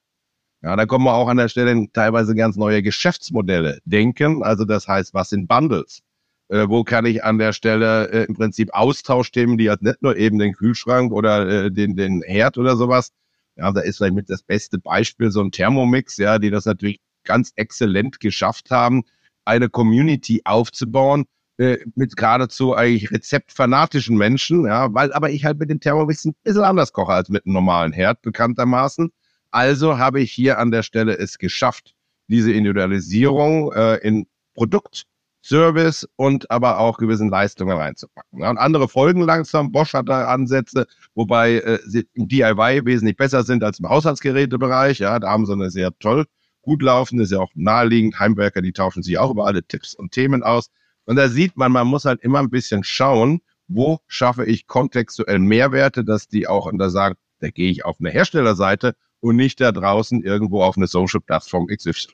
Ja, 0.63 0.75
da 0.75 0.87
kommen 0.87 1.05
wir 1.05 1.15
auch 1.15 1.29
an 1.29 1.37
der 1.37 1.49
Stelle 1.49 1.87
teilweise 1.93 2.35
ganz 2.35 2.57
neue 2.57 2.83
Geschäftsmodelle 2.83 3.81
denken. 3.85 4.43
Also 4.43 4.65
das 4.65 4.89
heißt, 4.89 5.15
was 5.15 5.31
sind 5.31 5.49
Bundles? 5.49 6.03
Äh, 6.49 6.69
wo 6.69 6.85
kann 6.85 7.07
ich 7.07 7.25
an 7.25 7.39
der 7.39 7.53
Stelle 7.53 8.11
äh, 8.11 8.25
im 8.25 8.35
Prinzip 8.35 8.71
Austauschthemen, 8.73 9.59
die 9.59 9.69
halt 9.69 9.83
nicht 9.83 10.03
nur 10.03 10.17
eben 10.17 10.39
den 10.39 10.55
Kühlschrank 10.55 11.13
oder 11.13 11.49
äh, 11.49 11.71
den, 11.71 11.97
den 11.97 12.23
Herd 12.23 12.59
oder 12.59 12.77
sowas, 12.77 13.13
ja, 13.57 13.73
da 13.73 13.81
ist 13.81 13.99
vielleicht 13.99 14.15
mit 14.15 14.31
das 14.31 14.43
beste 14.43 14.79
Beispiel 14.79 15.31
so 15.31 15.43
ein 15.43 15.51
Thermomix, 15.51 16.17
ja, 16.17 16.39
die 16.39 16.51
das 16.51 16.65
natürlich 16.65 17.01
ganz 17.25 17.53
exzellent 17.57 18.21
geschafft 18.21 18.71
haben, 18.71 19.03
eine 19.45 19.69
Community 19.69 20.43
aufzubauen, 20.45 21.27
äh, 21.59 21.79
mit 21.97 22.17
geradezu 22.17 22.75
eigentlich 22.75 23.11
rezeptfanatischen 23.11 24.17
Menschen, 24.17 24.65
ja, 24.67 24.93
weil 24.95 25.13
aber 25.13 25.31
ich 25.31 25.45
halt 25.45 25.59
mit 25.59 25.71
dem 25.71 25.81
Thermomix 25.81 26.25
ein 26.25 26.35
bisschen 26.45 26.63
anders 26.63 26.93
koche 26.93 27.13
als 27.13 27.29
mit 27.29 27.45
einem 27.45 27.55
normalen 27.55 27.93
Herd, 27.93 28.23
bekanntermaßen. 28.23 29.11
Also 29.51 29.99
habe 29.99 30.21
ich 30.21 30.31
hier 30.33 30.59
an 30.59 30.71
der 30.71 30.83
Stelle 30.83 31.19
es 31.19 31.39
geschafft, 31.39 31.95
diese 32.29 32.53
Individualisierung 32.53 33.73
äh, 33.73 33.97
in 33.97 34.27
Produkt 34.55 35.05
Service 35.49 36.07
und 36.17 36.51
aber 36.51 36.79
auch 36.79 36.99
gewissen 36.99 37.31
Leistungen 37.31 37.77
reinzupacken. 37.77 38.41
Ja, 38.41 38.51
und 38.51 38.59
andere 38.59 38.89
folgen 38.89 39.23
langsam. 39.23 39.73
Bosch 39.73 39.95
hat 39.95 40.09
da 40.09 40.27
Ansätze, 40.27 40.87
wobei 41.15 41.55
äh, 41.55 41.79
sie 41.87 42.07
im 42.13 42.29
DIY 42.29 42.85
wesentlich 42.85 43.17
besser 43.17 43.43
sind 43.43 43.65
als 43.65 43.81
im 43.81 43.89
Haushaltsgerätebereich. 43.89 44.99
Ja, 44.99 45.19
da 45.19 45.31
haben 45.31 45.47
sie 45.47 45.53
eine 45.53 45.71
sehr 45.71 45.91
toll 45.99 46.27
gut 46.69 46.83
laufende, 46.83 47.25
ist 47.25 47.33
ja 47.33 47.39
auch 47.39 47.51
naheliegend. 47.55 48.19
Heimwerker, 48.19 48.61
die 48.61 48.73
tauschen 48.73 49.03
sich 49.03 49.17
auch 49.19 49.31
über 49.31 49.47
alle 49.47 49.65
Tipps 49.65 49.95
und 49.95 50.13
Themen 50.13 50.43
aus. 50.43 50.71
Und 51.07 51.17
da 51.17 51.31
sieht 51.31 51.57
man, 51.57 51.73
man 51.73 51.87
muss 51.87 52.05
halt 52.05 52.21
immer 52.23 52.41
ein 52.41 52.51
bisschen 52.51 52.85
schauen, 52.85 53.41
wo 53.69 54.01
schaffe 54.07 54.45
ich 54.45 54.67
kontextuell 54.67 55.39
Mehrwerte, 55.39 56.05
dass 56.05 56.29
die 56.29 56.47
auch, 56.47 56.67
und 56.67 56.77
da 56.79 56.91
sagen, 56.91 57.17
da 57.41 57.49
gehe 57.49 57.71
ich 57.71 57.87
auf 57.87 57.97
eine 58.01 58.11
Herstellerseite 58.11 58.95
und 59.21 59.37
nicht 59.37 59.61
da 59.61 59.73
draußen 59.73 60.23
irgendwo 60.23 60.63
auf 60.63 60.77
eine 60.77 60.87
Social-Plattform 60.87 61.69
XY. 61.69 62.13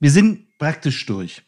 Wir 0.00 0.10
sind 0.10 0.58
praktisch 0.58 1.06
durch. 1.06 1.44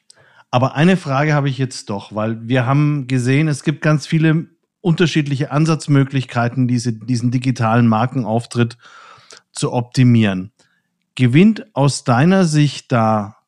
Aber 0.54 0.76
eine 0.76 0.96
Frage 0.96 1.34
habe 1.34 1.48
ich 1.48 1.58
jetzt 1.58 1.90
doch, 1.90 2.14
weil 2.14 2.46
wir 2.46 2.64
haben 2.64 3.08
gesehen, 3.08 3.48
es 3.48 3.64
gibt 3.64 3.82
ganz 3.82 4.06
viele 4.06 4.46
unterschiedliche 4.80 5.50
Ansatzmöglichkeiten, 5.50 6.68
diese, 6.68 6.92
diesen 6.92 7.32
digitalen 7.32 7.88
Markenauftritt 7.88 8.78
zu 9.50 9.72
optimieren. 9.72 10.52
Gewinnt 11.16 11.66
aus 11.74 12.04
deiner 12.04 12.44
Sicht 12.44 12.92
da 12.92 13.38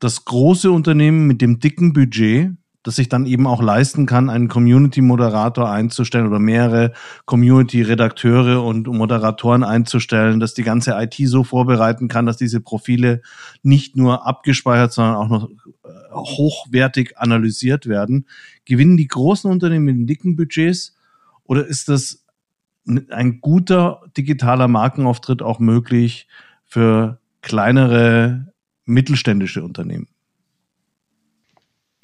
das 0.00 0.26
große 0.26 0.70
Unternehmen 0.70 1.26
mit 1.26 1.40
dem 1.40 1.60
dicken 1.60 1.94
Budget, 1.94 2.50
das 2.84 2.96
sich 2.96 3.08
dann 3.08 3.24
eben 3.26 3.46
auch 3.46 3.62
leisten 3.62 4.04
kann, 4.06 4.30
einen 4.30 4.48
Community-Moderator 4.48 5.70
einzustellen 5.70 6.26
oder 6.26 6.38
mehrere 6.38 6.92
Community-Redakteure 7.24 8.62
und 8.62 8.86
Moderatoren 8.86 9.64
einzustellen, 9.64 10.38
dass 10.38 10.52
die 10.52 10.62
ganze 10.62 10.92
IT 10.92 11.14
so 11.24 11.44
vorbereiten 11.44 12.08
kann, 12.08 12.26
dass 12.26 12.36
diese 12.36 12.60
Profile 12.60 13.22
nicht 13.62 13.96
nur 13.96 14.26
abgespeichert, 14.26 14.92
sondern 14.92 15.16
auch 15.16 15.28
noch 15.28 15.50
äh, 15.50 15.88
hochwertig 16.12 17.16
analysiert 17.18 17.86
werden. 17.86 18.26
Gewinnen 18.66 18.98
die 18.98 19.08
großen 19.08 19.50
Unternehmen 19.50 19.84
mit 19.86 20.10
dicken 20.10 20.36
Budgets 20.36 20.94
oder 21.44 21.66
ist 21.66 21.88
das 21.88 22.22
ein 23.10 23.40
guter 23.40 24.02
digitaler 24.14 24.68
Markenauftritt 24.68 25.40
auch 25.40 25.58
möglich 25.58 26.28
für 26.64 27.18
kleinere 27.40 28.52
mittelständische 28.84 29.64
Unternehmen? 29.64 30.08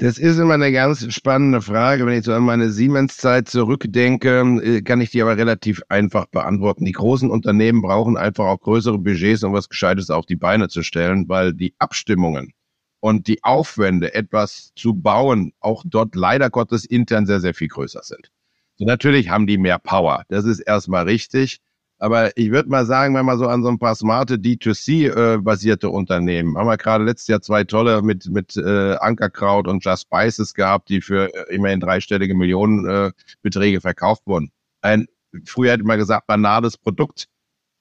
Das 0.00 0.16
ist 0.16 0.38
immer 0.38 0.54
eine 0.54 0.72
ganz 0.72 1.12
spannende 1.12 1.60
Frage. 1.60 2.06
Wenn 2.06 2.18
ich 2.18 2.24
so 2.24 2.32
an 2.32 2.44
meine 2.44 2.70
Siemens-Zeit 2.70 3.48
zurückdenke, 3.48 4.40
äh, 4.62 4.80
kann 4.80 5.02
ich 5.02 5.10
die 5.10 5.20
aber 5.20 5.36
relativ 5.36 5.82
einfach 5.90 6.24
beantworten. 6.24 6.86
Die 6.86 6.92
großen 6.92 7.30
Unternehmen 7.30 7.82
brauchen 7.82 8.16
einfach 8.16 8.46
auch 8.46 8.60
größere 8.60 8.96
Budgets, 8.96 9.44
um 9.44 9.52
was 9.52 9.68
Gescheites 9.68 10.08
auf 10.08 10.24
die 10.24 10.36
Beine 10.36 10.68
zu 10.68 10.82
stellen, 10.82 11.28
weil 11.28 11.52
die 11.52 11.74
Abstimmungen 11.78 12.54
und 13.00 13.26
die 13.26 13.44
Aufwände, 13.44 14.14
etwas 14.14 14.72
zu 14.74 14.94
bauen, 14.94 15.52
auch 15.60 15.84
dort 15.86 16.14
leider 16.14 16.48
Gottes 16.48 16.86
intern 16.86 17.26
sehr, 17.26 17.40
sehr 17.40 17.52
viel 17.52 17.68
größer 17.68 18.02
sind. 18.02 18.30
So, 18.76 18.86
natürlich 18.86 19.28
haben 19.28 19.46
die 19.46 19.58
mehr 19.58 19.78
Power. 19.78 20.24
Das 20.30 20.46
ist 20.46 20.60
erstmal 20.60 21.04
richtig. 21.04 21.60
Aber 22.02 22.34
ich 22.34 22.50
würde 22.50 22.70
mal 22.70 22.86
sagen, 22.86 23.14
wenn 23.14 23.26
man 23.26 23.38
so 23.38 23.46
an 23.46 23.62
so 23.62 23.68
ein 23.68 23.78
paar 23.78 23.94
smarte 23.94 24.36
D2C-basierte 24.36 25.86
äh, 25.86 25.90
Unternehmen, 25.90 26.56
haben 26.56 26.66
wir 26.66 26.78
gerade 26.78 27.04
letztes 27.04 27.28
Jahr 27.28 27.42
zwei 27.42 27.62
tolle 27.62 28.00
mit, 28.00 28.26
mit 28.30 28.56
äh, 28.56 28.94
Ankerkraut 28.94 29.68
und 29.68 29.84
Just 29.84 30.04
Spices 30.04 30.54
gehabt, 30.54 30.88
die 30.88 31.02
für 31.02 31.32
äh, 31.34 31.54
immerhin 31.54 31.78
dreistellige 31.78 32.34
Millionenbeträge 32.34 33.76
äh, 33.76 33.80
verkauft 33.80 34.22
wurden. 34.26 34.50
Ein, 34.80 35.08
früher 35.44 35.72
hätte 35.72 35.84
man 35.84 35.98
gesagt, 35.98 36.26
banales 36.26 36.78
Produkt. 36.78 37.28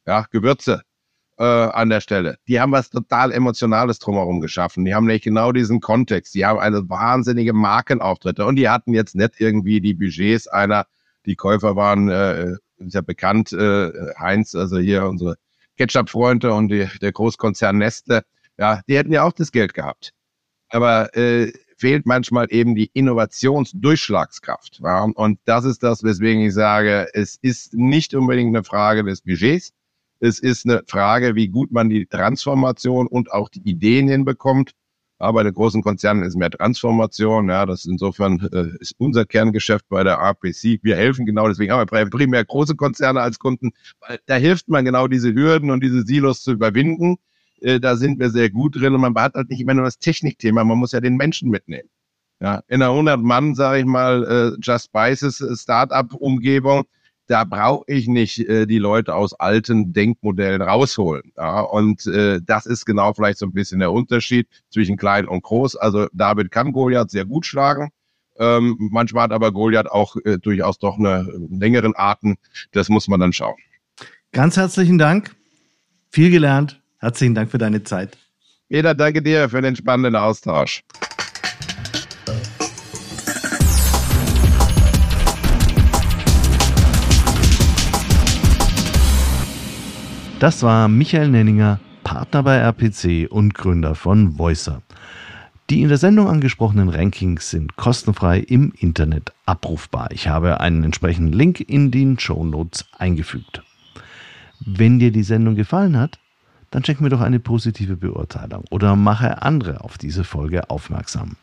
Ja, 0.05 0.25
Gewürze 0.31 0.81
äh, 1.37 1.43
an 1.45 1.89
der 1.89 2.01
Stelle. 2.01 2.39
Die 2.49 2.59
haben 2.59 2.73
was 2.73 2.89
total 2.89 3.31
Emotionales 3.31 3.99
drumherum 3.99 4.41
geschaffen. 4.41 4.83
Die 4.83 4.93
haben 4.93 5.05
nicht 5.05 5.23
genau 5.23 5.53
diesen 5.53 5.79
Kontext. 5.79 6.35
Die 6.35 6.45
haben 6.45 6.59
eine 6.59 6.89
wahnsinnige 6.89 7.53
Markenauftritte 7.53 8.45
und 8.45 8.57
die 8.57 8.67
hatten 8.67 8.93
jetzt 8.93 9.15
nicht 9.15 9.39
irgendwie 9.39 9.79
die 9.79 9.93
Budgets 9.93 10.49
einer, 10.49 10.87
die 11.25 11.37
Käufer 11.37 11.77
waren 11.77 12.09
äh, 12.09 12.55
ist 12.79 12.95
ja 12.95 13.01
bekannt, 13.01 13.51
äh, 13.53 13.91
Heinz, 14.17 14.55
also 14.55 14.77
hier 14.77 15.05
unsere 15.05 15.35
Ketchup-Freunde 15.77 16.53
und 16.53 16.69
die, 16.69 16.87
der 17.01 17.11
Großkonzern 17.11 17.77
Nestle, 17.77 18.23
ja, 18.57 18.81
die 18.87 18.97
hätten 18.97 19.13
ja 19.13 19.23
auch 19.23 19.33
das 19.33 19.51
Geld 19.51 19.73
gehabt. 19.73 20.11
Aber 20.69 21.15
äh, 21.15 21.51
fehlt 21.79 22.05
manchmal 22.05 22.47
eben 22.49 22.75
die 22.75 22.91
Innovationsdurchschlagskraft. 22.93 24.81
Ja? 24.83 25.03
Und 25.03 25.39
das 25.45 25.65
ist 25.65 25.81
das, 25.81 26.03
weswegen 26.03 26.41
ich 26.41 26.53
sage, 26.53 27.07
es 27.13 27.37
ist 27.41 27.73
nicht 27.73 28.13
unbedingt 28.13 28.55
eine 28.55 28.63
Frage 28.63 29.03
des 29.03 29.21
Budgets. 29.21 29.71
Es 30.19 30.39
ist 30.39 30.65
eine 30.65 30.83
Frage, 30.85 31.35
wie 31.35 31.47
gut 31.47 31.71
man 31.71 31.89
die 31.89 32.05
Transformation 32.05 33.07
und 33.07 33.31
auch 33.31 33.47
die 33.47 33.61
Ideen 33.61 34.09
hinbekommt. 34.09 34.73
Aber 35.19 35.39
bei 35.39 35.43
den 35.43 35.53
großen 35.53 35.83
Konzernen 35.83 36.23
ist 36.23 36.37
mehr 36.37 36.49
Transformation. 36.49 37.49
Ja, 37.49 37.65
das 37.65 37.85
insofern 37.85 38.39
äh, 38.53 38.69
ist 38.79 38.95
unser 38.97 39.25
Kerngeschäft 39.25 39.87
bei 39.89 40.03
der 40.03 40.13
RPC. 40.13 40.79
Wir 40.81 40.95
helfen 40.95 41.25
genau, 41.25 41.47
deswegen 41.47 41.73
haben 41.73 41.89
wir 41.91 42.09
primär 42.09 42.45
große 42.45 42.75
Konzerne 42.75 43.21
als 43.21 43.37
Kunden, 43.37 43.71
weil 44.07 44.19
da 44.25 44.35
hilft 44.35 44.69
man 44.69 44.85
genau 44.85 45.07
diese 45.07 45.33
Hürden 45.33 45.71
und 45.71 45.83
diese 45.83 46.03
Silos 46.03 46.41
zu 46.41 46.53
überwinden. 46.53 47.17
Äh, 47.61 47.81
da 47.81 47.97
sind 47.97 48.19
wir 48.19 48.29
sehr 48.29 48.49
gut 48.49 48.77
drin 48.77 48.95
und 48.95 49.01
man 49.01 49.13
hat 49.15 49.35
halt 49.35 49.49
nicht 49.49 49.59
immer 49.59 49.73
nur 49.73 49.85
das 49.85 49.99
Technikthema, 49.99 50.63
man 50.63 50.77
muss 50.77 50.93
ja 50.93 51.01
den 51.01 51.17
Menschen 51.17 51.49
mitnehmen. 51.49 51.89
Ja, 52.41 52.63
in 52.69 52.81
einer 52.81 52.91
100 52.91 53.19
Mann, 53.19 53.53
sage 53.53 53.79
ich 53.79 53.85
mal, 53.85 54.23
äh, 54.23 54.57
Just 54.61 54.85
Spices 54.85 55.43
Startup-Umgebung, 55.61 56.85
da 57.29 57.43
brauche 57.43 57.83
ich 57.87 58.07
nicht 58.07 58.39
äh, 58.49 58.65
die 58.65 58.79
Leute 58.79 59.13
aus 59.13 59.33
alten 59.33 59.93
Denkmodellen 59.93 60.63
rausholen. 60.63 61.31
Ja? 61.37 61.61
Und 61.61 62.07
äh, 62.07 62.41
das 62.43 62.65
ist 62.65 62.85
genau 62.85 63.13
vielleicht 63.13 63.37
so 63.37 63.45
ein 63.45 63.53
bisschen 63.53 63.79
der 63.79 63.91
Unterschied 63.91 64.47
zwischen 64.71 64.97
klein 64.97 65.27
und 65.27 65.43
groß. 65.43 65.75
Also 65.75 66.07
David 66.11 66.49
kann 66.49 66.71
Goliath 66.71 67.11
sehr 67.11 67.25
gut 67.25 67.45
schlagen. 67.45 67.91
Ähm, 68.39 68.77
manchmal 68.91 69.25
hat 69.25 69.31
aber 69.31 69.51
Goliath 69.51 69.91
auch 69.91 70.15
äh, 70.25 70.39
durchaus 70.39 70.79
doch 70.79 70.97
eine 70.97 71.27
längeren 71.51 71.95
Arten. 71.95 72.37
Das 72.71 72.89
muss 72.89 73.07
man 73.07 73.19
dann 73.19 73.31
schauen. 73.31 73.57
Ganz 74.31 74.57
herzlichen 74.57 74.97
Dank. 74.97 75.35
Viel 76.09 76.31
gelernt. 76.31 76.81
Herzlichen 76.97 77.35
Dank 77.35 77.51
für 77.51 77.59
deine 77.59 77.83
Zeit. 77.83 78.17
Jeder, 78.69 78.95
danke 78.95 79.21
dir 79.21 79.49
für 79.49 79.61
den 79.61 79.75
spannenden 79.75 80.15
Austausch. 80.15 80.83
Das 90.39 90.63
war 90.63 90.87
Michael 90.87 91.31
Nenninger, 91.31 91.81
Partner 92.05 92.43
bei 92.43 92.55
RPC 92.55 93.29
und 93.29 93.53
Gründer 93.55 93.93
von 93.93 94.39
Voicer. 94.39 94.81
Die 95.69 95.81
in 95.81 95.89
der 95.89 95.97
Sendung 95.97 96.29
angesprochenen 96.29 96.87
Rankings 96.87 97.49
sind 97.49 97.75
kostenfrei 97.75 98.39
im 98.39 98.71
Internet 98.77 99.33
abrufbar. 99.45 100.11
Ich 100.11 100.29
habe 100.29 100.61
einen 100.61 100.85
entsprechenden 100.85 101.33
Link 101.33 101.59
in 101.59 101.91
den 101.91 102.17
Show 102.17 102.45
Notes 102.45 102.85
eingefügt. 102.97 103.63
Wenn 104.61 104.97
dir 104.97 105.11
die 105.11 105.23
Sendung 105.23 105.55
gefallen 105.55 105.97
hat, 105.97 106.19
dann 106.71 106.85
schenk 106.85 107.01
mir 107.01 107.09
doch 107.09 107.21
eine 107.21 107.41
positive 107.41 107.97
Beurteilung 107.97 108.63
oder 108.69 108.95
mache 108.95 109.41
andere 109.41 109.83
auf 109.83 109.97
diese 109.97 110.23
Folge 110.23 110.69
aufmerksam. 110.69 111.35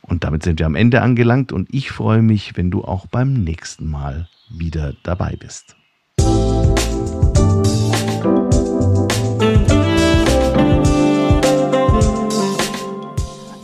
Und 0.00 0.24
damit 0.24 0.42
sind 0.42 0.58
wir 0.58 0.64
am 0.64 0.74
Ende 0.74 1.02
angelangt 1.02 1.52
und 1.52 1.68
ich 1.70 1.90
freue 1.90 2.22
mich, 2.22 2.56
wenn 2.56 2.70
du 2.70 2.82
auch 2.82 3.04
beim 3.08 3.34
nächsten 3.34 3.90
Mal 3.90 4.26
wieder 4.48 4.94
dabei 5.02 5.36
bist. 5.38 5.76